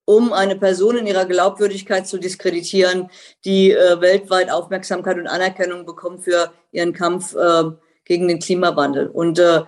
um 0.05 0.31
eine 0.31 0.55
Person 0.55 0.97
in 0.97 1.07
ihrer 1.07 1.25
Glaubwürdigkeit 1.25 2.07
zu 2.07 2.17
diskreditieren, 2.17 3.09
die 3.43 3.73
äh, 3.73 3.99
weltweit 3.99 4.49
Aufmerksamkeit 4.49 5.17
und 5.17 5.27
Anerkennung 5.27 5.85
bekommt 5.85 6.23
für 6.23 6.53
ihren 6.71 6.93
Kampf 6.93 7.35
äh, 7.35 7.63
gegen 8.05 8.29
den 8.29 8.39
Klimawandel. 8.39 9.07
Und 9.07 9.39
äh, 9.39 9.63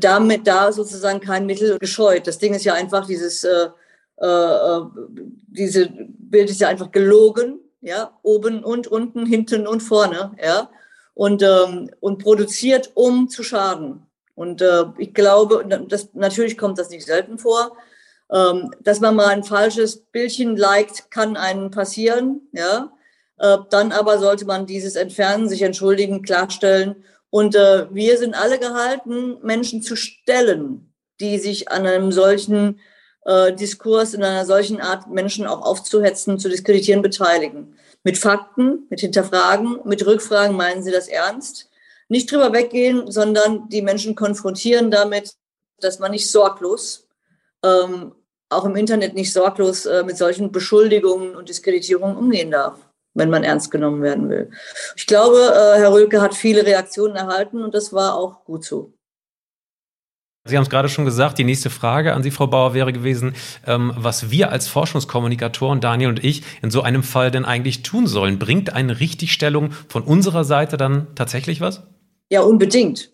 damit 0.00 0.46
da 0.46 0.72
sozusagen 0.72 1.20
kein 1.20 1.44
Mittel 1.44 1.78
gescheut. 1.78 2.26
Das 2.26 2.38
Ding 2.38 2.54
ist 2.54 2.64
ja 2.64 2.72
einfach 2.72 3.06
dieses 3.06 3.44
äh, 3.44 3.68
äh, 4.20 4.26
äh, 4.26 4.80
diese 5.48 5.90
Bild 5.90 6.50
ist 6.50 6.60
ja 6.60 6.68
einfach 6.68 6.90
gelogen, 6.90 7.60
ja, 7.80 8.18
oben 8.22 8.64
und 8.64 8.86
unten, 8.86 9.26
hinten 9.26 9.66
und 9.66 9.80
vorne, 9.80 10.32
ja, 10.42 10.70
und, 11.14 11.42
ähm, 11.42 11.90
und 12.00 12.22
produziert, 12.22 12.90
um 12.94 13.28
zu 13.28 13.42
schaden. 13.42 14.06
Und 14.34 14.62
äh, 14.62 14.84
ich 14.98 15.14
glaube, 15.14 15.64
das, 15.88 16.10
natürlich 16.14 16.58
kommt 16.58 16.78
das 16.78 16.90
nicht 16.90 17.06
selten 17.06 17.38
vor, 17.38 17.76
ähm, 18.32 18.72
dass 18.80 19.00
man 19.00 19.16
mal 19.16 19.28
ein 19.28 19.44
falsches 19.44 19.96
Bildchen 19.96 20.56
liked, 20.56 21.10
kann 21.10 21.36
einem 21.36 21.70
passieren, 21.70 22.48
ja. 22.52 22.92
Äh, 23.38 23.58
dann 23.70 23.92
aber 23.92 24.18
sollte 24.18 24.44
man 24.46 24.66
dieses 24.66 24.96
entfernen, 24.96 25.48
sich 25.48 25.62
entschuldigen, 25.62 26.22
klarstellen. 26.22 27.04
Und 27.30 27.54
äh, 27.54 27.86
wir 27.94 28.18
sind 28.18 28.34
alle 28.34 28.58
gehalten, 28.58 29.38
Menschen 29.42 29.80
zu 29.80 29.94
stellen, 29.94 30.92
die 31.20 31.38
sich 31.38 31.70
an 31.70 31.86
einem 31.86 32.10
solchen 32.10 32.80
äh, 33.28 33.52
Diskurs 33.52 34.14
in 34.14 34.24
einer 34.24 34.46
solchen 34.46 34.80
Art, 34.80 35.08
Menschen 35.08 35.46
auch 35.46 35.60
aufzuhetzen, 35.60 36.38
zu 36.38 36.48
diskreditieren, 36.48 37.02
beteiligen. 37.02 37.76
Mit 38.02 38.16
Fakten, 38.16 38.86
mit 38.88 39.00
Hinterfragen, 39.00 39.80
mit 39.84 40.06
Rückfragen, 40.06 40.56
meinen 40.56 40.82
Sie 40.82 40.90
das 40.90 41.08
ernst? 41.08 41.68
Nicht 42.08 42.32
drüber 42.32 42.54
weggehen, 42.54 43.10
sondern 43.10 43.68
die 43.68 43.82
Menschen 43.82 44.14
konfrontieren 44.14 44.90
damit, 44.90 45.34
dass 45.78 45.98
man 45.98 46.12
nicht 46.12 46.30
sorglos, 46.30 47.06
ähm, 47.62 48.14
auch 48.48 48.64
im 48.64 48.76
Internet 48.76 49.14
nicht 49.14 49.30
sorglos 49.30 49.84
äh, 49.84 50.02
mit 50.04 50.16
solchen 50.16 50.50
Beschuldigungen 50.50 51.36
und 51.36 51.50
Diskreditierungen 51.50 52.16
umgehen 52.16 52.50
darf, 52.50 52.78
wenn 53.12 53.28
man 53.28 53.44
ernst 53.44 53.70
genommen 53.70 54.00
werden 54.00 54.30
will. 54.30 54.50
Ich 54.96 55.06
glaube, 55.06 55.36
äh, 55.36 55.78
Herr 55.78 55.92
Rülke 55.92 56.22
hat 56.22 56.34
viele 56.34 56.64
Reaktionen 56.64 57.16
erhalten 57.16 57.62
und 57.62 57.74
das 57.74 57.92
war 57.92 58.14
auch 58.14 58.42
gut 58.44 58.64
so. 58.64 58.94
Sie 60.48 60.56
haben 60.56 60.64
es 60.64 60.70
gerade 60.70 60.88
schon 60.88 61.04
gesagt, 61.04 61.38
die 61.38 61.44
nächste 61.44 61.70
Frage 61.70 62.14
an 62.14 62.22
Sie, 62.22 62.30
Frau 62.30 62.46
Bauer, 62.46 62.74
wäre 62.74 62.92
gewesen, 62.92 63.34
ähm, 63.66 63.92
was 63.96 64.30
wir 64.30 64.50
als 64.50 64.68
Forschungskommunikatoren, 64.68 65.80
Daniel 65.80 66.08
und 66.08 66.24
ich, 66.24 66.42
in 66.62 66.70
so 66.70 66.82
einem 66.82 67.02
Fall 67.02 67.30
denn 67.30 67.44
eigentlich 67.44 67.82
tun 67.82 68.06
sollen. 68.06 68.38
Bringt 68.38 68.72
eine 68.72 69.00
Richtigstellung 69.00 69.72
von 69.88 70.02
unserer 70.02 70.44
Seite 70.44 70.76
dann 70.76 71.08
tatsächlich 71.14 71.60
was? 71.60 71.82
Ja, 72.30 72.42
unbedingt. 72.42 73.12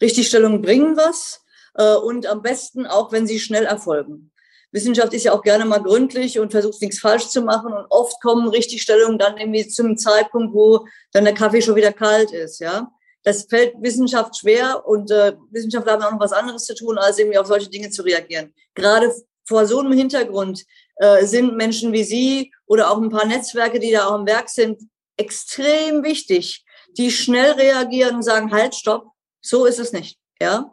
Richtigstellungen 0.00 0.62
bringen 0.62 0.96
was 0.96 1.44
äh, 1.74 1.94
und 1.94 2.26
am 2.26 2.42
besten 2.42 2.86
auch, 2.86 3.12
wenn 3.12 3.26
sie 3.26 3.40
schnell 3.40 3.64
erfolgen. 3.64 4.30
Wissenschaft 4.72 5.14
ist 5.14 5.24
ja 5.24 5.32
auch 5.32 5.42
gerne 5.42 5.64
mal 5.64 5.82
gründlich 5.82 6.38
und 6.38 6.50
versucht 6.50 6.82
nichts 6.82 6.98
falsch 6.98 7.28
zu 7.28 7.40
machen 7.42 7.72
und 7.72 7.86
oft 7.88 8.20
kommen 8.20 8.48
Richtigstellungen 8.48 9.18
dann 9.18 9.38
irgendwie 9.38 9.66
zum 9.68 9.96
Zeitpunkt, 9.96 10.54
wo 10.54 10.86
dann 11.12 11.24
der 11.24 11.34
Kaffee 11.34 11.62
schon 11.62 11.76
wieder 11.76 11.92
kalt 11.92 12.32
ist, 12.32 12.60
ja. 12.60 12.90
Das 13.26 13.42
fällt 13.50 13.74
Wissenschaft 13.82 14.38
schwer 14.38 14.86
und 14.86 15.10
äh, 15.10 15.32
Wissenschaftler 15.50 15.94
haben 15.94 16.02
auch 16.04 16.12
noch 16.12 16.20
was 16.20 16.32
anderes 16.32 16.64
zu 16.64 16.76
tun, 16.76 16.96
als 16.96 17.18
irgendwie 17.18 17.38
auf 17.38 17.48
solche 17.48 17.68
Dinge 17.68 17.90
zu 17.90 18.02
reagieren. 18.02 18.54
Gerade 18.76 19.12
vor 19.44 19.66
so 19.66 19.80
einem 19.80 19.90
Hintergrund 19.90 20.64
äh, 20.98 21.26
sind 21.26 21.56
Menschen 21.56 21.92
wie 21.92 22.04
Sie 22.04 22.52
oder 22.66 22.88
auch 22.88 23.02
ein 23.02 23.10
paar 23.10 23.26
Netzwerke, 23.26 23.80
die 23.80 23.90
da 23.90 24.06
auch 24.06 24.14
im 24.14 24.28
Werk 24.28 24.48
sind, 24.48 24.80
extrem 25.16 26.04
wichtig, 26.04 26.64
die 26.96 27.10
schnell 27.10 27.50
reagieren 27.52 28.14
und 28.14 28.22
sagen, 28.22 28.52
halt, 28.52 28.76
stopp, 28.76 29.08
so 29.40 29.66
ist 29.66 29.80
es 29.80 29.92
nicht. 29.92 30.20
Ja. 30.40 30.70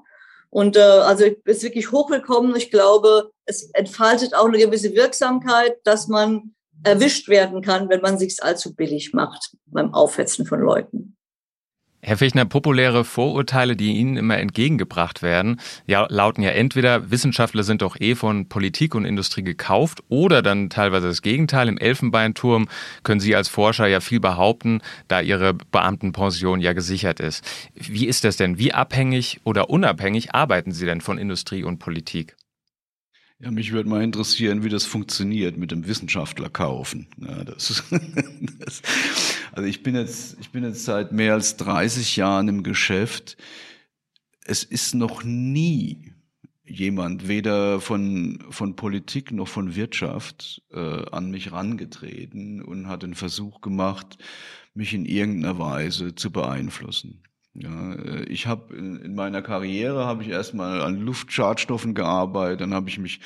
Und 0.51 0.75
äh, 0.75 0.79
also 0.79 1.25
ist 1.45 1.63
wirklich 1.63 1.91
hochwillkommen. 1.91 2.55
Ich 2.55 2.69
glaube, 2.69 3.31
es 3.45 3.71
entfaltet 3.73 4.35
auch 4.35 4.45
eine 4.45 4.59
gewisse 4.59 4.93
Wirksamkeit, 4.93 5.77
dass 5.85 6.07
man 6.07 6.53
erwischt 6.83 7.29
werden 7.29 7.63
kann, 7.63 7.89
wenn 7.89 8.01
man 8.01 8.19
sich 8.19 8.43
allzu 8.43 8.75
billig 8.75 9.11
macht 9.11 9.55
beim 9.65 9.91
Aufhetzen 9.95 10.45
von 10.45 10.59
Leuten. 10.59 11.02
Herr 12.05 12.17
Fichtner, 12.17 12.43
populäre 12.43 13.05
Vorurteile, 13.05 13.77
die 13.77 13.93
Ihnen 13.93 14.17
immer 14.17 14.37
entgegengebracht 14.37 15.21
werden, 15.21 15.61
ja, 15.87 16.05
lauten 16.09 16.43
ja 16.43 16.49
entweder, 16.49 17.11
Wissenschaftler 17.11 17.63
sind 17.63 17.81
doch 17.81 17.95
eh 17.97 18.15
von 18.15 18.49
Politik 18.49 18.93
und 18.93 19.05
Industrie 19.05 19.41
gekauft 19.41 20.03
oder 20.09 20.41
dann 20.41 20.69
teilweise 20.69 21.07
das 21.07 21.21
Gegenteil. 21.21 21.69
Im 21.69 21.77
Elfenbeinturm 21.77 22.67
können 23.03 23.21
Sie 23.21 23.37
als 23.37 23.47
Forscher 23.47 23.87
ja 23.87 24.01
viel 24.01 24.19
behaupten, 24.19 24.81
da 25.07 25.21
Ihre 25.21 25.53
Beamtenpension 25.53 26.59
ja 26.59 26.73
gesichert 26.73 27.21
ist. 27.21 27.45
Wie 27.73 28.05
ist 28.05 28.25
das 28.25 28.35
denn? 28.35 28.57
Wie 28.57 28.73
abhängig 28.73 29.39
oder 29.45 29.69
unabhängig 29.69 30.35
arbeiten 30.35 30.73
Sie 30.73 30.85
denn 30.85 30.99
von 30.99 31.17
Industrie 31.17 31.63
und 31.63 31.79
Politik? 31.79 32.35
Ja, 33.43 33.51
mich 33.51 33.73
würde 33.73 33.89
mal 33.89 34.01
interessieren, 34.01 34.63
wie 34.63 34.69
das 34.69 34.85
funktioniert 34.85 35.57
mit 35.57 35.71
dem 35.71 35.85
Wissenschaftler 35.85 36.49
kaufen. 36.49 37.07
Ja, 37.17 37.43
das, 37.43 37.83
das, 38.59 38.81
also 39.51 39.67
ich 39.67 39.83
bin 39.83 39.95
jetzt, 39.95 40.37
ich 40.39 40.51
bin 40.51 40.63
jetzt 40.63 40.85
seit 40.85 41.11
mehr 41.11 41.33
als 41.33 41.57
30 41.57 42.15
Jahren 42.15 42.47
im 42.47 42.63
Geschäft. 42.63 43.35
Es 44.45 44.63
ist 44.63 44.95
noch 44.95 45.25
nie 45.25 46.13
jemand, 46.63 47.27
weder 47.27 47.81
von, 47.81 48.39
von 48.49 48.77
Politik 48.77 49.33
noch 49.33 49.49
von 49.49 49.75
Wirtschaft, 49.75 50.61
äh, 50.71 50.79
an 51.11 51.29
mich 51.29 51.51
rangetreten 51.51 52.61
und 52.61 52.87
hat 52.87 53.03
den 53.03 53.13
Versuch 53.13 53.59
gemacht, 53.59 54.17
mich 54.73 54.93
in 54.93 55.03
irgendeiner 55.03 55.59
Weise 55.59 56.15
zu 56.15 56.31
beeinflussen. 56.31 57.21
Ja, 57.55 57.93
äh, 57.93 58.23
ich 58.23 58.47
habe 58.47 58.75
in 58.75 59.13
meiner 59.13 59.43
Karriere 59.43 60.05
habe 60.05 60.23
ich 60.23 60.29
erstmal 60.29 60.81
an 60.81 60.99
Luftschadstoffen 60.99 61.93
gearbeitet, 61.93 62.61
dann 62.61 62.73
habe 62.73 62.89
ich 62.89 62.97
mich 62.97 63.19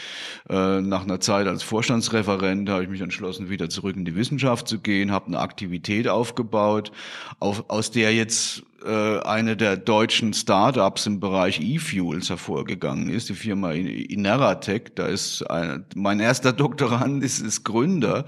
äh, 0.49 0.81
nach 0.81 1.03
einer 1.03 1.21
Zeit 1.21 1.47
als 1.47 1.63
Vorstandsreferent 1.63 2.69
habe 2.69 2.83
ich 2.83 2.89
mich 2.89 2.99
entschlossen, 2.99 3.49
wieder 3.49 3.69
zurück 3.69 3.95
in 3.95 4.03
die 4.03 4.15
Wissenschaft 4.15 4.67
zu 4.67 4.79
gehen, 4.79 5.11
habe 5.11 5.27
eine 5.27 5.39
Aktivität 5.39 6.09
aufgebaut, 6.09 6.91
auf, 7.39 7.69
aus 7.69 7.91
der 7.91 8.13
jetzt 8.13 8.63
äh, 8.85 9.19
eine 9.19 9.55
der 9.55 9.77
deutschen 9.77 10.33
Startups 10.33 11.05
im 11.05 11.21
Bereich 11.21 11.61
E-Fuels 11.61 12.29
hervorgegangen 12.29 13.09
ist, 13.09 13.29
die 13.29 13.33
Firma 13.33 13.71
Ineratec. 13.71 14.93
Da 14.97 15.07
ist 15.07 15.49
ein, 15.49 15.85
mein 15.95 16.19
erster 16.19 16.51
Doktorand 16.51 17.23
ist, 17.23 17.39
ist 17.39 17.63
Gründer. 17.63 18.25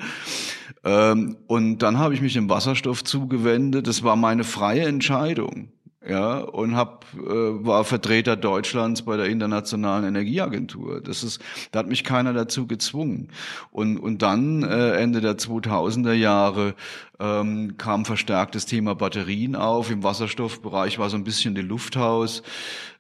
Ähm, 0.86 1.36
und 1.48 1.80
dann 1.80 1.98
habe 1.98 2.14
ich 2.14 2.22
mich 2.22 2.34
dem 2.34 2.50
Wasserstoff 2.50 3.04
zugewendet. 3.04 3.86
Das 3.86 4.04
war 4.04 4.16
meine 4.16 4.46
freie 4.46 4.86
Entscheidung 4.86 5.74
ja, 6.10 6.40
und 6.40 6.76
hab, 6.76 7.06
äh, 7.14 7.20
war 7.20 7.84
Vertreter 7.84 8.36
Deutschlands 8.36 9.04
bei 9.04 9.16
der 9.16 9.28
Internationalen 9.28 10.06
Energieagentur. 10.06 11.02
Das 11.02 11.24
ist, 11.24 11.40
da 11.72 11.80
hat 11.80 11.88
mich 11.88 12.04
keiner 12.04 12.34
dazu 12.34 12.66
gezwungen. 12.66 13.30
Und, 13.72 13.98
und 13.98 14.24
dann, 14.24 14.64
äh, 14.64 14.94
Ende 14.94 15.22
der 15.22 15.38
2000er 15.38 16.14
Jahre, 16.14 16.74
ähm, 17.20 17.76
kam 17.78 18.06
verstärkt 18.06 18.56
das 18.56 18.66
Thema 18.66 18.96
Batterien 18.96 19.56
auf. 19.56 19.92
Im 19.92 20.04
Wasserstoffbereich 20.04 20.98
war 20.98 21.10
so 21.10 21.18
ein 21.18 21.24
bisschen 21.24 21.54
die 21.54 21.62
Lufthaus. 21.62 22.42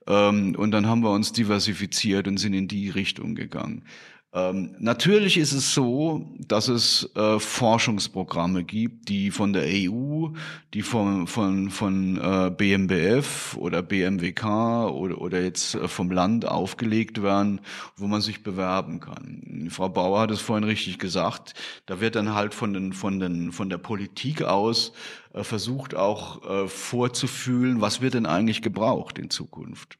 Ähm, 0.05 0.55
und 0.55 0.71
dann 0.71 0.87
haben 0.87 1.01
wir 1.01 1.11
uns 1.11 1.31
diversifiziert 1.31 2.27
und 2.27 2.37
sind 2.37 2.53
in 2.53 2.67
die 2.67 2.89
Richtung 2.89 3.33
gegangen. 3.33 3.83
Ähm, 4.31 4.75
natürlich 4.77 5.37
ist 5.39 5.53
es 5.53 5.73
so, 5.73 6.23
dass 6.37 6.67
es 6.67 7.09
äh, 7.15 7.39
Forschungsprogramme 7.39 8.63
gibt, 8.63 9.09
die 9.09 9.31
von 9.31 9.53
der 9.53 9.63
EU, 9.65 10.27
die 10.75 10.83
von, 10.83 11.25
von, 11.25 11.71
von 11.71 12.17
äh, 12.17 12.51
BMBF 12.51 13.57
oder 13.57 13.81
BMWK 13.81 14.91
oder, 14.91 15.19
oder 15.19 15.41
jetzt 15.41 15.73
äh, 15.73 15.87
vom 15.87 16.11
Land 16.11 16.45
aufgelegt 16.47 17.23
werden, 17.23 17.61
wo 17.95 18.05
man 18.05 18.21
sich 18.21 18.43
bewerben 18.43 18.99
kann. 18.99 19.67
Frau 19.71 19.89
Bauer 19.89 20.21
hat 20.21 20.31
es 20.31 20.41
vorhin 20.41 20.63
richtig 20.63 20.99
gesagt, 20.99 21.55
da 21.87 21.99
wird 21.99 22.15
dann 22.15 22.35
halt 22.35 22.53
von, 22.53 22.73
den, 22.73 22.93
von, 22.93 23.19
den, 23.19 23.51
von 23.51 23.71
der 23.71 23.79
Politik 23.79 24.43
aus 24.43 24.93
äh, 25.33 25.43
versucht 25.43 25.95
auch 25.95 26.47
äh, 26.47 26.67
vorzufühlen, 26.67 27.81
was 27.81 28.01
wird 28.01 28.13
denn 28.13 28.27
eigentlich 28.27 28.61
gebraucht 28.61 29.17
in 29.17 29.31
Zukunft. 29.31 29.97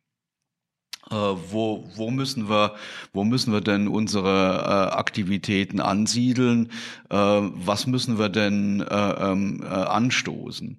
Äh, 1.11 1.15
wo, 1.15 1.89
wo, 1.95 2.11
müssen 2.11 2.49
wir, 2.49 2.75
wo 3.13 3.23
müssen 3.23 3.51
wir 3.51 3.61
denn 3.61 3.87
unsere 3.87 4.29
äh, 4.29 4.95
Aktivitäten 4.95 5.79
ansiedeln? 5.79 6.69
Äh, 7.09 7.15
was 7.15 7.87
müssen 7.87 8.19
wir 8.19 8.29
denn 8.29 8.81
äh, 8.81 9.31
ähm, 9.31 9.63
äh, 9.63 9.67
anstoßen? 9.67 10.77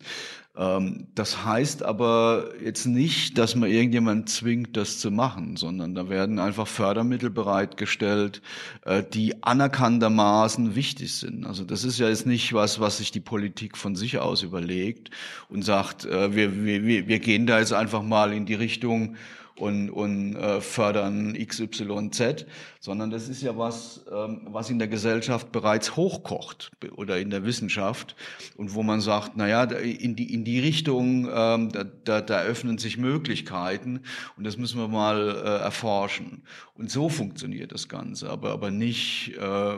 Ähm, 0.56 1.08
das 1.16 1.44
heißt 1.44 1.82
aber 1.82 2.50
jetzt 2.62 2.86
nicht, 2.86 3.38
dass 3.38 3.56
man 3.56 3.70
irgendjemand 3.70 4.28
zwingt, 4.28 4.76
das 4.76 5.00
zu 5.00 5.10
machen, 5.10 5.56
sondern 5.56 5.96
da 5.96 6.08
werden 6.08 6.38
einfach 6.38 6.68
Fördermittel 6.68 7.30
bereitgestellt, 7.30 8.40
äh, 8.84 9.02
die 9.02 9.42
anerkanntermaßen 9.42 10.76
wichtig 10.76 11.12
sind. 11.12 11.44
Also 11.44 11.64
das 11.64 11.82
ist 11.82 11.98
ja 11.98 12.08
jetzt 12.08 12.26
nicht 12.26 12.52
was, 12.52 12.78
was 12.78 12.98
sich 12.98 13.10
die 13.10 13.18
Politik 13.18 13.76
von 13.76 13.96
sich 13.96 14.18
aus 14.18 14.44
überlegt 14.44 15.10
und 15.48 15.64
sagt, 15.64 16.04
wir, 16.04 16.64
wir, 16.64 17.08
wir 17.08 17.18
gehen 17.18 17.46
da 17.46 17.58
jetzt 17.58 17.72
einfach 17.72 18.02
mal 18.02 18.32
in 18.32 18.46
die 18.46 18.54
Richtung, 18.54 19.16
und, 19.60 19.90
und 19.90 20.36
äh, 20.36 20.60
fördern 20.60 21.34
XYZ, 21.34 22.46
sondern 22.80 23.10
das 23.10 23.28
ist 23.28 23.42
ja 23.42 23.56
was, 23.56 24.04
ähm, 24.10 24.48
was 24.50 24.70
in 24.70 24.78
der 24.78 24.88
Gesellschaft 24.88 25.52
bereits 25.52 25.96
hochkocht 25.96 26.70
oder 26.96 27.18
in 27.18 27.30
der 27.30 27.44
Wissenschaft 27.44 28.16
und 28.56 28.74
wo 28.74 28.82
man 28.82 29.00
sagt, 29.00 29.36
naja, 29.36 29.64
in 29.64 30.16
die, 30.16 30.32
in 30.32 30.44
die 30.44 30.60
Richtung, 30.60 31.28
ähm, 31.32 31.70
da, 31.72 31.84
da, 31.84 32.20
da 32.22 32.42
öffnen 32.42 32.78
sich 32.78 32.96
Möglichkeiten 32.96 34.00
und 34.36 34.44
das 34.44 34.56
müssen 34.56 34.80
wir 34.80 34.88
mal 34.88 35.28
äh, 35.28 35.62
erforschen. 35.62 36.42
Und 36.74 36.90
so 36.90 37.08
funktioniert 37.08 37.72
das 37.72 37.88
Ganze, 37.88 38.30
aber, 38.30 38.52
aber 38.52 38.70
nicht, 38.70 39.36
äh, 39.36 39.76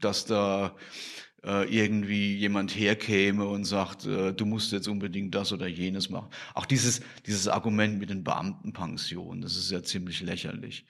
dass 0.00 0.24
da 0.24 0.74
irgendwie 1.42 2.36
jemand 2.36 2.76
herkäme 2.76 3.46
und 3.46 3.64
sagt, 3.64 4.06
äh, 4.06 4.32
du 4.32 4.44
musst 4.44 4.72
jetzt 4.72 4.88
unbedingt 4.88 5.34
das 5.34 5.52
oder 5.52 5.66
jenes 5.66 6.10
machen. 6.10 6.28
Auch 6.54 6.66
dieses, 6.66 7.00
dieses 7.26 7.48
Argument 7.48 7.98
mit 7.98 8.10
den 8.10 8.24
Beamtenpensionen, 8.24 9.40
das 9.40 9.56
ist 9.56 9.70
ja 9.70 9.82
ziemlich 9.82 10.20
lächerlich. 10.20 10.84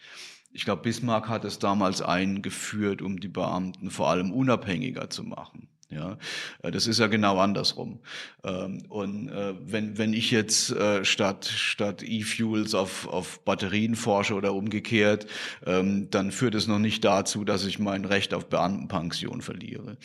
Ich 0.53 0.64
glaube, 0.64 0.82
Bismarck 0.82 1.28
hat 1.28 1.44
es 1.44 1.61
damals 1.61 2.03
eingeführt, 2.03 3.03
um 3.03 3.20
die 3.20 3.28
Beamten 3.28 3.90
vor 3.90 4.11
allem 4.11 4.32
unabhängiger 4.32 5.09
zu 5.09 5.22
machen. 5.22 5.68
Ja, 5.91 6.18
äh, 6.62 6.70
das 6.70 6.86
ist 6.86 7.01
ja 7.01 7.09
genau 7.09 7.38
andersrum. 7.38 8.01
Ähm, 8.45 8.84
und 8.88 9.28
äh, 9.28 9.55
wenn, 9.61 9.99
wenn 9.99 10.12
ich 10.12 10.30
jetzt 10.30 10.70
äh, 10.70 11.05
statt, 11.05 11.47
statt 11.47 12.03
E-Fuels 12.05 12.74
auf, 12.74 13.09
auf 13.09 13.45
Batterien 13.45 13.97
forsche 13.97 14.34
oder 14.34 14.55
umgekehrt, 14.55 15.26
ähm, 15.66 16.09
dann 16.11 16.30
führt 16.30 16.55
es 16.55 16.68
noch 16.68 16.78
nicht 16.78 17.05
dazu, 17.05 17.45
dass 17.45 17.66
ich 17.66 17.80
mein 17.80 18.05
Recht 18.05 18.34
auf 18.34 18.49
Beamtenpension 18.49 19.43
verliere. 19.43 19.99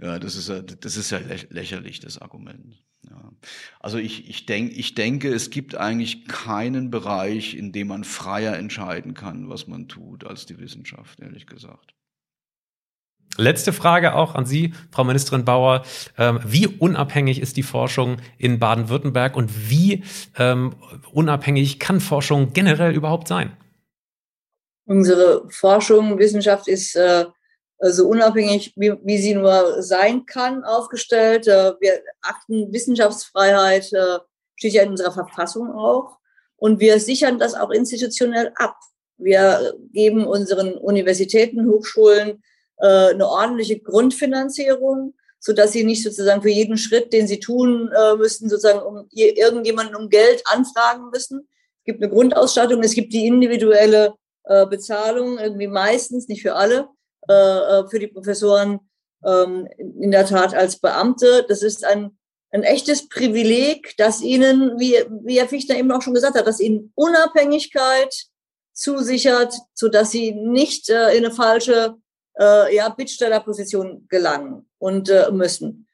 Ja, 0.00 0.18
das 0.18 0.36
ist 0.36 0.48
ja, 0.48 0.62
das 0.62 0.96
ist 0.96 1.10
ja 1.10 1.20
lächerlich, 1.50 2.00
das 2.00 2.18
Argument. 2.18 2.82
Ja. 3.10 3.32
Also 3.80 3.98
ich, 3.98 4.30
ich, 4.30 4.46
denk, 4.46 4.72
ich 4.76 4.94
denke, 4.94 5.28
es 5.32 5.50
gibt 5.50 5.74
eigentlich 5.74 6.26
keinen 6.26 6.90
Bereich, 6.90 7.54
in 7.54 7.72
dem 7.72 7.88
man 7.88 8.04
freier 8.04 8.56
entscheiden 8.56 9.12
kann, 9.14 9.48
was 9.50 9.66
man 9.66 9.86
tut, 9.86 10.24
als 10.24 10.46
die 10.46 10.58
Wissenschaft, 10.58 11.20
ehrlich 11.20 11.46
gesagt. 11.46 11.94
Letzte 13.38 13.72
Frage 13.72 14.14
auch 14.14 14.34
an 14.34 14.46
Sie, 14.46 14.72
Frau 14.90 15.04
Ministerin 15.04 15.44
Bauer. 15.44 15.84
Ähm, 16.18 16.40
wie 16.44 16.66
unabhängig 16.66 17.40
ist 17.40 17.56
die 17.56 17.62
Forschung 17.62 18.16
in 18.38 18.58
Baden-Württemberg 18.58 19.36
und 19.36 19.70
wie 19.70 20.04
ähm, 20.38 20.74
unabhängig 21.12 21.78
kann 21.78 22.00
Forschung 22.00 22.52
generell 22.52 22.94
überhaupt 22.94 23.28
sein? 23.28 23.56
Unsere 24.86 25.48
Forschung, 25.50 26.18
Wissenschaft 26.18 26.68
ist 26.68 26.96
äh, 26.96 27.26
so 27.80 28.08
unabhängig, 28.08 28.72
wie, 28.76 28.94
wie, 29.02 29.18
sie 29.18 29.34
nur 29.34 29.82
sein 29.82 30.24
kann, 30.26 30.64
aufgestellt. 30.64 31.46
Äh, 31.46 31.72
wir 31.80 32.00
achten 32.22 32.72
Wissenschaftsfreiheit, 32.72 33.92
äh, 33.92 34.18
steht 34.54 34.72
ja 34.72 34.82
in 34.82 34.90
unserer 34.90 35.12
Verfassung 35.12 35.72
auch. 35.72 36.18
Und 36.56 36.80
wir 36.80 37.00
sichern 37.00 37.38
das 37.38 37.54
auch 37.54 37.70
institutionell 37.70 38.52
ab. 38.56 38.76
Wir 39.18 39.74
geben 39.92 40.26
unseren 40.26 40.74
Universitäten, 40.74 41.66
Hochschulen 41.66 42.42
äh, 42.78 43.10
eine 43.10 43.28
ordentliche 43.28 43.78
Grundfinanzierung, 43.78 45.14
so 45.38 45.52
dass 45.52 45.72
sie 45.72 45.84
nicht 45.84 46.02
sozusagen 46.02 46.42
für 46.42 46.50
jeden 46.50 46.76
Schritt, 46.76 47.12
den 47.12 47.26
sie 47.26 47.40
tun 47.40 47.90
äh, 47.92 48.16
müssen, 48.16 48.48
sozusagen 48.48 48.80
um 48.80 49.06
irgendjemanden 49.12 49.96
um 49.96 50.08
Geld 50.08 50.42
anfragen 50.46 51.10
müssen. 51.10 51.48
Es 51.80 51.84
gibt 51.84 52.02
eine 52.02 52.12
Grundausstattung, 52.12 52.82
es 52.82 52.94
gibt 52.94 53.12
die 53.12 53.26
individuelle 53.26 54.14
äh, 54.44 54.66
Bezahlung, 54.66 55.38
irgendwie 55.38 55.68
meistens, 55.68 56.28
nicht 56.28 56.42
für 56.42 56.54
alle, 56.54 56.88
äh, 57.28 57.32
äh 57.32 57.88
für 57.88 57.98
die 57.98 58.08
Professoren 58.08 58.80
ähm, 59.24 59.68
in 59.78 60.10
der 60.10 60.26
Tat 60.26 60.54
als 60.54 60.78
Beamte. 60.78 61.44
Das 61.48 61.62
ist 61.62 61.84
ein, 61.84 62.18
ein 62.50 62.62
echtes 62.62 63.08
Privileg, 63.08 63.96
dass 63.98 64.20
ihnen, 64.20 64.78
wie, 64.78 64.94
wie 65.24 65.38
Herr 65.38 65.48
Fichtner 65.48 65.76
eben 65.76 65.90
auch 65.92 66.02
schon 66.02 66.14
gesagt 66.14 66.36
hat, 66.36 66.46
dass 66.46 66.60
ihnen 66.60 66.92
Unabhängigkeit 66.94 68.14
zusichert, 68.72 69.54
so 69.74 69.88
dass 69.88 70.10
sie 70.10 70.32
nicht 70.32 70.90
äh, 70.90 71.16
in 71.16 71.24
eine 71.24 71.34
falsche 71.34 71.96
äh, 72.38 72.74
ja, 72.74 72.88
Bittstellerposition 72.88 74.06
gelangen 74.08 74.68
und 74.78 75.08
äh, 75.08 75.30
müssen. 75.30 75.88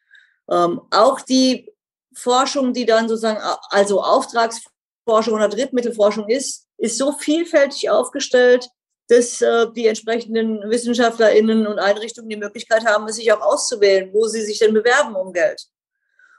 Ähm, 0.51 0.80
auch 0.90 1.20
die 1.20 1.72
Forschung, 2.14 2.72
die 2.72 2.86
dann 2.86 3.09
sozusagen 3.09 3.40
also 3.70 4.03
Auftragsforschung 4.03 5.34
oder 5.34 5.49
Drittmittelforschung 5.49 6.28
ist, 6.28 6.66
ist 6.78 6.99
so 6.99 7.12
vielfältig 7.12 7.90
aufgestellt, 7.90 8.68
dass 9.09 9.40
äh, 9.40 9.66
die 9.74 9.86
entsprechenden 9.86 10.68
WissenschaftlerInnen 10.68 11.66
und 11.66 11.78
Einrichtungen 11.78 12.28
die 12.28 12.36
Möglichkeit 12.36 12.84
haben, 12.86 13.11
sich 13.12 13.32
auch 13.32 13.40
auszuwählen, 13.40 14.12
wo 14.12 14.26
sie 14.26 14.43
sich 14.43 14.59
denn 14.59 14.74
bewerben 14.74 15.14
um 15.14 15.32
Geld. 15.32 15.66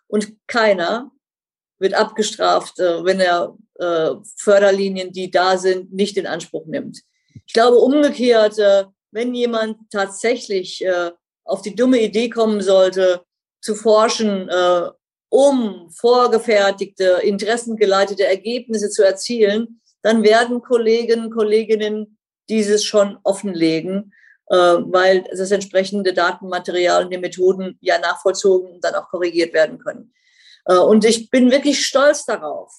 Und 0.08 0.36
keiner 0.48 1.12
wird 1.80 1.94
abgestraft, 1.94 2.80
äh, 2.80 3.04
wenn 3.04 3.20
er 3.20 3.56
äh, 3.76 4.16
Förderlinien, 4.38 5.12
die 5.12 5.32
da 5.32 5.58
sind, 5.58 5.94
nicht 5.94 6.18
in 6.18 6.28
Anspruch 6.28 6.66
nimmt. 6.66 7.02
Ich 7.46 7.54
glaube 7.54 7.78
umgekehrt, 7.78 8.58
äh, 8.58 8.86
wenn 9.14 9.34
jemand 9.34 9.78
tatsächlich 9.92 10.84
äh, 10.84 11.12
auf 11.44 11.62
die 11.62 11.76
dumme 11.76 12.02
Idee 12.02 12.30
kommen 12.30 12.62
sollte, 12.62 13.24
zu 13.62 13.76
forschen, 13.76 14.50
äh, 14.50 14.90
um 15.30 15.90
vorgefertigte, 15.90 17.20
interessengeleitete 17.24 18.26
Ergebnisse 18.26 18.90
zu 18.90 19.04
erzielen, 19.04 19.82
dann 20.02 20.24
werden 20.24 20.62
Kollegen, 20.62 21.32
Kolleginnen 21.32 22.18
dieses 22.50 22.84
schon 22.84 23.18
offenlegen, 23.24 24.14
äh, 24.48 24.56
weil 24.56 25.24
das 25.32 25.52
entsprechende 25.52 26.14
Datenmaterial 26.14 27.06
und 27.06 27.14
die 27.14 27.18
Methoden 27.18 27.78
ja 27.82 28.00
nachvollzogen 28.00 28.74
und 28.74 28.84
dann 28.84 28.96
auch 28.96 29.10
korrigiert 29.10 29.54
werden 29.54 29.80
können. 29.80 30.14
Äh, 30.66 30.78
und 30.78 31.06
ich 31.06 31.30
bin 31.30 31.52
wirklich 31.52 31.86
stolz 31.86 32.26
darauf, 32.26 32.72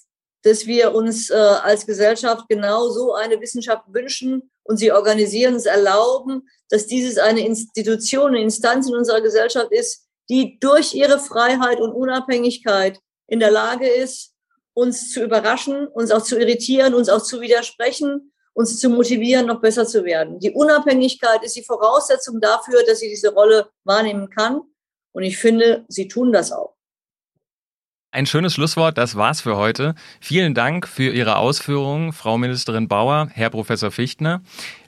dass 0.43 0.67
wir 0.67 0.95
uns 0.95 1.31
äh, 1.31 1.35
als 1.35 1.87
Gesellschaft 1.87 2.45
genau 2.49 2.89
so 2.91 3.15
eine 3.15 3.41
Wissenschaft 3.41 3.85
wünschen 3.89 4.51
und 4.65 4.79
sie 4.79 4.93
organisieren, 4.93 5.55
es 5.55 5.67
erlauben, 5.67 6.49
dass 6.71 6.87
dieses 6.87 7.19
eine 7.19 7.47
Institution, 7.47 8.29
eine 8.29 8.43
Instanz 8.43 8.89
in 8.89 8.97
unserer 8.97 9.21
Gesellschaft 9.21 9.71
ist, 9.71 10.07
die 10.29 10.59
durch 10.59 10.95
ihre 10.95 11.19
Freiheit 11.19 11.81
und 11.81 11.93
Unabhängigkeit 11.93 12.99
in 13.27 13.41
der 13.41 13.51
Lage 13.51 13.89
ist, 13.89 14.33
uns 14.73 15.13
zu 15.13 15.23
überraschen, 15.23 15.87
uns 15.89 16.11
auch 16.11 16.23
zu 16.23 16.39
irritieren, 16.39 16.95
uns 16.95 17.09
auch 17.09 17.23
zu 17.23 17.41
widersprechen, 17.41 18.33
uns 18.55 18.79
zu 18.79 18.89
motivieren, 18.89 19.47
noch 19.47 19.61
besser 19.61 19.87
zu 19.87 20.05
werden. 20.05 20.39
Die 20.41 20.53
Unabhängigkeit 20.53 21.43
ist 21.45 21.57
die 21.57 21.65
Voraussetzung 21.65 22.41
dafür, 22.41 22.85
dass 22.85 23.01
sie 23.01 23.09
diese 23.09 23.33
Rolle 23.33 23.69
wahrnehmen 23.85 24.31
kann. 24.31 24.63
Und 25.13 25.23
ich 25.23 25.39
finde, 25.39 25.85
sie 25.89 26.09
tun 26.09 26.33
das 26.33 26.53
auch. 26.53 26.75
Ein 28.15 28.27
schönes 28.27 28.55
Schlusswort, 28.55 28.97
das 28.97 29.17
war's 29.17 29.41
für 29.41 29.57
heute. 29.57 29.97
Vielen 30.21 30.55
Dank 30.55 30.87
für 30.87 31.11
Ihre 31.11 31.35
Ausführungen, 31.35 32.13
Frau 32.13 32.39
Ministerin 32.39 32.87
Bauer, 32.87 33.27
Herr 33.33 33.51
Professor 33.51 33.91
Fichtner. 33.91 34.41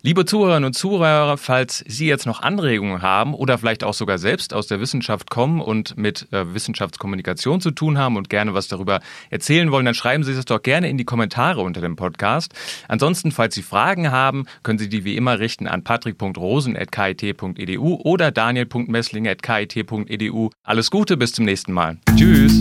Liebe 0.03 0.24
Zuhörerinnen 0.24 0.66
und 0.66 0.74
Zuhörer, 0.74 1.37
falls 1.37 1.83
Sie 1.89 2.07
jetzt 2.07 2.27
noch 2.27 2.41
Anregungen 2.41 3.03
haben 3.03 3.35
oder 3.35 3.59
vielleicht 3.59 3.83
auch 3.83 3.95
sogar 3.95 4.18
selbst 4.18 4.55
aus 4.55 4.68
der 4.68 4.79
Wissenschaft 4.79 5.29
kommen 5.29 5.61
und 5.61 5.97
mit 5.97 6.33
äh, 6.33 6.55
Wissenschaftskommunikation 6.55 7.61
zu 7.61 7.72
tun 7.72 7.99
haben 7.99 8.16
und 8.16 8.31
gerne 8.31 8.55
was 8.55 8.68
darüber 8.68 9.01
erzählen 9.29 9.72
wollen, 9.72 9.87
dann 9.87 9.97
schreiben 9.97 10.22
Sie 10.22 10.31
es 10.31 10.45
doch 10.45 10.62
gerne 10.62 10.89
in 10.89 10.97
die 10.97 11.05
Kommentare 11.05 11.62
unter 11.62 11.81
dem 11.81 11.97
Podcast. 11.97 12.55
Ansonsten, 12.87 13.33
falls 13.33 13.57
Sie 13.57 13.62
Fragen 13.62 14.12
haben, 14.12 14.47
können 14.62 14.79
Sie 14.79 14.89
die 14.89 15.05
wie 15.05 15.16
immer 15.16 15.41
richten 15.41 15.66
an 15.66 15.83
patrick.rosen.kit.edu 15.83 18.01
oder 18.05 18.31
daniel.messling.kit.edu. 18.31 20.51
Alles 20.62 20.93
Gute, 20.93 21.16
bis 21.16 21.33
zum 21.33 21.45
nächsten 21.45 21.72
Mal. 21.72 21.97
Tschüss. 22.16 22.61